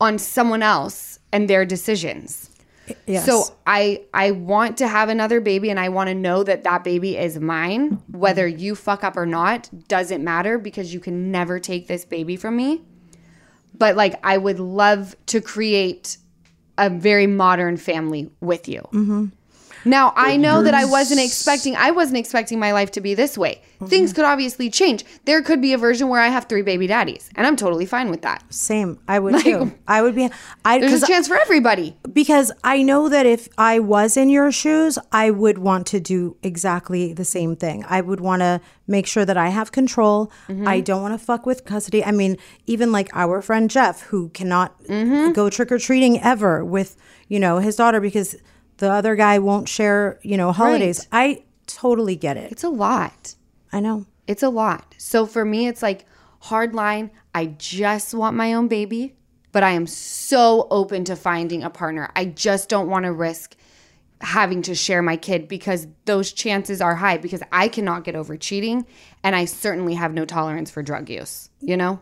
on 0.00 0.18
someone 0.18 0.62
else 0.62 1.18
and 1.32 1.48
their 1.48 1.64
decisions. 1.64 2.50
Yes. 3.06 3.24
So 3.24 3.54
I 3.66 4.02
I 4.12 4.32
want 4.32 4.76
to 4.78 4.88
have 4.88 5.08
another 5.08 5.40
baby 5.40 5.70
and 5.70 5.80
I 5.80 5.88
want 5.88 6.08
to 6.08 6.14
know 6.14 6.42
that 6.42 6.64
that 6.64 6.84
baby 6.84 7.16
is 7.16 7.38
mine 7.40 8.02
whether 8.10 8.46
you 8.46 8.74
fuck 8.74 9.02
up 9.02 9.16
or 9.16 9.24
not 9.24 9.70
doesn't 9.88 10.22
matter 10.22 10.58
because 10.58 10.92
you 10.92 11.00
can 11.00 11.30
never 11.30 11.58
take 11.58 11.86
this 11.86 12.04
baby 12.04 12.36
from 12.36 12.56
me. 12.56 12.82
But 13.76 13.96
like 13.96 14.20
I 14.22 14.36
would 14.36 14.60
love 14.60 15.16
to 15.26 15.40
create 15.40 16.18
a 16.76 16.90
very 16.90 17.26
modern 17.26 17.76
family 17.76 18.30
with 18.40 18.68
you. 18.68 18.80
Mm-hmm. 18.92 19.26
Now 19.84 20.12
I 20.16 20.36
know 20.36 20.62
that 20.62 20.74
I 20.74 20.84
wasn't 20.84 21.20
expecting 21.20 21.76
I 21.76 21.90
wasn't 21.90 22.18
expecting 22.18 22.58
my 22.58 22.72
life 22.72 22.90
to 22.92 23.00
be 23.00 23.14
this 23.14 23.36
way. 23.36 23.62
Things 23.86 24.14
could 24.14 24.24
obviously 24.24 24.70
change. 24.70 25.04
There 25.26 25.42
could 25.42 25.60
be 25.60 25.74
a 25.74 25.78
version 25.78 26.08
where 26.08 26.20
I 26.20 26.28
have 26.28 26.46
three 26.46 26.62
baby 26.62 26.86
daddies 26.86 27.30
and 27.34 27.46
I'm 27.46 27.56
totally 27.56 27.84
fine 27.86 28.10
with 28.10 28.22
that. 28.22 28.42
same. 28.52 28.98
I 29.06 29.18
would 29.18 29.40
too. 29.40 29.72
I 29.86 30.02
would 30.02 30.14
be 30.14 30.30
I 30.64 30.78
There's 30.78 31.02
a 31.02 31.06
chance 31.06 31.28
for 31.28 31.36
everybody. 31.36 31.96
because 32.12 32.50
I 32.62 32.82
know 32.82 33.08
that 33.08 33.26
if 33.26 33.48
I 33.58 33.78
was 33.80 34.16
in 34.16 34.30
your 34.30 34.50
shoes, 34.50 34.98
I 35.12 35.30
would 35.30 35.58
want 35.58 35.86
to 35.88 36.00
do 36.00 36.36
exactly 36.42 37.12
the 37.12 37.24
same 37.24 37.56
thing. 37.56 37.84
I 37.88 38.00
would 38.00 38.20
want 38.20 38.40
to 38.40 38.60
make 38.86 39.06
sure 39.06 39.24
that 39.24 39.36
I 39.36 39.48
have 39.48 39.72
control. 39.72 40.30
Mm-hmm. 40.48 40.68
I 40.68 40.80
don't 40.80 41.02
want 41.02 41.18
to 41.18 41.24
fuck 41.24 41.46
with 41.46 41.64
custody. 41.64 42.04
I 42.04 42.10
mean, 42.10 42.36
even 42.66 42.92
like 42.92 43.10
our 43.14 43.42
friend 43.42 43.70
Jeff, 43.70 44.02
who 44.02 44.28
cannot 44.30 44.82
mm-hmm. 44.84 45.32
go 45.32 45.50
trick 45.50 45.72
or 45.72 45.78
treating 45.78 46.20
ever 46.20 46.64
with, 46.64 46.96
you 47.28 47.38
know, 47.38 47.58
his 47.58 47.76
daughter 47.76 48.00
because 48.00 48.36
the 48.78 48.90
other 48.90 49.14
guy 49.14 49.38
won't 49.38 49.68
share, 49.68 50.18
you 50.22 50.36
know, 50.36 50.52
holidays. 50.52 51.06
I 51.12 51.44
totally 51.66 52.16
get 52.16 52.36
it. 52.36 52.52
It's 52.52 52.64
a 52.64 52.68
lot. 52.68 53.34
I 53.72 53.80
know. 53.80 54.06
It's 54.26 54.42
a 54.42 54.48
lot. 54.48 54.94
So 54.98 55.26
for 55.26 55.44
me, 55.44 55.66
it's 55.66 55.82
like 55.82 56.06
hard 56.40 56.74
line. 56.74 57.10
I 57.34 57.46
just 57.46 58.14
want 58.14 58.36
my 58.36 58.54
own 58.54 58.68
baby, 58.68 59.16
but 59.52 59.62
I 59.62 59.70
am 59.70 59.86
so 59.86 60.66
open 60.70 61.04
to 61.04 61.16
finding 61.16 61.62
a 61.62 61.70
partner. 61.70 62.10
I 62.14 62.26
just 62.26 62.68
don't 62.68 62.88
want 62.88 63.04
to 63.04 63.12
risk 63.12 63.56
having 64.20 64.62
to 64.62 64.74
share 64.74 65.02
my 65.02 65.16
kid 65.16 65.48
because 65.48 65.86
those 66.06 66.32
chances 66.32 66.80
are 66.80 66.94
high 66.94 67.18
because 67.18 67.42
I 67.52 67.68
cannot 67.68 68.04
get 68.04 68.16
over 68.16 68.36
cheating 68.36 68.86
and 69.22 69.36
I 69.36 69.44
certainly 69.44 69.94
have 69.94 70.14
no 70.14 70.24
tolerance 70.24 70.70
for 70.70 70.82
drug 70.82 71.10
use, 71.10 71.50
you 71.60 71.76
know? 71.76 72.00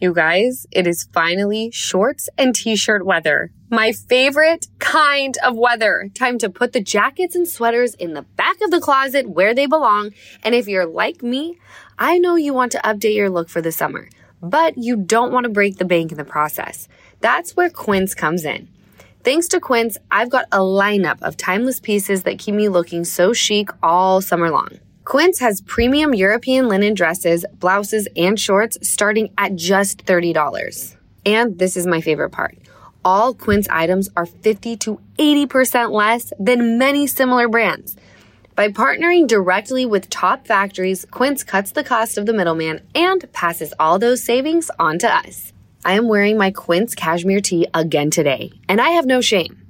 You 0.00 0.12
guys, 0.12 0.66
it 0.72 0.88
is 0.88 1.08
finally 1.12 1.70
shorts 1.70 2.28
and 2.36 2.52
t-shirt 2.52 3.06
weather. 3.06 3.52
My 3.70 3.92
favorite 3.92 4.66
kind 4.80 5.36
of 5.44 5.56
weather. 5.56 6.10
Time 6.14 6.36
to 6.38 6.50
put 6.50 6.72
the 6.72 6.80
jackets 6.80 7.36
and 7.36 7.46
sweaters 7.46 7.94
in 7.94 8.12
the 8.12 8.22
back 8.22 8.56
of 8.60 8.72
the 8.72 8.80
closet 8.80 9.30
where 9.30 9.54
they 9.54 9.66
belong. 9.66 10.10
And 10.42 10.52
if 10.52 10.66
you're 10.66 10.84
like 10.84 11.22
me, 11.22 11.60
I 11.96 12.18
know 12.18 12.34
you 12.34 12.52
want 12.52 12.72
to 12.72 12.78
update 12.78 13.14
your 13.14 13.30
look 13.30 13.48
for 13.48 13.62
the 13.62 13.70
summer, 13.70 14.08
but 14.42 14.76
you 14.76 14.96
don't 14.96 15.32
want 15.32 15.44
to 15.44 15.50
break 15.50 15.78
the 15.78 15.84
bank 15.84 16.10
in 16.10 16.18
the 16.18 16.24
process. 16.24 16.88
That's 17.20 17.54
where 17.54 17.70
Quince 17.70 18.14
comes 18.14 18.44
in. 18.44 18.68
Thanks 19.22 19.46
to 19.48 19.60
Quince, 19.60 19.96
I've 20.10 20.28
got 20.28 20.46
a 20.50 20.58
lineup 20.58 21.22
of 21.22 21.36
timeless 21.36 21.78
pieces 21.78 22.24
that 22.24 22.40
keep 22.40 22.56
me 22.56 22.68
looking 22.68 23.04
so 23.04 23.32
chic 23.32 23.70
all 23.80 24.20
summer 24.20 24.50
long. 24.50 24.80
Quince 25.04 25.38
has 25.40 25.60
premium 25.60 26.14
European 26.14 26.66
linen 26.66 26.94
dresses, 26.94 27.44
blouses, 27.58 28.08
and 28.16 28.40
shorts 28.40 28.78
starting 28.82 29.32
at 29.36 29.54
just 29.54 30.04
$30. 30.06 30.96
And 31.26 31.58
this 31.58 31.76
is 31.76 31.86
my 31.86 32.00
favorite 32.00 32.30
part. 32.30 32.56
All 33.04 33.34
Quince 33.34 33.68
items 33.68 34.08
are 34.16 34.24
50 34.24 34.76
to 34.78 34.98
80% 35.18 35.90
less 35.90 36.32
than 36.38 36.78
many 36.78 37.06
similar 37.06 37.48
brands. 37.48 37.96
By 38.56 38.68
partnering 38.68 39.26
directly 39.26 39.84
with 39.84 40.08
top 40.08 40.46
factories, 40.46 41.04
Quince 41.10 41.44
cuts 41.44 41.72
the 41.72 41.84
cost 41.84 42.16
of 42.16 42.24
the 42.24 42.32
middleman 42.32 42.80
and 42.94 43.30
passes 43.32 43.74
all 43.78 43.98
those 43.98 44.22
savings 44.24 44.70
on 44.78 44.98
to 45.00 45.12
us. 45.12 45.52
I 45.84 45.94
am 45.94 46.08
wearing 46.08 46.38
my 46.38 46.50
Quince 46.50 46.94
cashmere 46.94 47.40
tee 47.40 47.66
again 47.74 48.10
today, 48.10 48.52
and 48.70 48.80
I 48.80 48.90
have 48.90 49.04
no 49.04 49.20
shame. 49.20 49.63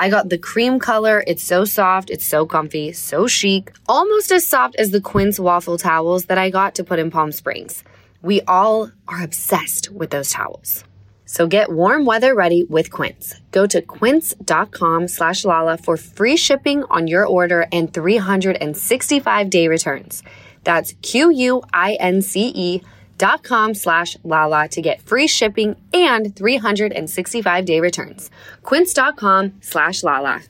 I 0.00 0.08
got 0.08 0.30
the 0.30 0.38
cream 0.38 0.78
color. 0.78 1.22
It's 1.26 1.44
so 1.44 1.66
soft, 1.66 2.08
it's 2.08 2.26
so 2.26 2.46
comfy, 2.46 2.92
so 2.92 3.26
chic, 3.26 3.70
almost 3.86 4.32
as 4.32 4.48
soft 4.48 4.76
as 4.76 4.92
the 4.92 5.00
Quince 5.02 5.38
waffle 5.38 5.76
towels 5.76 6.24
that 6.24 6.38
I 6.38 6.48
got 6.48 6.74
to 6.76 6.84
put 6.84 6.98
in 6.98 7.10
Palm 7.10 7.32
Springs. 7.32 7.84
We 8.22 8.40
all 8.48 8.92
are 9.06 9.22
obsessed 9.22 9.90
with 9.90 10.08
those 10.08 10.30
towels. 10.30 10.84
So 11.26 11.46
get 11.46 11.70
warm 11.70 12.06
weather 12.06 12.34
ready 12.34 12.64
with 12.64 12.90
Quince. 12.90 13.34
Go 13.52 13.66
to 13.66 13.82
quince.com 13.82 15.06
slash 15.06 15.44
Lala 15.44 15.76
for 15.76 15.98
free 15.98 16.38
shipping 16.38 16.82
on 16.84 17.06
your 17.06 17.26
order 17.26 17.66
and 17.70 17.92
365 17.92 19.50
day 19.50 19.68
returns. 19.68 20.22
That's 20.64 20.94
Q-U-I-N-C-E 21.02 22.80
dot 23.20 23.42
com 23.42 23.74
slash 23.74 24.16
Lala 24.24 24.66
to 24.68 24.80
get 24.80 25.02
free 25.02 25.28
shipping 25.28 25.76
and 25.92 26.34
365 26.34 27.64
day 27.64 27.80
returns. 27.80 28.30
Quince.com 28.62 29.52
slash 29.60 30.02
Lala. 30.02 30.49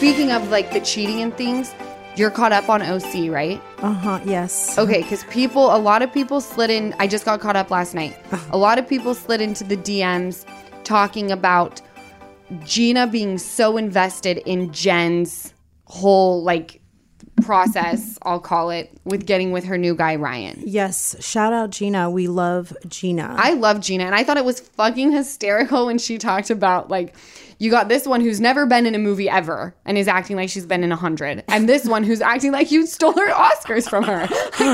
Speaking 0.00 0.32
of 0.32 0.48
like 0.48 0.72
the 0.72 0.80
cheating 0.80 1.20
and 1.20 1.36
things, 1.36 1.74
you're 2.16 2.30
caught 2.30 2.52
up 2.52 2.70
on 2.70 2.80
OC, 2.80 3.30
right? 3.30 3.60
Uh 3.82 3.92
huh. 3.92 4.20
Yes. 4.24 4.78
Okay, 4.78 5.02
because 5.02 5.24
people, 5.24 5.76
a 5.76 5.76
lot 5.76 6.00
of 6.00 6.10
people 6.10 6.40
slid 6.40 6.70
in. 6.70 6.94
I 6.98 7.06
just 7.06 7.26
got 7.26 7.38
caught 7.40 7.54
up 7.54 7.70
last 7.70 7.94
night. 7.94 8.16
A 8.50 8.56
lot 8.56 8.78
of 8.78 8.88
people 8.88 9.12
slid 9.12 9.42
into 9.42 9.62
the 9.62 9.76
DMs 9.76 10.46
talking 10.84 11.30
about 11.30 11.82
Gina 12.64 13.08
being 13.08 13.36
so 13.36 13.76
invested 13.76 14.38
in 14.46 14.72
Jen's 14.72 15.52
whole 15.84 16.42
like 16.42 16.80
process, 17.42 18.18
I'll 18.22 18.40
call 18.40 18.70
it, 18.70 18.90
with 19.04 19.26
getting 19.26 19.52
with 19.52 19.64
her 19.64 19.76
new 19.76 19.94
guy, 19.94 20.16
Ryan. 20.16 20.62
Yes. 20.64 21.14
Shout 21.22 21.52
out 21.52 21.68
Gina. 21.68 22.08
We 22.08 22.26
love 22.26 22.74
Gina. 22.88 23.34
I 23.38 23.52
love 23.52 23.80
Gina, 23.80 24.04
and 24.04 24.14
I 24.14 24.24
thought 24.24 24.38
it 24.38 24.46
was 24.46 24.60
fucking 24.60 25.12
hysterical 25.12 25.84
when 25.84 25.98
she 25.98 26.16
talked 26.16 26.48
about 26.48 26.88
like 26.88 27.14
you 27.60 27.70
got 27.70 27.88
this 27.88 28.06
one 28.06 28.22
who's 28.22 28.40
never 28.40 28.64
been 28.64 28.86
in 28.86 28.94
a 28.94 28.98
movie 28.98 29.28
ever 29.28 29.74
and 29.84 29.98
is 29.98 30.08
acting 30.08 30.34
like 30.34 30.48
she's 30.48 30.64
been 30.64 30.82
in 30.82 30.90
a 30.92 30.96
hundred, 30.96 31.44
and 31.46 31.68
this 31.68 31.84
one 31.84 32.02
who's 32.02 32.22
acting 32.22 32.52
like 32.52 32.70
you 32.70 32.86
stole 32.86 33.12
her 33.12 33.30
Oscars 33.30 33.88
from 33.88 34.02
her. 34.04 34.26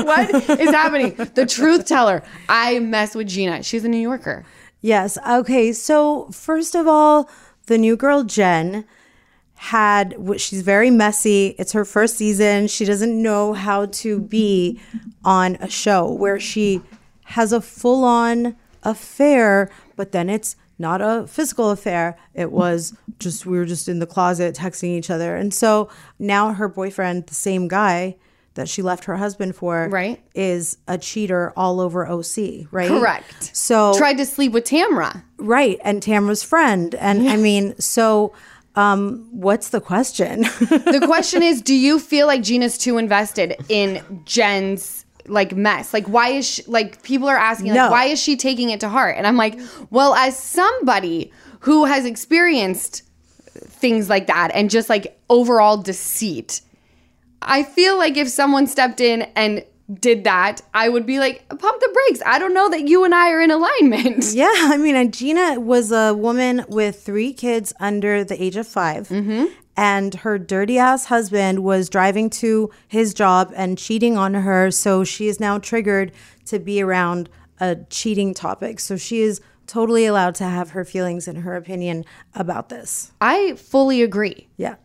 Like, 0.03 0.31
what 0.47 0.59
is 0.59 0.69
happening? 0.69 1.13
The 1.35 1.45
truth 1.45 1.85
teller. 1.85 2.23
I 2.47 2.79
mess 2.79 3.13
with 3.13 3.27
Gina. 3.27 3.61
She's 3.61 3.83
a 3.83 3.89
New 3.89 3.97
Yorker. 3.97 4.45
Yes. 4.79 5.17
Okay. 5.29 5.73
So, 5.73 6.29
first 6.31 6.75
of 6.75 6.87
all, 6.87 7.29
the 7.65 7.77
new 7.77 7.97
girl, 7.97 8.23
Jen, 8.23 8.85
had, 9.55 10.15
she's 10.37 10.61
very 10.61 10.89
messy. 10.89 11.55
It's 11.59 11.73
her 11.73 11.83
first 11.83 12.15
season. 12.15 12.67
She 12.67 12.85
doesn't 12.85 13.21
know 13.21 13.51
how 13.51 13.87
to 13.87 14.21
be 14.21 14.79
on 15.25 15.55
a 15.55 15.69
show 15.69 16.09
where 16.09 16.39
she 16.39 16.81
has 17.25 17.51
a 17.51 17.59
full 17.59 18.05
on 18.05 18.55
affair, 18.83 19.69
but 19.97 20.13
then 20.13 20.29
it's 20.29 20.55
not 20.79 21.01
a 21.01 21.25
physical 21.27 21.71
affair. 21.71 22.17
It 22.33 22.51
was 22.51 22.93
just, 23.19 23.45
we 23.45 23.57
were 23.57 23.65
just 23.65 23.87
in 23.87 23.99
the 23.99 24.05
closet 24.05 24.55
texting 24.55 24.89
each 24.97 25.09
other. 25.09 25.35
And 25.35 25.53
so 25.53 25.89
now 26.19 26.53
her 26.53 26.67
boyfriend, 26.67 27.27
the 27.27 27.33
same 27.35 27.67
guy, 27.67 28.15
that 28.55 28.67
she 28.67 28.81
left 28.81 29.05
her 29.05 29.15
husband 29.17 29.55
for 29.55 29.87
Right. 29.91 30.19
is 30.33 30.77
a 30.87 30.97
cheater 30.97 31.53
all 31.55 31.79
over 31.79 32.07
OC, 32.07 32.65
right? 32.71 32.87
Correct. 32.89 33.55
So 33.55 33.93
Tried 33.97 34.17
to 34.17 34.25
sleep 34.25 34.51
with 34.51 34.63
Tamra. 34.65 35.23
Right, 35.37 35.79
and 35.83 36.01
Tamra's 36.01 36.41
friend. 36.41 36.95
And 36.95 37.29
I 37.29 37.37
mean, 37.37 37.79
so 37.79 38.33
um 38.75 39.27
what's 39.31 39.69
the 39.69 39.81
question? 39.81 40.41
The 40.41 41.01
question 41.05 41.41
is, 41.43 41.61
do 41.61 41.73
you 41.75 41.99
feel 41.99 42.25
like 42.27 42.41
Gina's 42.43 42.77
too 42.79 42.97
invested 42.97 43.55
in 43.69 44.01
Jen's 44.25 45.05
like 45.27 45.55
mess? 45.55 45.93
Like 45.93 46.07
why 46.07 46.29
is 46.29 46.45
she 46.47 46.63
like 46.67 47.01
people 47.03 47.27
are 47.27 47.37
asking 47.37 47.67
like 47.67 47.75
No. 47.75 47.91
why 47.91 48.05
is 48.05 48.19
she 48.19 48.35
taking 48.35 48.69
it 48.69 48.79
to 48.81 48.89
heart? 48.89 49.15
And 49.17 49.25
I'm 49.27 49.37
like, 49.37 49.59
well, 49.89 50.13
as 50.15 50.37
somebody 50.37 51.31
who 51.61 51.85
has 51.85 52.05
experienced 52.05 53.03
things 53.53 54.09
like 54.09 54.27
that 54.27 54.51
and 54.53 54.69
just 54.69 54.89
like 54.89 55.19
overall 55.29 55.77
deceit, 55.77 56.61
I 57.41 57.63
feel 57.63 57.97
like 57.97 58.17
if 58.17 58.27
someone 58.29 58.67
stepped 58.67 59.01
in 59.01 59.23
and 59.35 59.63
did 59.93 60.25
that, 60.25 60.61
I 60.73 60.89
would 60.89 61.05
be 61.05 61.19
like, 61.19 61.47
pump 61.47 61.79
the 61.79 61.89
brakes. 61.93 62.21
I 62.25 62.39
don't 62.39 62.53
know 62.53 62.69
that 62.69 62.87
you 62.87 63.03
and 63.03 63.15
I 63.15 63.31
are 63.31 63.41
in 63.41 63.51
alignment. 63.51 64.25
yeah, 64.33 64.51
I 64.51 64.77
mean, 64.77 65.11
Gina 65.11 65.59
was 65.59 65.91
a 65.91 66.13
woman 66.13 66.65
with 66.67 67.01
three 67.01 67.33
kids 67.33 67.73
under 67.79 68.23
the 68.23 68.41
age 68.41 68.55
of 68.55 68.67
5 68.67 69.07
Mm-hmm. 69.07 69.45
And 69.79 70.15
her 70.15 70.39
dirty 70.39 70.79
ass 70.79 71.05
husband 71.05 71.63
was 71.63 71.87
driving 71.87 72.31
to 72.31 72.71
his 72.87 73.13
job 73.13 73.53
and 73.55 73.77
cheating 73.77 74.17
on 74.17 74.33
her. 74.33 74.71
So 74.71 75.03
she 75.03 75.27
is 75.27 75.39
now 75.39 75.59
triggered 75.59 76.11
to 76.45 76.57
be 76.57 76.81
around 76.81 77.29
a 77.59 77.75
cheating 77.91 78.33
topic. 78.33 78.79
So 78.79 78.97
she 78.97 79.21
is 79.21 79.39
totally 79.67 80.07
allowed 80.07 80.33
to 80.35 80.45
have 80.45 80.71
her 80.71 80.83
feelings 80.83 81.27
and 81.27 81.39
her 81.39 81.55
opinion 81.55 82.05
about 82.33 82.69
this. 82.69 83.11
I 83.21 83.53
fully 83.53 84.01
agree. 84.01 84.47
Yeah. 84.57 84.75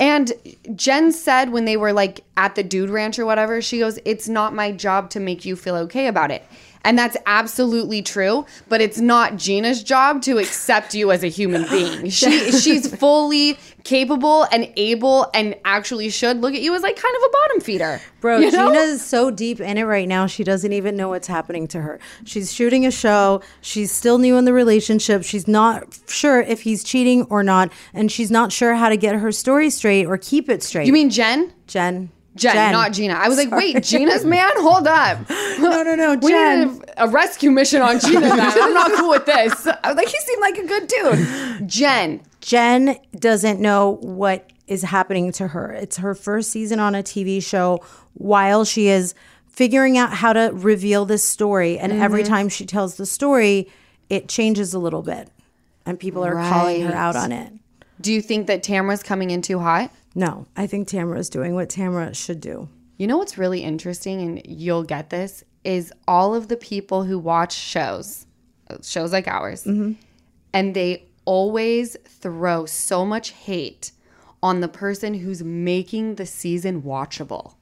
And 0.00 0.32
Jen 0.76 1.10
said 1.10 1.50
when 1.50 1.64
they 1.64 1.76
were 1.76 1.92
like 1.92 2.20
at 2.36 2.54
the 2.54 2.62
dude 2.62 2.90
ranch 2.90 3.18
or 3.18 3.26
whatever, 3.26 3.60
she 3.60 3.78
goes, 3.80 3.98
It's 4.04 4.28
not 4.28 4.54
my 4.54 4.70
job 4.70 5.10
to 5.10 5.20
make 5.20 5.44
you 5.44 5.56
feel 5.56 5.74
okay 5.76 6.06
about 6.06 6.30
it. 6.30 6.44
And 6.84 6.98
that's 6.98 7.16
absolutely 7.26 8.02
true, 8.02 8.46
but 8.68 8.80
it's 8.80 8.98
not 8.98 9.36
Gina's 9.36 9.82
job 9.82 10.22
to 10.22 10.38
accept 10.38 10.94
you 10.94 11.10
as 11.10 11.22
a 11.22 11.28
human 11.28 11.62
being. 11.70 12.08
She 12.10 12.52
she's 12.52 12.94
fully 12.94 13.58
capable 13.84 14.46
and 14.52 14.70
able 14.76 15.30
and 15.34 15.54
actually 15.64 16.10
should 16.10 16.40
look 16.40 16.54
at 16.54 16.60
you 16.60 16.74
as 16.74 16.82
like 16.82 16.96
kind 16.96 17.16
of 17.16 17.22
a 17.22 17.30
bottom 17.30 17.60
feeder. 17.60 18.00
Bro, 18.20 18.38
you 18.38 18.50
know? 18.50 18.68
Gina's 18.72 19.04
so 19.04 19.30
deep 19.30 19.60
in 19.60 19.78
it 19.78 19.84
right 19.84 20.08
now, 20.08 20.26
she 20.26 20.44
doesn't 20.44 20.72
even 20.72 20.96
know 20.96 21.08
what's 21.08 21.26
happening 21.26 21.66
to 21.68 21.80
her. 21.80 21.98
She's 22.24 22.52
shooting 22.52 22.84
a 22.84 22.90
show. 22.90 23.42
She's 23.60 23.92
still 23.92 24.18
new 24.18 24.36
in 24.36 24.44
the 24.44 24.52
relationship. 24.52 25.22
She's 25.24 25.48
not 25.48 25.98
sure 26.06 26.40
if 26.40 26.62
he's 26.62 26.84
cheating 26.84 27.24
or 27.24 27.42
not. 27.42 27.72
And 27.94 28.10
she's 28.10 28.30
not 28.30 28.52
sure 28.52 28.74
how 28.74 28.88
to 28.88 28.96
get 28.96 29.14
her 29.16 29.32
story 29.32 29.70
straight 29.70 30.06
or 30.06 30.18
keep 30.18 30.48
it 30.48 30.62
straight. 30.62 30.86
You 30.86 30.92
mean 30.92 31.10
Jen? 31.10 31.52
Jen? 31.66 32.10
Jen, 32.38 32.72
not 32.72 32.92
Gina. 32.92 33.14
I 33.14 33.28
was 33.28 33.36
like, 33.36 33.50
wait, 33.50 33.82
Gina's 33.82 34.24
man? 34.24 34.50
Hold 34.56 34.86
up. 34.86 35.18
No, 35.58 35.82
no, 35.82 35.94
no, 35.96 36.14
We 36.22 36.30
Jen. 36.30 36.72
need 36.74 36.82
a, 36.96 37.04
a 37.04 37.08
rescue 37.08 37.50
mission 37.50 37.82
on 37.82 37.98
Gina. 37.98 38.20
man. 38.20 38.38
I'm 38.40 38.72
not 38.74 38.92
cool 38.92 39.10
with 39.10 39.26
this. 39.26 39.66
I 39.66 39.88
was 39.88 39.96
like, 39.96 40.06
he 40.08 40.16
seemed 40.18 40.40
like 40.40 40.56
a 40.56 40.66
good 40.66 40.86
dude. 40.86 41.68
Jen, 41.68 42.20
Jen 42.40 42.96
doesn't 43.18 43.58
know 43.60 43.98
what 44.00 44.48
is 44.68 44.82
happening 44.82 45.32
to 45.32 45.48
her. 45.48 45.72
It's 45.72 45.96
her 45.96 46.14
first 46.14 46.50
season 46.50 46.78
on 46.78 46.94
a 46.94 47.02
TV 47.02 47.42
show 47.42 47.80
while 48.14 48.64
she 48.64 48.86
is 48.86 49.14
figuring 49.48 49.98
out 49.98 50.12
how 50.12 50.32
to 50.32 50.50
reveal 50.54 51.04
this 51.04 51.24
story. 51.24 51.76
And 51.78 51.92
every 51.92 52.22
Mm-hmm. 52.22 52.32
time 52.32 52.48
she 52.48 52.64
tells 52.64 52.96
the 52.96 53.06
story, 53.06 53.68
it 54.08 54.28
changes 54.28 54.74
a 54.74 54.78
little 54.78 55.02
bit. 55.02 55.28
And 55.86 55.98
people 55.98 56.24
are 56.24 56.34
calling 56.34 56.82
her 56.82 56.94
out 56.94 57.16
on 57.16 57.32
it. 57.32 57.52
do 58.00 58.12
you 58.12 58.22
think 58.22 58.46
that 58.46 58.62
Tamra's 58.62 59.02
coming 59.02 59.30
in 59.30 59.42
too 59.42 59.58
hot? 59.58 59.90
No, 60.14 60.46
I 60.56 60.66
think 60.66 60.88
Tamra 60.88 61.18
is 61.18 61.28
doing 61.28 61.54
what 61.54 61.68
Tamra 61.68 62.14
should 62.14 62.40
do. 62.40 62.68
You 62.96 63.06
know 63.06 63.18
what's 63.18 63.38
really 63.38 63.62
interesting, 63.62 64.20
and 64.20 64.42
you'll 64.44 64.82
get 64.82 65.10
this, 65.10 65.44
is 65.64 65.92
all 66.08 66.34
of 66.34 66.48
the 66.48 66.56
people 66.56 67.04
who 67.04 67.18
watch 67.18 67.52
shows, 67.52 68.26
shows 68.82 69.12
like 69.12 69.28
ours, 69.28 69.64
mm-hmm. 69.64 69.92
and 70.52 70.74
they 70.74 71.04
always 71.24 71.96
throw 72.04 72.64
so 72.66 73.04
much 73.04 73.30
hate 73.30 73.92
on 74.42 74.60
the 74.60 74.68
person 74.68 75.14
who's 75.14 75.42
making 75.44 76.14
the 76.14 76.26
season 76.26 76.82
watchable. 76.82 77.54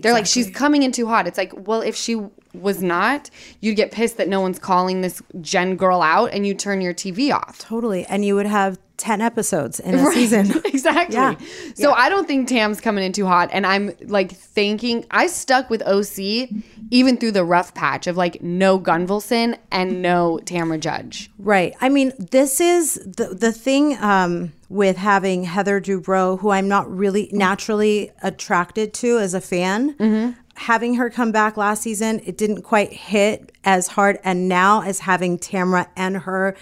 They're 0.00 0.12
like, 0.12 0.26
she's 0.26 0.48
coming 0.50 0.82
in 0.82 0.92
too 0.92 1.06
hot. 1.06 1.26
It's 1.26 1.38
like, 1.38 1.52
well, 1.66 1.80
if 1.80 1.96
she 1.96 2.20
was 2.54 2.82
not, 2.82 3.30
you'd 3.60 3.74
get 3.74 3.90
pissed 3.90 4.16
that 4.18 4.28
no 4.28 4.40
one's 4.40 4.58
calling 4.58 5.00
this 5.00 5.20
Jen 5.40 5.76
girl 5.76 6.02
out 6.02 6.30
and 6.32 6.46
you 6.46 6.54
turn 6.54 6.80
your 6.80 6.94
TV 6.94 7.34
off. 7.34 7.58
Totally. 7.58 8.04
And 8.06 8.24
you 8.24 8.36
would 8.36 8.46
have 8.46 8.78
10 9.02 9.20
episodes 9.20 9.80
in 9.80 9.96
a 9.96 10.12
season. 10.12 10.52
exactly. 10.64 11.16
Yeah. 11.16 11.34
So 11.74 11.90
I 11.90 12.08
don't 12.08 12.28
think 12.28 12.46
Tam's 12.46 12.80
coming 12.80 13.02
in 13.02 13.12
too 13.12 13.26
hot. 13.26 13.50
And 13.52 13.66
I'm 13.66 13.90
like 14.02 14.30
thinking, 14.30 15.04
I 15.10 15.26
stuck 15.26 15.68
with 15.70 15.82
OC 15.82 16.48
even 16.92 17.16
through 17.16 17.32
the 17.32 17.44
rough 17.44 17.74
patch 17.74 18.06
of 18.06 18.16
like 18.16 18.40
no 18.42 18.78
Gunvalson 18.78 19.58
and 19.72 20.02
no 20.02 20.38
Tamra 20.44 20.78
Judge. 20.78 21.32
Right. 21.36 21.74
I 21.80 21.88
mean, 21.88 22.12
this 22.16 22.60
is 22.60 22.94
the 22.94 23.34
the 23.34 23.50
thing 23.50 23.98
um, 23.98 24.52
with 24.68 24.98
having 24.98 25.42
Heather 25.42 25.80
Dubrow, 25.80 26.38
who 26.38 26.50
I'm 26.50 26.68
not 26.68 26.88
really 26.88 27.28
naturally 27.32 28.12
attracted 28.22 28.94
to 28.94 29.18
as 29.18 29.34
a 29.34 29.40
fan. 29.40 30.36
Having 30.54 30.94
her 30.94 31.10
come 31.10 31.32
back 31.32 31.56
last 31.56 31.82
season, 31.82 32.20
it 32.24 32.36
didn't 32.36 32.62
quite 32.62 32.92
hit 32.92 33.50
as 33.64 33.88
hard, 33.88 34.20
and 34.22 34.48
now 34.48 34.82
as 34.82 35.00
having 35.00 35.38
Tamra 35.38 35.88
and 35.96 36.18
her. 36.18 36.54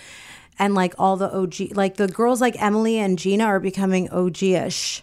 And 0.60 0.74
like 0.76 0.94
all 0.98 1.16
the 1.16 1.34
OG, 1.34 1.74
like 1.74 1.96
the 1.96 2.06
girls 2.06 2.40
like 2.40 2.54
Emily 2.62 2.98
and 2.98 3.18
Gina 3.18 3.44
are 3.44 3.58
becoming 3.58 4.08
OG-ish, 4.10 5.02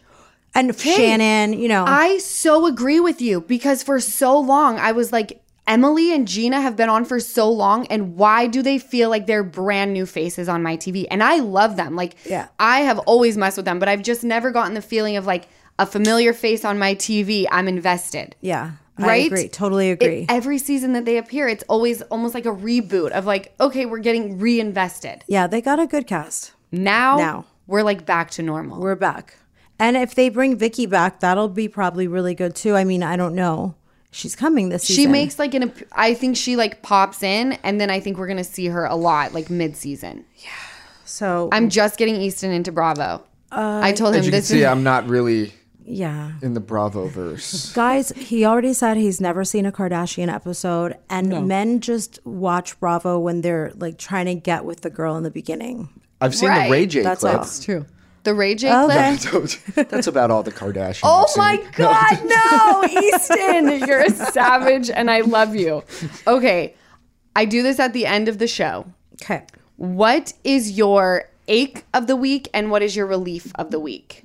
and 0.55 0.73
Shannon, 0.79 1.53
you 1.53 1.67
know, 1.67 1.83
I 1.85 2.19
so 2.19 2.65
agree 2.67 2.99
with 2.99 3.21
you 3.21 3.41
because 3.41 3.83
for 3.83 3.99
so 3.99 4.39
long 4.39 4.77
I 4.79 4.91
was 4.93 5.11
like, 5.11 5.41
Emily 5.67 6.13
and 6.13 6.27
Gina 6.27 6.61
have 6.61 6.75
been 6.77 6.87
on 6.89 7.03
for 7.03 7.19
so 7.19 7.51
long, 7.51 7.85
and 7.87 8.15
why 8.15 8.47
do 8.47 8.61
they 8.61 8.77
feel 8.77 9.09
like 9.09 9.25
they're 9.27 9.43
brand 9.43 9.91
new 9.93 10.05
faces 10.05 10.47
on 10.47 10.63
my 10.63 10.77
TV? 10.77 11.05
And 11.11 11.21
I 11.21 11.39
love 11.39 11.75
them. 11.75 11.95
Like, 11.95 12.15
Yeah. 12.23 12.47
I 12.57 12.81
have 12.81 12.99
always 12.99 13.35
messed 13.35 13.57
with 13.57 13.65
them, 13.65 13.77
but 13.79 13.89
I've 13.89 14.01
just 14.03 14.23
never 14.23 14.49
gotten 14.51 14.75
the 14.75 14.81
feeling 14.81 15.17
of 15.17 15.25
like 15.25 15.49
a 15.77 15.85
familiar 15.85 16.33
face 16.33 16.63
on 16.63 16.79
my 16.79 16.95
TV. 16.95 17.45
I'm 17.51 17.67
invested. 17.67 18.35
yeah, 18.41 18.71
Right? 18.99 19.23
I 19.23 19.25
agree, 19.25 19.47
totally 19.47 19.89
It- 19.89 20.01
agree. 20.01 20.25
every 20.29 20.57
season 20.57 20.93
that 20.93 21.05
they 21.05 21.17
appear, 21.17 21.47
it's 21.47 21.63
always 21.67 22.01
almost 22.03 22.33
like 22.33 22.45
a 22.45 22.51
reboot 22.53 23.11
of 23.11 23.25
like, 23.25 23.53
okay, 23.59 23.85
we're 23.85 23.99
getting 23.99 24.39
reinvested. 24.39 25.23
yeah, 25.27 25.47
they 25.47 25.61
got 25.61 25.79
a 25.79 25.85
good 25.87 26.07
cast. 26.07 26.51
Now, 26.71 27.17
Now. 27.17 27.45
we're 27.67 27.83
like 27.83 28.05
back 28.05 28.31
to 28.31 28.41
normal. 28.43 28.79
We're 28.79 28.95
back. 28.95 29.35
And 29.79 29.95
if 29.95 30.15
they 30.15 30.29
bring 30.29 30.57
Vicki 30.57 30.85
back, 30.87 31.19
that'll 31.19 31.47
be 31.49 31.67
probably 31.67 32.07
really 32.07 32.33
good 32.33 32.55
too. 32.55 32.75
I 32.75 32.83
mean, 32.83 33.03
I 33.03 33.15
don't 33.15 33.35
know. 33.35 33.75
She's 34.09 34.35
coming 34.35 34.69
this 34.69 34.83
season. 34.85 35.03
She 35.03 35.07
makes 35.07 35.37
like 35.37 35.53
an. 35.53 35.71
I 35.91 36.15
think 36.15 36.35
she 36.37 36.55
like 36.55 36.81
pops 36.81 37.21
in, 37.21 37.53
and 37.63 37.79
then 37.79 37.91
I 37.91 37.99
think 37.99 38.17
we're 38.17 38.25
gonna 38.27 38.43
see 38.43 38.65
her 38.67 38.85
a 38.85 38.95
lot 38.95 39.33
like 39.33 39.49
mid 39.51 39.75
season. 39.77 40.25
Yeah. 40.37 40.49
So 41.05 41.49
I'm 41.51 41.69
just 41.69 41.97
getting 41.97 42.15
Easton 42.15 42.51
into 42.51 42.71
Bravo. 42.71 43.23
Uh, 43.51 43.79
I 43.83 43.91
told 43.91 44.15
him 44.15 44.21
As 44.21 44.25
you 44.25 44.31
can 44.31 44.39
this 44.39 44.47
see, 44.47 44.59
is. 44.61 44.65
I'm 44.65 44.81
not 44.83 45.07
really 45.07 45.53
yeah. 45.87 46.33
in 46.41 46.53
the 46.53 46.59
Bravo 46.59 47.07
verse. 47.07 47.71
Guys, 47.73 48.09
he 48.15 48.45
already 48.45 48.73
said 48.73 48.97
he's 48.97 49.19
never 49.21 49.43
seen 49.43 49.65
a 49.65 49.71
Kardashian 49.71 50.31
episode 50.33 50.95
and 51.09 51.47
men 51.47 51.79
just 51.79 52.19
watch 52.25 52.79
Bravo 52.79 53.17
when 53.19 53.41
they're 53.41 53.71
like 53.75 53.97
trying 53.97 54.25
to 54.25 54.35
get 54.35 54.65
with 54.65 54.81
the 54.81 54.89
girl 54.89 55.15
in 55.17 55.23
the 55.23 55.31
beginning. 55.31 55.89
I've 56.21 56.35
seen 56.35 56.49
Right. 56.49 56.65
the 56.67 56.71
Ray 56.71 56.85
J 56.87 57.01
That's 57.03 57.21
clip. 57.21 57.39
all. 57.39 57.47
true. 57.61 57.85
The 58.23 58.33
Ray 58.33 58.55
J 58.55 58.73
Okay. 58.75 59.17
clip. 59.17 59.89
That's 59.89 60.07
about 60.07 60.31
all 60.31 60.43
the 60.43 60.51
Kardashians. 60.51 61.01
Oh 61.03 61.25
my 61.37 61.57
God, 61.75 62.19
no, 62.25 63.01
Easton, 63.01 63.87
you're 63.87 64.01
a 64.01 64.09
savage, 64.11 64.89
and 64.89 65.09
I 65.09 65.21
love 65.21 65.55
you. 65.55 65.83
Okay, 66.27 66.73
I 67.35 67.45
do 67.45 67.63
this 67.63 67.79
at 67.79 67.93
the 67.93 68.05
end 68.05 68.27
of 68.27 68.37
the 68.39 68.47
show. 68.47 68.85
Okay. 69.21 69.43
What 69.77 70.33
is 70.43 70.71
your 70.71 71.29
ache 71.47 71.85
of 71.93 72.07
the 72.07 72.15
week, 72.17 72.49
and 72.53 72.69
what 72.71 72.81
is 72.81 72.95
your 72.95 73.05
relief 73.05 73.51
of 73.55 73.71
the 73.71 73.79
week? 73.79 74.23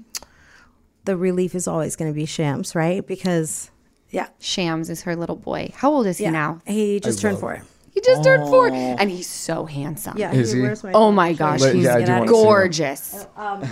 The 1.05 1.17
relief 1.17 1.55
is 1.55 1.67
always 1.67 1.97
going 1.97 2.11
to 2.11 2.15
be 2.15 2.27
Shams, 2.27 2.75
right? 2.75 3.05
Because 3.07 3.71
yeah. 4.11 4.29
Shams 4.39 4.89
is 4.91 5.03
her 5.03 5.17
little 5.17 5.37
boy. 5.37 5.71
How 5.75 5.91
old 5.91 6.07
is 6.07 6.19
he 6.19 6.25
Yeah. 6.25 6.31
now? 6.31 6.61
He 6.67 7.01
just 7.01 7.21
turned 7.21 7.39
four. 7.39 7.63
He 7.91 8.01
just 8.01 8.23
turned 8.25 8.49
four, 8.49 8.69
and 8.71 9.11
he's 9.11 9.27
so 9.29 9.65
handsome. 9.67 10.17
Yeah. 10.17 10.33
Is 10.33 10.51
here, 10.53 10.57
he? 10.61 10.67
Where's 10.67 10.83
my 10.85 10.93
Oh 10.93 11.13
my 11.13 11.33
gosh, 11.35 11.61
Let- 11.61 11.75
he's 11.75 11.85
yeah, 11.85 11.97
I 11.97 12.01
do 12.01 12.07
Get 12.07 12.09
out 12.11 12.19
wanna 12.21 12.31
of 12.31 12.37
see 12.37 12.41
him. 12.41 12.45
gorgeous. 12.47 13.27
Oh, 13.37 13.43
um, 13.47 13.71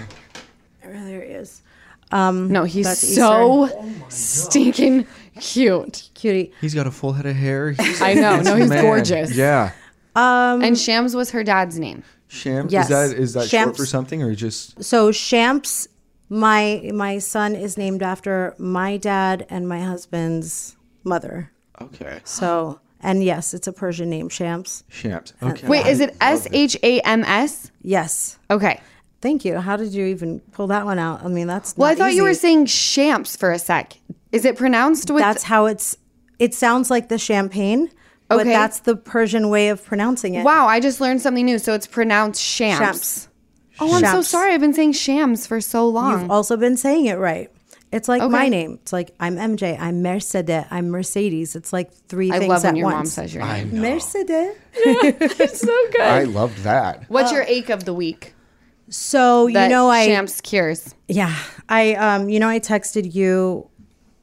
there 0.83 1.23
he 1.25 1.31
is. 1.33 1.63
Um, 2.13 2.49
no, 2.51 2.65
he's 2.65 2.87
That's 2.87 3.15
so 3.15 3.69
oh 3.73 3.93
stinking 4.09 5.07
cute. 5.41 6.11
Cutie. 6.15 6.53
He's 6.61 6.75
got 6.75 6.87
a 6.87 6.91
full 6.91 7.13
head 7.13 7.27
of 7.27 7.37
hair. 7.37 7.71
He's 7.71 8.03
I 8.03 8.15
know. 8.15 8.41
No, 8.41 8.57
he's 8.57 8.69
Man, 8.69 8.83
gorgeous. 8.83 9.33
Yeah. 9.35 9.71
Um, 10.17 10.63
and 10.63 10.77
Shams 10.77 11.15
was 11.15 11.31
her 11.31 11.45
dad's 11.45 11.79
name. 11.79 12.03
Sham. 12.27 12.67
Yes. 12.69 12.87
Is 12.87 12.89
that 12.91 13.17
is 13.19 13.33
that 13.35 13.41
short 13.49 13.51
Shams. 13.51 13.77
for 13.77 13.87
something 13.87 14.23
or 14.23 14.35
just 14.35 14.83
So 14.83 15.13
Shamps, 15.13 15.87
my 16.31 16.91
my 16.95 17.19
son 17.19 17.55
is 17.55 17.77
named 17.77 18.03
after 18.03 18.55
my 18.57 18.97
dad 18.97 19.47
and 19.51 19.69
my 19.69 19.81
husband's 19.83 20.77
mother. 21.05 21.51
Okay. 21.83 22.21
So 22.25 22.81
and 23.01 23.25
yes, 23.25 23.53
it's 23.53 23.67
a 23.67 23.73
Persian 23.73 24.09
name, 24.09 24.29
Shams. 24.29 24.85
Shams? 24.89 25.35
Okay. 25.43 25.67
Wait, 25.67 25.87
is 25.87 26.01
it 26.01 26.17
S 26.21 26.47
H 26.53 26.77
A 26.83 27.01
M 27.01 27.25
S? 27.25 27.71
Yes. 27.83 28.39
Okay. 28.51 28.81
Thank 29.21 29.45
you. 29.45 29.59
How 29.59 29.77
did 29.77 29.93
you 29.93 30.07
even 30.07 30.41
pull 30.53 30.69
that 30.69 30.87
one 30.87 30.99
out? 30.99 31.23
I 31.23 31.29
mean, 31.29 31.47
that's 31.47 31.77
Well, 31.77 31.89
I 31.89 31.93
not 31.93 31.99
thought 31.99 32.15
you 32.15 32.23
were 32.23 32.33
saying 32.33 32.67
Shams 32.67 33.37
for 33.37 33.53
a 33.53 33.59
sec. 33.59 33.95
Is 34.33 34.45
it 34.45 34.57
pronounced 34.57 35.11
with? 35.11 35.21
that's 35.21 35.43
how 35.43 35.67
it's. 35.67 35.97
It 36.39 36.55
sounds 36.55 36.91
like 36.91 37.09
the 37.11 37.19
champagne, 37.19 37.91
but 38.29 38.45
that's 38.45 38.81
the 38.81 38.97
Persian 38.97 39.51
way 39.51 39.69
of 39.69 39.85
pronouncing 39.85 40.37
it. 40.37 40.45
wow, 40.45 40.67
I 40.67 40.81
just 40.81 41.01
learned 41.01 41.21
something 41.21 41.45
new. 41.45 41.59
So 41.59 41.75
it's 41.75 41.87
pronounced 41.87 42.41
Shams. 42.41 42.79
Shams. 42.79 43.29
Oh, 43.81 43.95
I'm 43.95 44.01
so 44.05 44.13
Shams. 44.17 44.29
sorry. 44.29 44.53
I've 44.55 44.61
been 44.61 44.75
saying 44.75 44.93
Shams 44.93 45.47
for 45.47 45.61
so 45.61 45.89
long. 45.89 46.11
You've 46.23 46.31
also 46.31 46.57
been 46.57 46.77
saying 46.77 47.07
it 47.07 47.15
right. 47.19 47.51
It's 47.93 48.09
like 48.09 48.21
my 48.31 48.43
Okay. 48.43 48.51
name. 48.51 48.79
It's 48.83 48.93
like 48.93 49.11
I'm 49.19 49.37
MJ. 49.37 49.77
I'm 49.81 50.01
Mercedes. 50.03 50.65
I'm 50.71 50.91
Mercedes. 50.91 51.57
It's 51.57 51.73
like 51.73 51.93
three 52.09 52.31
I 52.31 52.39
things 52.39 52.49
love 52.49 52.65
at 52.65 52.69
when 52.69 52.77
your 52.77 52.85
once. 52.87 52.97
mom 52.97 53.07
says 53.07 53.35
your 53.35 53.45
name. 53.45 53.81
Mercedes. 53.81 54.55
It's 54.75 55.61
so 55.61 55.67
good. 55.93 56.01
I 56.03 56.25
loved 56.25 56.59
that. 56.59 57.05
What's 57.09 57.33
your 57.33 57.43
ache 57.43 57.69
of 57.71 57.85
the 57.85 57.95
week? 57.95 58.35
So 58.91 59.47
you 59.49 59.55
That 59.55 59.71
know, 59.71 59.89
I 59.89 60.07
Shams 60.07 60.41
cures. 60.41 60.95
Yeah, 61.09 61.35
I 61.69 61.95
um, 61.95 62.29
you 62.29 62.39
know, 62.39 62.49
I 62.49 62.61
texted 62.61 63.13
you 63.15 63.69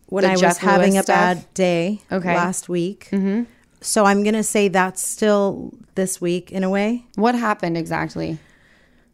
when 0.07 0.23
The 0.23 0.29
I 0.29 0.31
was 0.33 0.41
Jeff 0.41 0.57
having 0.59 0.93
Lewis 0.93 1.05
a 1.05 1.11
bad 1.11 1.53
day 1.53 2.01
Okay. 2.11 2.33
last 2.35 2.69
week. 2.69 3.09
Mm-hmm. 3.11 3.43
So 3.81 4.05
I'm 4.05 4.23
gonna 4.23 4.43
say 4.43 4.67
that's 4.69 5.01
still 5.01 5.73
this 5.95 6.21
week 6.21 6.51
in 6.51 6.63
a 6.63 6.69
way. 6.69 7.05
What 7.15 7.35
happened 7.35 7.77
exactly? 7.77 8.37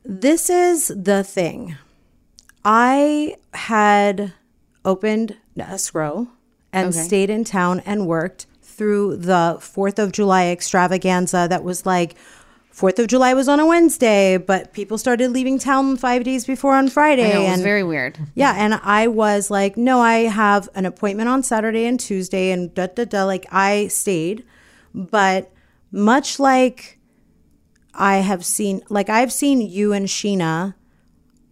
This 0.05 0.49
is 0.49 0.87
the 0.95 1.23
thing. 1.23 1.75
I 2.65 3.35
had 3.53 4.33
opened 4.85 5.37
escrow 5.57 6.27
and 6.71 6.89
Okay. 6.89 6.99
stayed 7.03 7.29
in 7.29 7.43
town 7.43 7.81
and 7.85 8.07
worked 8.07 8.45
through 8.61 9.17
the 9.17 9.57
Fourth 9.59 9.99
of 9.99 10.11
July 10.11 10.47
extravaganza. 10.47 11.47
That 11.49 11.63
was 11.63 11.85
like. 11.85 12.15
Fourth 12.71 12.97
of 12.97 13.05
July 13.05 13.35
was 13.35 13.47
on 13.47 13.59
a 13.59 13.67
Wednesday, 13.67 14.35
but 14.35 14.73
people 14.73 14.97
started 14.97 15.29
leaving 15.29 15.59
town 15.59 15.95
five 15.95 16.23
days 16.23 16.43
before 16.47 16.73
on 16.73 16.89
Friday. 16.89 17.31
Know, 17.31 17.41
it 17.41 17.43
was 17.43 17.53
and 17.53 17.61
very 17.61 17.83
weird. 17.83 18.17
yeah, 18.33 18.55
and 18.57 18.73
I 18.83 19.05
was 19.05 19.51
like, 19.51 19.77
no, 19.77 19.99
I 20.01 20.21
have 20.21 20.67
an 20.73 20.87
appointment 20.87 21.29
on 21.29 21.43
Saturday 21.43 21.85
and 21.85 21.99
Tuesday, 21.99 22.49
and 22.49 22.73
da 22.73 22.87
da 22.87 23.05
da. 23.05 23.25
Like 23.25 23.45
I 23.51 23.89
stayed, 23.89 24.43
but 24.95 25.51
much 25.91 26.39
like 26.39 26.97
I 27.93 28.17
have 28.17 28.43
seen, 28.45 28.81
like 28.89 29.09
I've 29.09 29.31
seen 29.31 29.61
you 29.61 29.93
and 29.93 30.07
Scheana 30.07 30.75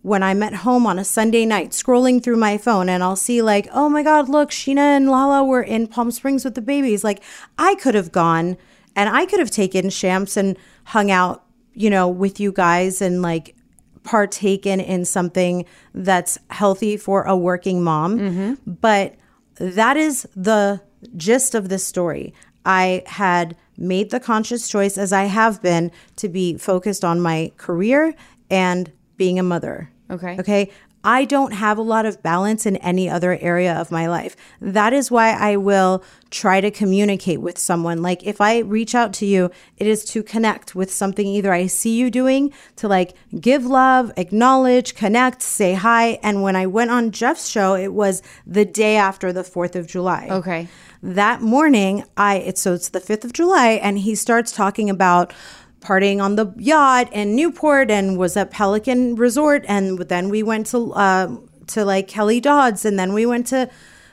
when 0.01 0.23
I'm 0.23 0.41
at 0.41 0.55
home 0.55 0.87
on 0.87 0.97
a 0.97 1.05
Sunday 1.05 1.45
night 1.45 1.71
scrolling 1.71 2.23
through 2.23 2.37
my 2.37 2.57
phone, 2.57 2.89
and 2.89 3.03
I'll 3.03 3.15
see 3.15 3.41
like, 3.41 3.67
oh 3.71 3.87
my 3.87 4.01
God, 4.01 4.29
look, 4.29 4.49
Scheana 4.49 4.97
and 4.97 5.09
Lala 5.09 5.43
were 5.43 5.61
in 5.61 5.87
Palm 5.87 6.09
Springs 6.09 6.43
with 6.43 6.55
the 6.55 6.61
babies. 6.61 7.03
Like 7.03 7.21
I 7.57 7.75
could 7.75 7.93
have 7.93 8.11
gone, 8.11 8.57
and 8.95 9.09
I 9.09 9.25
could 9.27 9.39
have 9.39 9.51
taken 9.51 9.91
Shams 9.91 10.35
and 10.37 10.57
hung 10.85 11.11
out, 11.11 11.45
you 11.73 11.89
know, 11.89 12.07
with 12.07 12.39
you 12.39 12.51
guys 12.51 13.01
and 13.01 13.21
like 13.21 13.55
partaken 14.03 14.79
in 14.79 15.05
something 15.05 15.65
that's 15.93 16.39
healthy 16.49 16.97
for 16.97 17.21
a 17.23 17.37
working 17.37 17.83
mom. 17.83 18.17
Mm-hmm. 18.17 18.71
But 18.71 19.15
that 19.59 19.97
is 19.97 20.27
the 20.35 20.81
gist 21.15 21.53
of 21.53 21.69
this 21.69 21.85
story. 21.85 22.33
I 22.65 23.03
had 23.07 23.55
made 23.77 24.11
the 24.11 24.19
conscious 24.19 24.67
choice, 24.67 24.97
as 24.97 25.11
I 25.11 25.23
have 25.23 25.61
been, 25.61 25.91
to 26.17 26.29
be 26.29 26.57
focused 26.57 27.03
on 27.03 27.19
my 27.19 27.51
career 27.57 28.13
and 28.49 28.91
being 29.17 29.39
a 29.39 29.43
mother. 29.43 29.89
Okay. 30.09 30.37
Okay. 30.39 30.71
I 31.03 31.25
don't 31.25 31.53
have 31.53 31.79
a 31.79 31.81
lot 31.81 32.05
of 32.05 32.21
balance 32.21 32.67
in 32.67 32.75
any 32.77 33.09
other 33.09 33.35
area 33.41 33.73
of 33.73 33.89
my 33.89 34.07
life. 34.07 34.35
That 34.59 34.93
is 34.93 35.09
why 35.09 35.31
I 35.31 35.55
will 35.57 36.03
try 36.29 36.61
to 36.61 36.69
communicate 36.69 37.41
with 37.41 37.57
someone. 37.57 38.03
Like 38.03 38.23
if 38.23 38.39
I 38.39 38.59
reach 38.59 38.93
out 38.93 39.11
to 39.13 39.25
you, 39.25 39.49
it 39.77 39.87
is 39.87 40.05
to 40.05 40.21
connect 40.21 40.75
with 40.75 40.93
something 40.93 41.25
either 41.25 41.51
I 41.51 41.65
see 41.65 41.97
you 41.97 42.11
doing, 42.11 42.53
to 42.75 42.87
like 42.87 43.15
give 43.39 43.65
love, 43.65 44.11
acknowledge, 44.15 44.93
connect, 44.93 45.41
say 45.41 45.73
hi. 45.73 46.19
And 46.21 46.43
when 46.43 46.55
I 46.55 46.67
went 46.67 46.91
on 46.91 47.09
Jeff's 47.09 47.47
show, 47.47 47.73
it 47.73 47.93
was 47.93 48.21
the 48.45 48.65
day 48.65 48.95
after 48.95 49.33
the 49.33 49.43
4th 49.43 49.75
of 49.75 49.87
July. 49.87 50.27
Okay. 50.29 50.67
That 51.03 51.41
morning, 51.41 52.03
I 52.15 52.35
it's 52.35 52.61
so 52.61 52.73
it's 52.73 52.89
the 52.89 52.99
5th 52.99 53.25
of 53.25 53.33
July 53.33 53.79
and 53.81 53.97
he 53.97 54.13
starts 54.13 54.51
talking 54.51 54.89
about 54.89 55.33
partying 55.79 56.21
on 56.21 56.35
the 56.35 56.53
yacht 56.57 57.11
in 57.11 57.35
Newport 57.35 57.89
and 57.89 58.19
was 58.19 58.37
at 58.37 58.51
Pelican 58.51 59.15
Resort 59.15 59.65
and 59.67 59.97
then 59.97 60.29
we 60.29 60.43
went 60.43 60.67
to 60.67 60.93
uh, 60.93 61.35
to 61.67 61.85
like 61.85 62.07
Kelly 62.07 62.39
Dodd's 62.39 62.85
and 62.85 62.99
then 62.99 63.13
we 63.13 63.25
went 63.25 63.47
to 63.47 63.67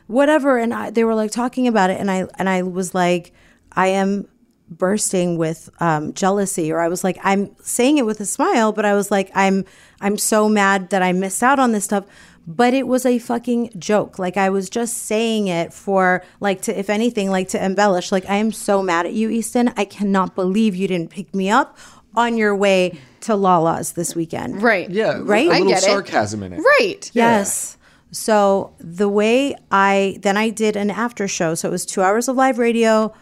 whatever 0.07 0.57
and 0.57 0.73
I, 0.73 0.89
they 0.89 1.05
were 1.05 1.15
like 1.15 1.31
talking 1.31 1.69
about 1.69 1.91
it 1.91 2.01
and 2.01 2.11
I 2.11 2.27
and 2.39 2.49
I 2.49 2.63
was 2.63 2.95
like 2.95 3.35
I 3.73 3.89
am 3.89 4.27
bursting 4.71 5.37
with 5.37 5.69
um, 5.81 6.15
jealousy 6.15 6.73
or 6.73 6.81
I 6.81 6.89
was 6.89 7.05
like 7.05 7.19
I'm 7.23 7.55
saying 7.61 7.99
it 7.99 8.07
with 8.07 8.19
a 8.21 8.27
smile 8.27 8.73
but 8.73 8.87
I 8.87 8.95
was 8.95 9.11
like 9.11 9.31
I'm 9.35 9.67
I'm 10.01 10.17
so 10.17 10.49
mad 10.49 10.89
that 10.89 11.03
I 11.03 11.13
missed 11.13 11.43
out 11.43 11.59
on 11.59 11.73
this 11.73 11.85
stuff 11.85 12.07
but 12.51 12.73
it 12.73 12.87
was 12.89 13.05
a 13.05 13.19
fucking 13.19 13.71
joke. 13.79 14.19
Like 14.19 14.39
I 14.39 14.49
was 14.49 14.71
just 14.71 14.97
saying 15.05 15.49
it 15.49 15.73
for 15.73 16.25
like 16.41 16.63
to 16.63 16.77
if 16.77 16.89
anything 16.89 17.31
like 17.31 17.49
to 17.49 17.63
embellish. 17.63 18.11
Like 18.11 18.29
I 18.29 18.37
am 18.37 18.51
so 18.53 18.83
mad 18.83 19.05
at 19.05 19.13
you, 19.13 19.29
Easton. 19.29 19.71
I 19.77 19.85
cannot 19.85 20.35
believe 20.35 20.75
you 20.75 20.89
didn't 20.89 21.11
pick 21.11 21.35
me 21.35 21.51
up 21.51 21.77
on 22.17 22.39
your 22.39 22.57
way 22.57 22.99
to 23.21 23.37
Lala's 23.37 23.93
this 23.93 24.17
weekend. 24.17 24.63
Right. 24.63 24.89
Yeah, 24.89 25.19
Right? 25.23 25.47
A 25.49 25.51
I 25.51 25.59
little 25.59 25.69
get 25.69 25.83
it. 25.83 25.87
sarcasm 25.87 26.43
in 26.43 26.55
it. 26.55 26.61
Right. 26.81 27.11
Yes. 27.13 27.77
So 28.13 28.73
the 28.79 29.11
way 29.11 29.55
I 29.71 30.17
then 30.23 30.39
I 30.39 30.49
did 30.49 30.75
an 30.75 30.91
after 30.91 31.29
show. 31.29 31.55
So 31.55 31.69
it 31.69 31.71
was 31.73 31.85
two 31.85 32.01
hours 32.01 32.29
of 32.29 32.37
live 32.37 32.59
radio, 32.59 33.13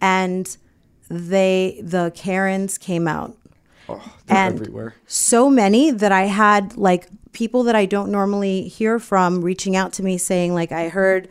and 0.00 0.56
they 1.10 1.80
the 1.82 2.12
Karens 2.14 2.78
came 2.78 3.08
out. 3.08 3.36
Oh, 3.88 4.02
they're 4.26 4.36
And- 4.36 4.54
everywhere. 4.60 4.94
So 5.06 5.48
many 5.50 5.90
that 5.90 6.12
I 6.12 6.24
had 6.24 6.76
like 6.76 7.08
people 7.32 7.64
that 7.64 7.76
I 7.76 7.86
don't 7.86 8.10
normally 8.10 8.62
hear 8.68 8.98
from 8.98 9.42
reaching 9.42 9.76
out 9.76 9.92
to 9.94 10.02
me 10.02 10.16
saying 10.18 10.54
like 10.54 10.72
I 10.72 10.88
heard 10.88 11.28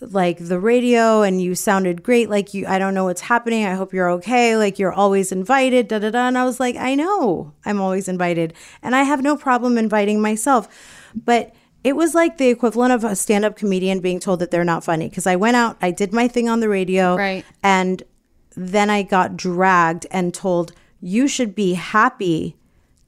like 0.00 0.38
the 0.38 0.60
radio 0.60 1.22
and 1.22 1.42
you 1.42 1.56
sounded 1.56 2.04
great 2.04 2.30
like 2.30 2.54
you 2.54 2.64
I 2.68 2.78
don't 2.78 2.94
know 2.94 3.04
what's 3.06 3.22
happening 3.22 3.66
I 3.66 3.74
hope 3.74 3.92
you're 3.92 4.10
okay 4.12 4.56
like 4.56 4.78
you're 4.78 4.92
always 4.92 5.32
invited 5.32 5.88
da 5.88 5.98
da 5.98 6.10
da 6.10 6.28
and 6.28 6.38
I 6.38 6.44
was 6.44 6.60
like 6.60 6.76
I 6.76 6.94
know 6.94 7.52
I'm 7.64 7.80
always 7.80 8.06
invited 8.06 8.54
and 8.80 8.94
I 8.94 9.02
have 9.02 9.20
no 9.22 9.36
problem 9.36 9.76
inviting 9.76 10.20
myself 10.20 10.68
but 11.16 11.52
it 11.82 11.96
was 11.96 12.14
like 12.14 12.38
the 12.38 12.48
equivalent 12.48 12.92
of 12.92 13.02
a 13.02 13.16
stand-up 13.16 13.56
comedian 13.56 13.98
being 13.98 14.20
told 14.20 14.38
that 14.38 14.52
they're 14.52 14.62
not 14.62 14.84
funny 14.84 15.08
because 15.08 15.26
I 15.26 15.34
went 15.34 15.56
out 15.56 15.76
I 15.82 15.90
did 15.90 16.12
my 16.12 16.28
thing 16.28 16.48
on 16.48 16.60
the 16.60 16.68
radio 16.68 17.16
Right. 17.16 17.44
and 17.64 18.00
then 18.56 18.90
I 18.90 19.02
got 19.02 19.36
dragged 19.36 20.06
and 20.12 20.32
told 20.32 20.70
you 21.00 21.28
should 21.28 21.54
be 21.54 21.74
happy 21.74 22.56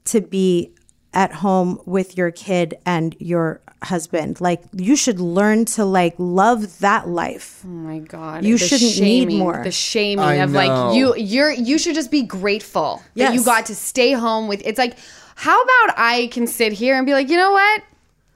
to 0.05 0.21
be 0.21 0.71
at 1.13 1.33
home 1.33 1.79
with 1.85 2.17
your 2.17 2.31
kid 2.31 2.77
and 2.85 3.15
your 3.19 3.61
husband. 3.83 4.39
Like 4.39 4.63
you 4.73 4.95
should 4.95 5.19
learn 5.19 5.65
to 5.65 5.83
like 5.83 6.15
love 6.17 6.79
that 6.79 7.07
life. 7.07 7.63
Oh 7.65 7.69
my 7.69 7.99
god. 7.99 8.45
You 8.45 8.57
the 8.57 8.65
shouldn't 8.65 9.01
need 9.01 9.29
more. 9.29 9.63
The 9.63 9.71
shaming 9.71 10.23
I 10.23 10.35
of 10.35 10.51
know. 10.51 10.59
like 10.59 10.95
you 10.95 11.15
you're 11.15 11.51
you 11.51 11.77
should 11.77 11.95
just 11.95 12.11
be 12.11 12.23
grateful 12.23 13.01
that 13.15 13.33
you 13.33 13.43
got 13.43 13.65
to 13.67 13.75
stay 13.75 14.13
home 14.13 14.47
with 14.47 14.61
it's 14.65 14.77
like 14.77 14.97
how 15.35 15.61
about 15.61 15.95
I 15.97 16.27
can 16.31 16.45
sit 16.45 16.71
here 16.71 16.95
and 16.95 17.05
be 17.05 17.13
like, 17.13 17.29
"You 17.29 17.37
know 17.37 17.51
what? 17.51 17.81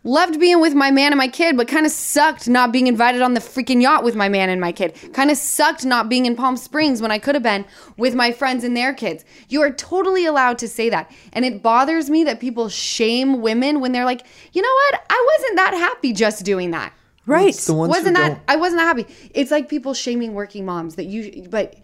Loved 0.08 0.40
being 0.40 0.62
with 0.62 0.76
my 0.76 0.92
man 0.92 1.12
and 1.12 1.18
my 1.18 1.28
kid, 1.28 1.58
but 1.58 1.68
kind 1.68 1.86
of 1.86 1.92
sucked 1.92 2.48
not 2.48 2.72
being 2.72 2.86
invited 2.86 3.24
on 3.24 3.34
the 3.34 3.40
freaking 3.40 3.82
yacht 3.82 4.04
with 4.04 4.16
my 4.16 4.30
man 4.30 4.50
and 4.50 4.62
my 4.62 4.72
kid. 4.72 4.96
Kind 5.14 5.32
of 5.32 5.38
sucked 5.38 5.84
not 5.84 6.10
being 6.10 6.28
in 6.28 6.36
Palm 6.36 6.58
Springs 6.58 7.02
when 7.02 7.10
I 7.10 7.18
could 7.18 7.34
have 7.34 7.44
been 7.44 7.66
with 7.98 8.14
my 8.14 8.32
friends 8.32 8.64
and 8.64 8.78
their 8.78 8.94
kids. 8.94 9.26
You 9.50 9.64
are 9.64 9.72
totally 9.72 10.26
allowed 10.28 10.60
to 10.60 10.68
say 10.68 10.90
that. 10.92 11.12
And 11.34 11.44
it 11.44 11.64
bothers 11.64 12.10
me 12.10 12.24
that 12.24 12.40
people 12.40 12.70
shame 12.70 13.42
women 13.42 13.80
when 13.82 13.94
they're 13.94 14.06
like, 14.06 14.26
you 14.54 14.62
know 14.62 14.74
what? 14.92 15.04
I 15.10 15.28
wasn't 15.38 15.56
that 15.58 15.74
happy 15.74 16.14
just 16.14 16.46
doing 16.46 16.70
that 16.72 16.94
Right. 17.28 17.56
The 17.56 17.74
ones 17.74 17.90
wasn't 17.90 18.18
that 18.18 18.28
don't- 18.28 18.40
I 18.48 18.56
wasn't 18.56 18.82
that 18.82 18.86
happy. 18.86 19.08
It's 19.34 19.50
like 19.50 19.68
people 19.68 19.96
shaming 19.96 20.34
working 20.36 20.64
moms 20.64 20.94
that 20.96 21.06
you 21.06 21.48
but 21.50 21.72
th- 21.72 21.84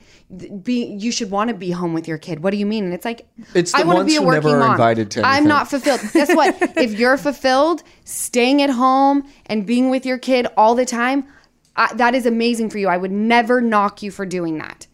be 0.64 0.86
you 0.86 1.12
should 1.12 1.30
want 1.30 1.50
to 1.50 1.54
be 1.54 1.72
home 1.72 1.94
with 1.94 2.08
your 2.08 2.18
kid. 2.18 2.42
What 2.42 2.52
do 2.52 2.58
you 2.58 2.66
mean? 2.66 2.86
And 2.86 2.94
it's 2.94 3.06
like 3.06 3.28
It's 3.54 3.72
the 3.72 3.80
I 3.80 3.84
want 3.84 3.98
to 3.98 4.00
ones 4.02 4.12
be 4.12 4.18
a 4.18 4.22
who 4.22 4.28
working 4.28 4.44
never 4.44 4.58
are 4.58 4.60
mom. 4.60 4.72
invited 4.72 5.12
to 5.12 5.26
I'm 5.26 5.46
not 5.46 5.70
fulfilled. 5.70 6.02
Guess 6.14 6.36
what? 6.36 6.56
if 6.78 6.98
you're 6.98 7.18
fulfilled, 7.18 7.84
staying 8.06 8.62
at 8.62 8.70
home 8.70 9.28
and 9.48 9.66
being 9.66 9.90
with 9.90 10.06
your 10.06 10.18
kid 10.18 10.48
all 10.56 10.76
the 10.76 10.86
time, 10.86 11.28
I, 11.76 11.94
that 11.96 12.16
is 12.16 12.26
amazing 12.26 12.70
for 12.70 12.78
you. 12.78 12.88
I 12.88 12.98
would 12.98 13.12
never 13.12 13.62
knock 13.62 14.02
you 14.02 14.12
for 14.12 14.26
doing 14.26 14.58
that. 14.60 14.88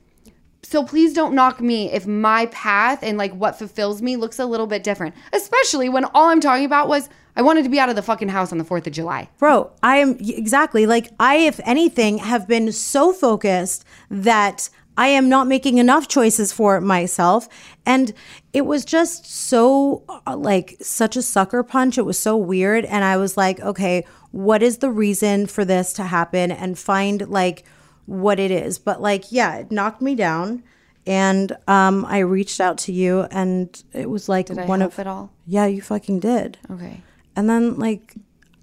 So 0.63 0.83
please 0.83 1.13
don't 1.13 1.33
knock 1.33 1.61
me 1.61 1.91
if 1.91 2.05
my 2.05 2.47
path 2.47 3.01
and 3.01 3.17
like 3.17 3.33
what 3.33 3.57
fulfills 3.57 4.01
me 4.01 4.17
looks 4.17 4.37
a 4.37 4.45
little 4.45 4.67
bit 4.67 4.83
different. 4.83 5.15
Especially 5.31 5.87
when 5.87 6.05
all 6.05 6.25
I'm 6.29 6.41
talking 6.41 6.65
about 6.65 6.89
was 6.89 7.09
I 7.37 7.41
wanted 7.41 7.63
to 7.63 7.69
be 7.69 7.79
out 7.79 7.87
of 7.89 7.95
the 7.95 8.01
fucking 8.01 8.29
house 8.29 8.51
on 8.51 8.57
the 8.57 8.65
4th 8.65 8.87
of 8.87 8.93
July. 8.93 9.29
Bro, 9.37 9.71
I 9.83 9.97
am 9.97 10.17
exactly 10.19 10.87
like 10.87 11.11
I, 11.19 11.37
if 11.37 11.59
anything, 11.63 12.17
have 12.17 12.47
been 12.47 12.71
so 12.71 13.13
focused 13.13 13.85
that 14.09 14.69
I 14.97 15.09
am 15.09 15.29
not 15.29 15.47
making 15.47 15.77
enough 15.77 16.07
choices 16.07 16.51
for 16.51 16.81
myself. 16.81 17.47
And 17.85 18.13
it 18.51 18.65
was 18.65 18.83
just 18.83 19.25
so 19.25 20.03
uh, 20.25 20.35
like 20.35 20.75
such 20.81 21.15
a 21.15 21.21
sucker 21.21 21.63
punch. 21.63 21.97
It 21.99 22.05
was 22.05 22.17
so 22.17 22.35
weird. 22.35 22.83
And 22.83 23.05
I 23.05 23.17
was 23.17 23.37
like, 23.37 23.59
okay, 23.59 24.05
what 24.31 24.63
is 24.63 24.79
the 24.79 24.89
reason 24.89 25.45
for 25.45 25.63
this 25.63 25.93
to 25.93 26.03
happen? 26.03 26.51
And 26.51 26.77
find 26.77 27.29
like 27.29 27.63
what 28.07 28.39
it 28.39 28.49
is. 28.49 28.79
But 28.79 29.01
like, 29.01 29.31
yeah, 29.31 29.57
it 29.57 29.71
knocked 29.71 30.01
me 30.01 30.15
down. 30.15 30.63
And 31.05 31.55
um, 31.67 32.03
I 32.05 32.19
reached 32.19 32.59
out 32.59 32.79
to 32.79 32.91
you, 32.91 33.21
and 33.31 33.81
it 33.93 34.09
was 34.09 34.27
like 34.27 34.47
Did 34.47 34.59
I 34.59 34.65
one 34.65 34.81
of 34.81 34.99
it 34.99 35.07
all? 35.07 35.31
Yeah, 35.45 35.65
you 35.65 35.81
fucking 35.81 36.19
did. 36.19 36.57
Okay. 36.69 37.01
And 37.33 37.49
then 37.49 37.79
like, 37.79 38.15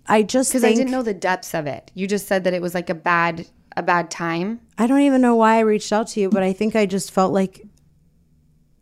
I 0.06 0.24
just 0.24 0.50
because 0.50 0.62
I 0.62 0.74
didn't 0.74 0.90
know 0.90 1.02
the 1.02 1.14
depths 1.14 1.54
of 1.54 1.66
it. 1.66 1.90
You 1.94 2.06
just 2.06 2.26
said 2.26 2.44
that 2.44 2.52
it 2.52 2.60
was 2.60 2.74
like 2.74 2.90
a 2.90 2.94
bad 2.94 3.46
a 3.76 3.82
bad 3.82 4.10
time. 4.10 4.60
I 4.78 4.86
don't 4.86 5.00
even 5.00 5.20
know 5.20 5.34
why 5.36 5.56
I 5.56 5.60
reached 5.60 5.92
out 5.92 6.08
to 6.08 6.20
you, 6.20 6.28
but 6.30 6.42
I 6.42 6.52
think 6.52 6.76
I 6.76 6.86
just 6.86 7.10
felt 7.10 7.32
like, 7.32 7.66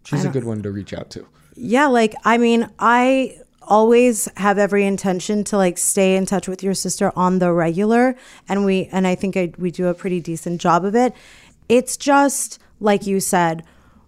She's 0.04 0.24
a 0.24 0.28
good 0.30 0.44
one 0.44 0.62
to 0.62 0.70
reach 0.70 0.92
out 0.92 1.10
to. 1.10 1.26
yeah, 1.54 1.86
like, 1.86 2.14
I 2.24 2.36
mean, 2.38 2.68
I 2.78 3.38
always 3.62 4.28
have 4.36 4.58
every 4.58 4.84
intention 4.84 5.44
to 5.44 5.56
like 5.56 5.78
stay 5.78 6.16
in 6.16 6.26
touch 6.26 6.48
with 6.48 6.62
your 6.62 6.74
sister 6.74 7.12
on 7.14 7.38
the 7.38 7.52
regular. 7.52 8.16
And 8.48 8.64
we, 8.64 8.88
and 8.90 9.06
I 9.06 9.14
think 9.14 9.36
I, 9.36 9.52
we 9.56 9.70
do 9.70 9.86
a 9.86 9.94
pretty 9.94 10.20
decent 10.20 10.60
job 10.60 10.84
of 10.84 10.96
it. 10.96 11.14
It's 11.68 11.96
just 11.96 12.58
like 12.80 13.06
you 13.06 13.20
said, 13.20 13.62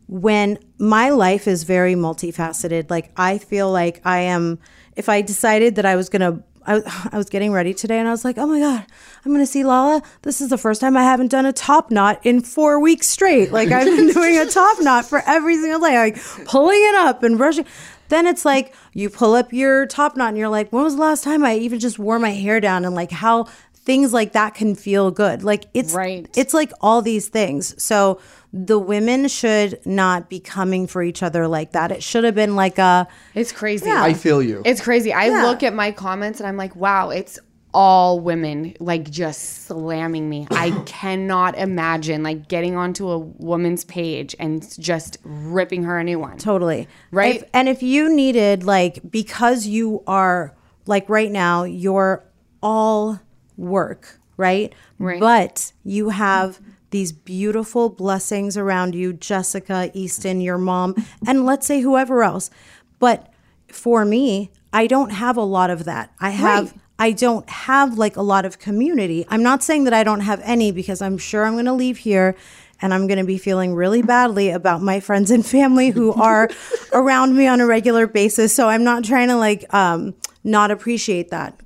when 0.08 0.58
my 0.78 1.10
life 1.10 1.46
is 1.46 1.62
very 1.62 1.94
multifaceted, 1.94 2.90
like 2.90 3.12
I 3.16 3.38
feel 3.38 3.70
like 3.70 4.00
I 4.04 4.18
am, 4.20 4.58
if 4.96 5.08
I 5.08 5.22
decided 5.22 5.76
that 5.76 5.86
I 5.86 5.94
was 5.94 6.08
going 6.08 6.20
to 6.22 6.42
I, 6.66 7.08
I 7.12 7.16
was 7.16 7.28
getting 7.28 7.52
ready 7.52 7.74
today 7.74 7.98
and 7.98 8.08
I 8.08 8.10
was 8.10 8.24
like, 8.24 8.38
oh 8.38 8.46
my 8.46 8.58
God, 8.58 8.84
I'm 9.24 9.32
going 9.32 9.42
to 9.44 9.50
see 9.50 9.64
Lala. 9.64 10.02
This 10.22 10.40
is 10.40 10.48
the 10.50 10.58
first 10.58 10.80
time 10.80 10.96
I 10.96 11.02
haven't 11.02 11.28
done 11.28 11.46
a 11.46 11.52
top 11.52 11.90
knot 11.90 12.20
in 12.24 12.40
four 12.40 12.80
weeks 12.80 13.06
straight. 13.06 13.52
Like 13.52 13.70
I've 13.70 13.86
been 13.86 14.08
doing 14.12 14.38
a 14.38 14.46
top 14.46 14.80
knot 14.80 15.04
for 15.04 15.22
every 15.26 15.56
single 15.56 15.80
day, 15.80 15.96
like 15.96 16.22
pulling 16.46 16.80
it 16.80 16.94
up 16.94 17.22
and 17.22 17.36
brushing. 17.38 17.66
Then 18.08 18.26
it's 18.26 18.44
like 18.44 18.74
you 18.92 19.10
pull 19.10 19.34
up 19.34 19.52
your 19.52 19.86
top 19.86 20.16
knot 20.16 20.28
and 20.28 20.38
you're 20.38 20.48
like, 20.48 20.70
when 20.70 20.84
was 20.84 20.96
the 20.96 21.02
last 21.02 21.24
time 21.24 21.44
I 21.44 21.56
even 21.56 21.80
just 21.80 21.98
wore 21.98 22.18
my 22.18 22.30
hair 22.30 22.60
down 22.60 22.84
and 22.84 22.94
like 22.94 23.10
how 23.10 23.46
things 23.84 24.12
like 24.12 24.32
that 24.32 24.54
can 24.54 24.74
feel 24.74 25.10
good. 25.10 25.42
Like 25.42 25.66
it's 25.74 25.92
Right. 25.92 26.28
it's 26.36 26.54
like 26.54 26.72
all 26.80 27.02
these 27.02 27.28
things. 27.28 27.74
So 27.82 28.18
the 28.52 28.78
women 28.78 29.28
should 29.28 29.78
not 29.84 30.28
be 30.30 30.40
coming 30.40 30.86
for 30.86 31.02
each 31.02 31.22
other 31.22 31.46
like 31.48 31.72
that. 31.72 31.90
It 31.92 32.02
should 32.02 32.24
have 32.24 32.34
been 32.34 32.56
like 32.56 32.78
a 32.78 33.06
It's 33.34 33.52
crazy. 33.52 33.86
Yeah. 33.86 34.02
I 34.02 34.14
feel 34.14 34.42
you. 34.42 34.62
It's 34.64 34.80
crazy. 34.80 35.12
I 35.12 35.26
Yeah. 35.26 35.42
look 35.44 35.62
at 35.62 35.74
my 35.74 35.90
comments 35.90 36.40
and 36.40 36.46
I'm 36.46 36.56
like, 36.56 36.74
wow, 36.76 37.10
it's 37.10 37.38
all 37.76 38.20
women 38.20 38.72
like 38.78 39.10
just 39.10 39.66
slamming 39.66 40.28
me. 40.28 40.46
I 40.52 40.70
cannot 40.86 41.58
imagine 41.58 42.22
like 42.22 42.46
getting 42.48 42.76
onto 42.76 43.10
a 43.10 43.18
woman's 43.18 43.84
page 43.84 44.36
and 44.38 44.64
just 44.80 45.18
ripping 45.24 45.82
her 45.82 45.98
a 45.98 46.04
new 46.04 46.20
one. 46.20 46.38
Totally. 46.38 46.86
Right? 47.10 47.42
If- 47.42 47.50
and 47.52 47.68
if 47.68 47.82
you 47.82 48.14
needed, 48.14 48.62
like, 48.62 49.00
because 49.10 49.66
you 49.66 50.04
are, 50.06 50.54
like, 50.86 51.08
right 51.08 51.32
now, 51.32 51.64
you're 51.64 52.22
all 52.62 53.18
work, 53.56 54.18
right? 54.36 54.72
Right. 54.98 55.20
But 55.20 55.72
you 55.84 56.10
have 56.10 56.60
these 56.90 57.12
beautiful 57.12 57.88
blessings 57.88 58.56
around 58.56 58.94
you 58.94 59.12
Jessica, 59.12 59.90
Easton, 59.94 60.40
your 60.40 60.58
mom, 60.58 60.94
and 61.26 61.44
let's 61.44 61.66
say 61.66 61.80
whoever 61.80 62.22
else. 62.22 62.50
But 62.98 63.32
for 63.68 64.04
me, 64.04 64.50
I 64.72 64.86
don't 64.86 65.10
have 65.10 65.36
a 65.36 65.42
lot 65.42 65.70
of 65.70 65.84
that. 65.84 66.12
I 66.20 66.30
have. 66.30 66.72
Right. 66.72 66.80
I 66.96 67.10
don't 67.10 67.50
have 67.50 67.98
like 67.98 68.16
a 68.16 68.22
lot 68.22 68.44
of 68.44 68.60
community. 68.60 69.26
I'm 69.28 69.42
not 69.42 69.64
saying 69.64 69.82
that 69.82 69.92
I 69.92 70.04
don't 70.04 70.20
have 70.20 70.40
any 70.44 70.70
because 70.70 71.02
I'm 71.02 71.18
sure 71.18 71.44
I'm 71.44 71.54
going 71.54 71.64
to 71.64 71.72
leave 71.72 71.98
here 71.98 72.36
and 72.80 72.94
I'm 72.94 73.08
going 73.08 73.18
to 73.18 73.24
be 73.24 73.36
feeling 73.36 73.74
really 73.74 74.00
badly 74.00 74.50
about 74.50 74.80
my 74.80 75.00
friends 75.00 75.32
and 75.32 75.44
family 75.44 75.90
who 75.90 76.12
are 76.22 76.48
around 76.92 77.36
me 77.36 77.48
on 77.48 77.60
a 77.60 77.66
regular 77.66 78.06
basis. 78.06 78.54
So 78.54 78.68
I'm 78.68 78.84
not 78.84 79.04
trying 79.04 79.26
to 79.28 79.36
like 79.36 79.72
um 79.74 80.14
not 80.44 80.70
appreciate 80.70 81.30
that. 81.30 81.58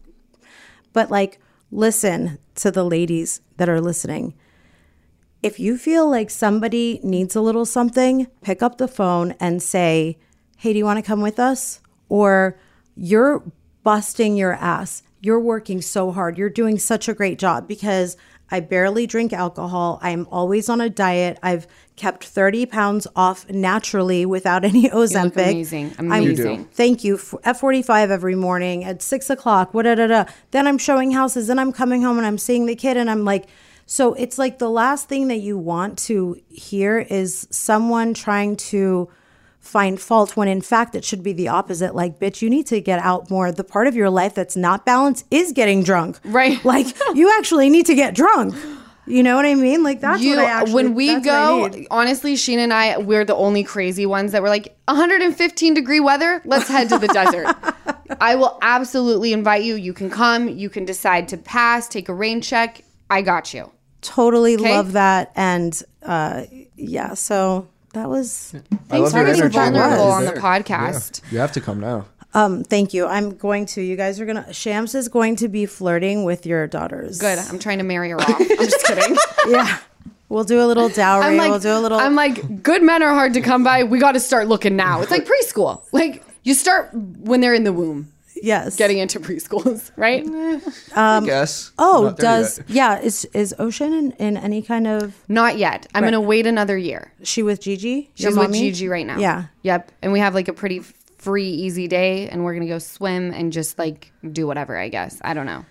But 0.95 1.11
like 1.11 1.39
listen 1.71 2.39
to 2.57 2.71
the 2.71 2.85
ladies 2.85 3.41
that 3.57 3.69
are 3.69 3.81
listening. 3.81 4.35
If 5.43 5.61
you 5.61 5.79
feel 5.79 6.09
like 6.09 6.31
somebody 6.31 7.01
needs 7.03 7.37
a 7.37 7.41
little 7.41 7.65
something, 7.65 8.27
pick 8.43 8.63
up 8.63 8.79
the 8.79 8.89
phone 8.89 9.35
and 9.39 9.63
say, 9.63 10.19
"Hey, 10.57 10.73
do 10.73 10.79
you 10.79 10.85
want 10.85 10.99
to 10.99 11.07
come 11.07 11.21
with 11.21 11.39
us?" 11.39 11.81
Or 12.09 12.59
you're 12.97 13.45
busting 13.85 14.37
your 14.37 14.55
ass. 14.55 15.03
You're 15.21 15.41
working 15.41 15.81
so 15.81 16.11
hard. 16.11 16.39
You're 16.39 16.51
doing 16.51 16.79
such 16.79 17.09
a 17.09 17.15
great 17.15 17.39
job 17.39 17.69
because 17.69 18.17
I 18.51 18.61
barely 18.61 19.07
drink 19.07 19.33
alcohol. 19.33 19.99
I'm 20.03 20.27
always 20.31 20.69
on 20.69 20.81
a 20.81 20.91
diet. 20.91 21.39
I've 21.43 21.67
kept 21.99 22.25
30 22.25 22.65
pounds 22.67 23.07
off 23.15 23.49
naturally 23.51 24.25
without 24.25 24.65
any 24.65 24.89
Ozempic. 25.01 25.51
amazing. 25.51 25.93
I'm- 25.99 26.11
Amazing. 26.13 26.65
Thank 26.73 27.05
you. 27.05 27.17
F- 27.17 27.35
At 27.45 27.59
45 27.61 28.11
every 28.11 28.35
morning 28.35 28.85
at 28.85 29.03
six 29.03 29.29
o'clock, 29.29 29.75
what 29.75 29.83
da, 29.83 29.95
da, 29.95 30.07
da. 30.07 30.25
Then 30.53 30.67
I'm 30.67 30.79
showing 30.79 31.11
houses. 31.11 31.49
Then 31.49 31.59
I'm 31.59 31.73
coming 31.73 32.01
home 32.03 32.17
and 32.17 32.27
I'm 32.27 32.39
seeing 32.39 32.65
the 32.67 32.75
kid 32.77 32.97
and 32.97 33.11
I'm 33.11 33.25
like, 33.27 33.47
so 33.85 34.15
it's 34.15 34.39
like 34.39 34.59
the 34.59 34.71
last 34.71 35.09
thing 35.09 35.29
that 35.29 35.39
you 35.41 35.59
want 35.59 35.99
to 36.09 36.41
hear 36.49 36.99
is 36.99 37.47
someone 37.51 38.15
trying 38.15 38.57
to 38.73 39.09
find 39.61 40.01
fault 40.01 40.37
when 40.37 40.47
in 40.49 40.61
fact 40.63 40.95
it 40.95 41.05
should 41.05 41.23
be 41.23 41.33
the 41.33 41.49
opposite. 41.49 41.95
Like, 41.95 42.19
bitch, 42.19 42.41
you 42.43 42.49
need 42.49 42.67
to 42.69 42.81
get 42.81 43.01
out 43.01 43.31
more. 43.31 43.51
The 43.53 43.65
part 43.65 43.87
of 43.87 43.95
your 43.97 44.09
life 44.09 44.35
that's 44.35 44.57
not 44.57 44.87
balanced 44.87 45.27
is 45.31 45.53
getting 45.53 45.83
drunk. 45.83 46.19
Right. 46.25 46.63
Like, 46.65 46.87
you 47.15 47.31
actually 47.39 47.69
need 47.71 47.87
to 47.87 47.95
get 47.95 48.15
drunk. 48.15 48.55
You 49.09 49.23
know 49.23 49.37
what 49.37 49.47
I 49.47 49.55
mean? 49.55 49.83
Like, 49.83 50.01
that's 50.01 50.23
you 50.23 50.37
what 50.37 50.45
I 50.45 50.51
actually 50.51 50.75
when 50.75 50.95
we 50.95 51.07
that's 51.09 51.27
what 51.27 51.75
I 51.75 51.81
go 51.81 51.87
honestly 51.91 52.35
Scheana 52.35 52.59
and 52.59 52.73
I 52.73 52.99
we're 52.99 53.25
the 53.25 53.35
only 53.35 53.65
crazy 53.65 54.07
ones 54.07 54.33
that 54.33 54.43
were 54.43 54.49
like 54.49 54.77
115 54.87 55.75
degree 55.75 56.01
weather 56.01 56.43
let's 56.45 56.69
head 56.69 56.89
to 56.91 56.99
the 56.99 57.09
desert 57.09 57.55
I 58.21 58.35
will 58.37 58.59
absolutely 58.63 59.33
invite 59.33 59.63
you 59.65 59.75
you 59.75 59.93
can 59.93 60.11
come 60.11 60.49
you 60.49 60.69
can 60.71 60.85
decide 60.85 61.29
to 61.29 61.37
pass 61.37 61.89
take 61.89 62.09
a 62.09 62.15
rain 62.15 62.41
check 62.41 62.83
I 63.11 63.23
got 63.23 63.55
you 63.55 63.71
totally 64.01 64.55
Okay. 64.57 64.75
love 64.75 64.93
that. 64.93 65.33
And 65.37 65.81
uh, 66.03 66.45
yeah, 66.77 67.15
so 67.15 67.69
that 67.95 68.09
was. 68.09 68.55
I 68.91 68.99
love 68.99 69.13
for 69.13 69.19
your 69.27 69.35
being 69.35 69.51
vulnerable 69.51 70.05
on 70.09 70.25
the 70.25 70.33
podcast 70.33 71.23
Yeah. 71.25 71.31
You 71.33 71.39
have 71.41 71.53
to 71.53 71.61
come 71.61 71.81
now. 71.81 72.07
Um, 72.39 72.65
thank 72.65 72.95
you. 72.95 73.07
I'm 73.07 73.37
going 73.37 73.67
to. 73.67 73.83
You 73.83 73.97
guys 73.97 74.21
are 74.21 74.27
gonna. 74.27 74.53
Shams 74.53 74.95
is 74.95 75.09
going 75.09 75.37
to 75.37 75.49
be 75.49 75.67
flirting 75.67 76.25
with 76.25 76.47
your 76.47 76.67
daughters. 76.67 77.19
good 77.19 77.39
I'm 77.39 77.59
trying 77.59 77.79
to 77.79 77.85
marry 77.85 78.11
her 78.11 78.21
off 78.21 78.41
I'm 78.41 78.47
just 78.47 78.85
kidding 78.87 79.17
Yeah. 79.49 79.79
We'll 80.29 80.45
do 80.45 80.63
a 80.63 80.67
little 80.67 80.91
dowry. 80.91 81.39
Like 81.39 81.51
we'll 81.51 81.59
do 81.59 81.73
a 81.73 81.81
little. 81.81 81.99
I'm 81.99 82.15
like 82.15 82.63
good 82.63 82.83
men 82.83 83.03
are 83.03 83.15
hard 83.15 83.35
to 83.35 83.41
come 83.41 83.65
by 83.65 83.85
we 83.85 83.99
got 83.99 84.13
to 84.13 84.21
start 84.21 84.47
looking 84.47 84.77
now 84.77 85.01
it's 85.01 85.11
like 85.11 85.27
preschool 85.29 85.83
like 85.93 86.23
you 86.45 86.55
start 86.55 86.91
when 86.93 87.41
they're 87.41 87.55
in 87.55 87.65
the 87.65 87.73
womb 87.73 88.13
yes. 88.41 88.77
getting 88.77 88.99
into 88.99 89.19
preschools 89.21 89.91
right 89.97 90.25
I 90.95 91.21
guess. 91.25 91.73
Oh, 91.79 92.13
does 92.13 92.59
yet. 92.59 92.71
yeah? 92.71 93.01
Is 93.01 93.25
is 93.33 93.55
Ocean 93.59 93.93
in, 93.93 94.13
in 94.13 94.37
any 94.37 94.63
kind 94.63 94.87
of? 94.87 95.17
not 95.29 95.57
yet 95.57 95.87
I'm 95.95 96.05
gonna 96.05 96.21
wait 96.21 96.47
another 96.47 96.77
year 96.77 97.13
She 97.23 97.43
with 97.43 97.61
Gigi? 97.61 98.11
She's 98.15 98.37
with? 98.37 98.53
Gigi 98.53 98.89
right 98.89 99.07
now. 99.07 99.19
Yeah. 99.19 99.47
Yep. 99.63 99.93
And 100.03 100.13
we 100.13 100.21
have 100.21 100.35
like 100.35 100.49
a 100.49 100.53
pretty 100.53 100.83
free, 101.29 101.51
easy 101.51 101.87
day, 101.89 102.27
and 102.31 102.43
we're 102.43 102.55
gonna 102.55 102.67
go 102.67 102.79
swim 102.79 103.33
and 103.33 103.53
just 103.53 103.79
like 103.79 104.11
do 104.33 104.47
whatever. 104.47 104.79
I 104.79 104.89
guess 104.89 105.21
I 105.23 105.35
don't 105.35 105.45
know. 105.45 105.67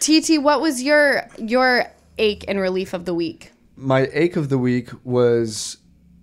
TT, 0.00 0.42
what 0.42 0.60
was 0.60 0.82
your 0.82 1.28
your 1.38 1.84
ache 2.18 2.44
and 2.48 2.58
relief 2.58 2.92
of 2.92 3.04
the 3.04 3.14
week? 3.14 3.52
my 3.76 4.08
ache 4.12 4.36
of 4.36 4.48
the 4.50 4.58
week 4.58 4.90
was 5.04 5.78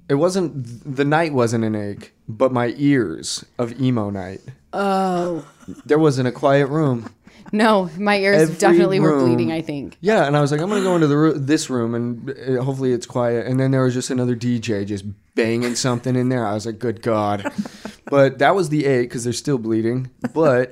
it 0.09 0.13
wasn't 0.15 0.51
the 0.95 1.03
night 1.05 1.33
wasn't 1.33 1.63
an 1.63 1.75
ache 1.75 2.13
but 2.27 2.51
my 2.51 2.67
ears 2.77 3.43
of 3.57 3.79
emo 3.81 4.11
night 4.11 4.41
oh 4.73 5.43
there 5.85 5.97
wasn't 5.97 6.27
a 6.27 6.31
quiet 6.31 6.67
room 6.67 7.09
No, 7.53 7.89
my 7.97 8.17
ears 8.19 8.41
Every 8.43 8.55
definitely 8.55 8.99
were 8.99 9.15
room- 9.17 9.25
bleeding. 9.35 9.51
I 9.51 9.61
think. 9.61 9.97
yeah 10.01 10.25
and 10.25 10.35
i 10.37 10.41
was 10.41 10.51
like 10.51 10.61
i'm 10.61 10.69
gonna 10.69 10.81
go 10.83 10.95
into 10.95 11.07
the 11.07 11.17
ro- 11.17 11.33
this 11.33 11.69
room 11.69 11.95
and 11.95 12.29
uh, 12.29 12.61
hopefully 12.63 12.91
it's 12.91 13.05
quiet 13.05 13.47
and 13.47 13.59
then 13.59 13.71
there 13.71 13.83
was 13.83 13.93
just 13.93 14.09
another 14.09 14.35
dj 14.35 14.85
just 14.85 15.05
banging 15.35 15.75
something 15.75 16.15
in 16.15 16.29
there 16.29 16.45
i 16.45 16.53
was 16.53 16.65
like 16.65 16.79
good 16.79 17.01
god 17.01 17.49
but 18.05 18.39
that 18.39 18.55
was 18.55 18.69
the 18.69 18.85
ache 18.85 19.09
because 19.09 19.23
they're 19.23 19.33
still 19.33 19.57
bleeding 19.57 20.09
but 20.33 20.71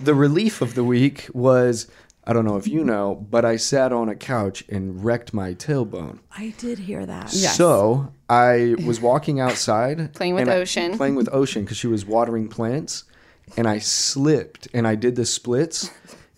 the 0.00 0.14
relief 0.14 0.60
of 0.62 0.74
the 0.74 0.84
week 0.84 1.28
was 1.34 1.86
i 2.24 2.32
don't 2.32 2.44
know 2.44 2.56
if 2.56 2.66
you 2.66 2.82
know 2.84 3.14
but 3.30 3.44
i 3.44 3.56
sat 3.56 3.92
on 3.92 4.08
a 4.08 4.14
couch 4.14 4.64
and 4.68 5.04
wrecked 5.04 5.32
my 5.34 5.52
tailbone 5.54 6.18
I 6.38 6.52
did 6.58 6.78
hear 6.78 7.06
that. 7.06 7.32
Yes. 7.32 7.56
So 7.56 8.12
I 8.28 8.74
was 8.86 9.00
walking 9.00 9.40
outside, 9.40 10.12
Playing 10.12 10.34
with 10.34 10.42
and 10.42 10.50
I- 10.50 10.56
Ocean. 10.56 10.96
playing 10.98 11.14
with 11.14 11.30
Ocean 11.32 11.62
because 11.64 11.78
she 11.78 11.86
was 11.86 12.04
watering 12.04 12.46
plants, 12.48 13.04
and 13.56 13.66
I 13.68 13.78
slipped 13.78 14.68
and 14.74 14.86
I 14.86 14.94
did 14.94 15.16
the 15.16 15.26
splits, 15.26 15.90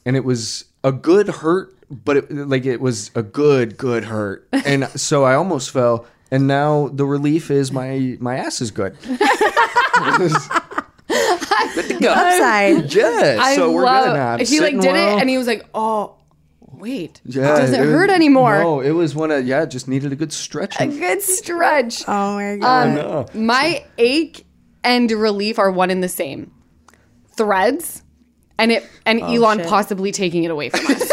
and 0.04 0.16
it 0.16 0.24
was 0.24 0.64
a 0.84 0.92
good 0.92 1.28
hurt, 1.28 1.74
but 1.90 2.16
it, 2.18 2.30
like 2.32 2.66
it 2.66 2.80
was 2.80 3.11
a 3.14 3.22
good 3.22 3.76
good 3.76 4.04
hurt, 4.04 4.48
and 4.52 4.86
so 5.00 5.24
I 5.24 5.34
almost 5.34 5.70
fell. 5.70 6.06
And 6.30 6.46
now 6.46 6.88
the 6.88 7.06
relief 7.06 7.50
is 7.50 7.72
my 7.72 8.16
my 8.20 8.36
ass 8.36 8.61
is 8.61 8.70
good. 8.70 8.96
good 9.02 9.18
to 11.88 11.98
go. 12.00 12.11
Upside. 12.12 12.92
Yeah, 12.94 13.38
I 13.40 13.56
so 13.56 13.72
we're 13.72 13.84
love. 13.84 14.04
good 14.04 14.14
now. 14.14 14.32
I'm 14.34 14.44
he 14.44 14.61
like 14.61 14.78
did 14.80 14.92
well. 14.92 15.16
it, 15.16 15.20
and 15.20 15.30
he 15.30 15.38
was 15.38 15.46
like, 15.46 15.66
"Oh, 15.74 16.16
wait, 16.61 17.20
Yeah, 17.24 17.56
doesn't 17.56 17.80
it- 17.80 17.86
hurt 17.86 18.11
anymore." 18.11 18.59
No, 18.59 18.80
it 18.80 18.90
was 18.90 19.14
one 19.14 19.30
of 19.30 19.46
yeah, 19.46 19.62
it 19.62 19.70
just 19.70 19.88
needed 19.88 20.12
a 20.12 20.16
good 20.16 20.32
stretch. 20.32 20.80
A 20.80 20.86
good 20.86 21.22
stretch. 21.22 22.04
Oh 22.06 22.34
my 22.34 22.56
god. 22.56 22.94
no. 22.94 23.26
Um, 23.34 23.46
my 23.46 23.84
ache 23.96 24.44
and 24.84 25.11
relief 25.11 25.59
are 25.59 25.70
one 25.70 25.90
and 25.90 26.02
the 26.02 26.09
same. 26.09 26.52
Threads 27.39 28.03
and 28.59 28.72
it 28.72 28.86
and 29.07 29.22
oh, 29.22 29.32
Elon 29.32 29.59
shit. 29.59 29.68
possibly 29.68 30.12
taking 30.12 30.45
it 30.45 30.51
away 30.51 30.68
from 30.68 30.84
us. 30.86 31.11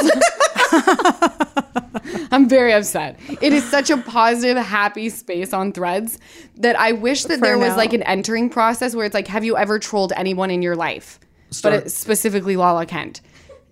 I'm 2.32 2.50
very 2.50 2.74
upset. 2.74 3.18
It 3.42 3.54
is 3.54 3.64
such 3.64 3.90
a 3.90 3.98
positive, 3.98 4.58
happy 4.58 5.10
space 5.10 5.54
on 5.54 5.72
threads 5.72 6.20
that 6.58 6.78
I 6.78 6.92
wish 6.92 7.24
that 7.26 7.40
there 7.40 7.58
was 7.58 7.70
now. 7.70 7.78
like 7.78 7.94
an 7.94 8.04
entering 8.04 8.50
process 8.50 8.96
where 8.96 9.06
it's 9.06 9.14
like, 9.14 9.28
have 9.28 9.46
you 9.46 9.56
ever 9.56 9.80
trolled 9.80 10.12
anyone 10.18 10.52
in 10.52 10.62
your 10.62 10.76
life? 10.76 11.20
Start- 11.52 11.84
But 11.84 11.92
specifically 11.92 12.58
Lala 12.58 12.86
Kent. 12.86 13.22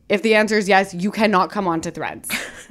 If 0.08 0.22
the 0.22 0.36
answer 0.36 0.58
is 0.58 0.70
yes, 0.70 0.94
you 0.94 1.12
cannot 1.12 1.50
come 1.50 1.68
onto 1.68 1.90
threads 1.92 2.30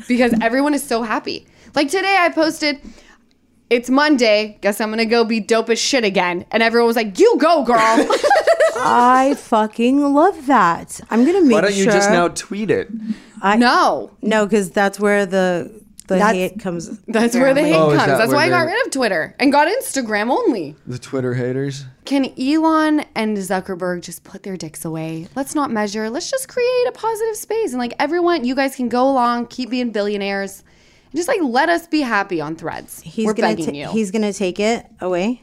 because 0.09 0.33
everyone 0.41 0.75
is 0.75 0.83
so 0.83 1.03
happy. 1.03 1.47
Like 1.75 1.91
today, 1.91 2.17
I 2.19 2.29
posted, 2.29 2.81
it's 3.75 3.91
Monday. 3.91 4.59
Guess 4.61 4.81
I'm 4.81 4.91
gonna 4.91 5.05
go 5.07 5.25
be 5.25 5.41
dope 5.41 5.71
as 5.71 5.79
shit 5.79 6.05
again. 6.05 6.45
And 6.51 6.63
everyone 6.63 6.87
was 6.87 6.97
like, 6.97 7.19
"You 7.19 7.37
go, 7.39 7.65
girl." 7.65 7.77
I 8.77 9.35
fucking 9.39 10.01
love 10.15 10.47
that. 10.47 11.01
I'm 11.11 11.25
gonna 11.25 11.41
make 11.43 11.51
sure. 11.51 11.55
Why 11.55 11.61
don't 11.63 11.75
you 11.75 11.85
sure. 11.85 11.93
just 11.93 12.11
now 12.11 12.29
tweet 12.29 12.71
it? 12.71 12.89
I, 13.41 13.57
no, 13.57 14.11
No, 14.23 14.47
because 14.47 14.71
that's 14.71 14.99
where 15.01 15.27
the 15.27 15.81
the 16.09 16.15
That's- 16.17 16.35
hate 16.35 16.61
comes. 16.61 16.99
that's 17.07 17.35
where 17.35 17.55
the 17.55 17.63
hate 17.63 17.75
Oh, 17.75 17.91
is 17.91 17.97
comes. 17.97 18.07
that 18.11 18.19
That's 18.19 18.29
where 18.29 18.37
why 18.37 18.47
I 18.47 18.49
got 18.49 18.65
the- 18.67 18.73
rid 18.73 18.87
of 18.87 18.93
Twitter 18.93 19.35
and 19.39 19.53
got 19.53 19.69
Instagram 19.69 20.31
only. 20.31 20.75
The 20.87 20.99
Twitter 20.99 21.35
haters. 21.35 21.85
Can 22.05 22.27
Elon 22.39 23.05
and 23.15 23.37
Zuckerberg 23.37 24.03
just 24.03 24.25
put 24.25 24.43
their 24.43 24.57
dicks 24.57 24.85
away? 24.85 25.29
Let's 25.37 25.55
not 25.55 25.71
measure. 25.71 26.11
Let's 26.11 26.29
just 26.31 26.49
create 26.49 26.87
a 26.89 26.93
positive 26.93 27.37
space 27.37 27.71
and 27.71 27.79
like 27.79 27.95
everyone, 28.01 28.45
you 28.45 28.55
guys 28.57 28.75
can 28.77 28.89
go 28.89 29.09
along, 29.09 29.47
keep 29.47 29.71
being 29.71 29.91
billionaires, 29.91 30.59
and 30.61 30.67
just 31.15 31.29
like 31.29 31.41
let 31.43 31.69
us 31.69 31.87
be 31.87 32.01
happy 32.01 32.41
on 32.41 32.57
Threads. 32.57 33.01
He's 33.01 33.27
We're 33.27 33.35
gonna 33.35 33.49
begging 33.57 33.67
ta- 33.67 33.73
you. 33.73 33.89
he's 33.89 34.11
gonna 34.11 34.33
take 34.33 34.59
it 34.61 34.87
away. 35.01 35.43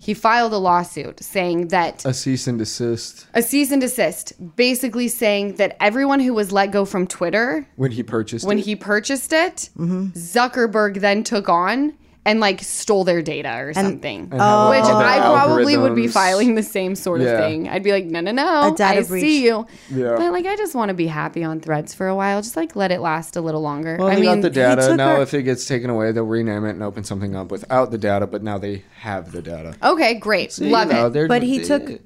he 0.00 0.14
filed 0.14 0.52
a 0.54 0.56
lawsuit 0.56 1.22
saying 1.22 1.68
that 1.68 2.02
A 2.06 2.14
cease 2.14 2.46
and 2.46 2.58
desist 2.58 3.26
a 3.34 3.42
cease 3.42 3.70
and 3.70 3.82
desist, 3.82 4.32
basically 4.56 5.08
saying 5.08 5.56
that 5.56 5.76
everyone 5.78 6.20
who 6.20 6.32
was 6.32 6.50
let 6.52 6.70
go 6.70 6.86
from 6.86 7.06
Twitter 7.06 7.68
when 7.76 7.90
he 7.90 8.02
purchased 8.02 8.46
when 8.46 8.58
it. 8.58 8.64
he 8.64 8.74
purchased 8.76 9.32
it, 9.32 9.68
Mm-hmm. 9.76 10.06
Zuckerberg 10.16 11.00
then 11.00 11.22
took 11.22 11.48
on 11.50 11.92
and 12.28 12.40
like 12.40 12.62
stole 12.62 13.04
their 13.04 13.22
data 13.22 13.56
or 13.58 13.72
something. 13.74 14.28
And 14.30 14.40
have 14.40 14.70
Which 14.70 14.80
all 14.84 14.96
I 15.00 15.18
probably 15.18 15.76
would 15.76 15.94
be 15.94 16.06
filing 16.08 16.54
the 16.54 16.62
same 16.62 16.94
sort 16.94 17.20
of 17.20 17.26
Yeah. 17.26 17.40
thing. 17.40 17.68
I'd 17.68 17.82
be 17.82 17.92
like, 17.92 18.04
no, 18.04 18.20
no, 18.20 18.32
no. 18.32 18.72
A 18.72 18.76
data 18.76 19.00
I 19.00 19.02
breach. 19.02 19.22
see 19.22 19.44
you. 19.44 19.66
Yeah. 19.90 20.14
But 20.16 20.32
like, 20.32 20.46
I 20.46 20.56
just 20.56 20.74
want 20.74 20.90
to 20.90 20.94
be 20.94 21.06
happy 21.06 21.42
on 21.42 21.60
threads 21.60 21.94
for 21.94 22.06
a 22.08 22.14
while. 22.14 22.40
Just 22.42 22.56
like 22.56 22.76
let 22.76 22.90
it 22.92 23.00
last 23.00 23.36
a 23.36 23.40
little 23.40 23.62
longer. 23.62 23.96
Well, 23.98 24.08
I 24.08 24.14
they 24.14 24.20
mean, 24.20 24.34
got 24.36 24.42
the 24.42 24.50
data. 24.50 24.96
Now, 24.96 25.16
her- 25.16 25.22
if 25.22 25.34
it 25.34 25.42
gets 25.44 25.66
taken 25.66 25.90
away, 25.90 26.12
they'll 26.12 26.24
rename 26.24 26.64
it 26.66 26.70
and 26.70 26.82
open 26.82 27.04
something 27.04 27.34
up 27.34 27.50
without 27.50 27.90
the 27.90 27.98
data. 27.98 28.26
But 28.26 28.42
now 28.42 28.58
they 28.58 28.84
have 29.00 29.32
the 29.32 29.42
data. 29.42 29.74
okay, 29.82 30.14
great. 30.14 30.58
You 30.58 30.68
Love 30.70 30.88
know, 30.88 31.06
it. 31.12 31.28
But 31.28 31.42
he 31.42 31.58
they- 31.58 31.64
took- 31.64 32.00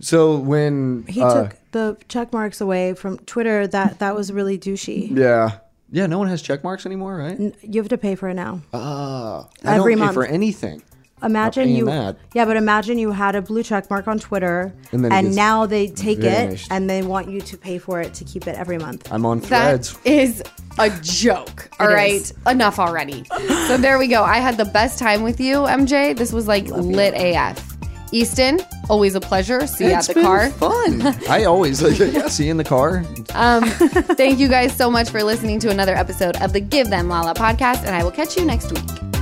So 0.00 0.36
when 0.36 1.04
He 1.08 1.22
uh, 1.22 1.44
took 1.44 1.56
the 1.70 1.96
check 2.08 2.32
marks 2.32 2.60
away 2.60 2.94
from 2.94 3.18
Twitter. 3.18 3.66
That 3.68 4.00
that 4.00 4.14
was 4.16 4.32
really 4.32 4.58
douchey. 4.58 5.16
yeah 5.16 5.58
yeah 5.92 6.06
no 6.06 6.18
one 6.18 6.26
has 6.28 6.42
check 6.42 6.64
marks 6.64 6.84
anymore, 6.86 7.16
right? 7.16 7.38
You 7.62 7.80
have 7.80 7.88
to 7.90 7.98
pay 7.98 8.14
for 8.16 8.28
it 8.28 8.34
now. 8.34 8.60
Ah, 8.74 9.46
I 9.64 9.76
Every 9.76 9.92
don't 9.94 10.00
pay 10.00 10.04
month. 10.06 10.14
for 10.14 10.24
anything. 10.26 10.82
Imagine 11.22 11.66
paying 11.66 11.76
you, 11.76 11.84
that. 11.86 12.16
yeah, 12.34 12.44
but 12.44 12.56
imagine 12.56 12.98
you 12.98 13.12
had 13.12 13.36
a 13.36 13.42
blue 13.42 13.62
check 13.62 13.88
mark 13.88 14.08
on 14.08 14.18
Twitter, 14.18 14.74
And 14.90 15.04
and, 15.04 15.04
then 15.04 15.12
it 15.12 15.22
gets 15.28 15.36
now 15.36 15.66
they 15.66 15.86
take 15.86 16.18
vanished. 16.18 16.66
it 16.66 16.72
and 16.74 16.90
they 16.90 17.02
want 17.02 17.30
you 17.30 17.40
to 17.40 17.56
pay 17.56 17.78
for 17.78 18.00
it 18.00 18.12
to 18.14 18.24
keep 18.24 18.48
it 18.48 18.56
every 18.56 18.76
month. 18.76 19.06
I'm 19.12 19.24
on 19.24 19.38
That 19.38 19.84
threads. 19.86 19.98
is 20.04 20.42
a 20.80 20.90
joke. 21.00 21.70
All 21.78 21.88
It 21.88 21.92
right, 21.94 22.12
is. 22.14 22.34
enough 22.48 22.80
already. 22.80 23.22
So 23.68 23.76
there 23.76 24.00
we 24.00 24.08
go. 24.08 24.24
I 24.24 24.38
had 24.38 24.56
the 24.56 24.64
best 24.64 24.98
time 24.98 25.22
with 25.22 25.38
you, 25.38 25.58
MJ. 25.58 26.16
This 26.16 26.32
was 26.32 26.48
like 26.48 26.66
lit 26.66 27.14
AF. 27.14 27.71
Easton, 28.12 28.60
always 28.88 29.14
a 29.14 29.20
pleasure. 29.20 29.66
See 29.66 29.84
you 29.86 29.90
It's 29.96 30.08
at 30.08 30.14
the 30.14 30.20
been 30.20 30.24
car. 30.24 30.50
fun. 30.50 31.02
I 31.28 31.44
always 31.44 31.82
like 31.82 31.98
yeah, 32.12 32.28
see 32.28 32.44
you 32.44 32.50
in 32.50 32.56
the 32.58 32.64
car. 32.64 33.04
Um, 33.34 33.64
thank 33.64 34.38
you 34.38 34.48
guys 34.48 34.76
so 34.76 34.90
much 34.90 35.10
for 35.10 35.22
listening 35.22 35.58
to 35.60 35.70
another 35.70 35.94
episode 35.94 36.36
of 36.42 36.52
the 36.52 36.60
Give 36.60 36.88
Them 36.90 37.08
Lala 37.08 37.34
podcast, 37.34 37.84
and 37.84 37.94
I 37.94 38.04
will 38.04 38.10
catch 38.10 38.36
you 38.36 38.44
next 38.44 38.70
week. 38.72 39.21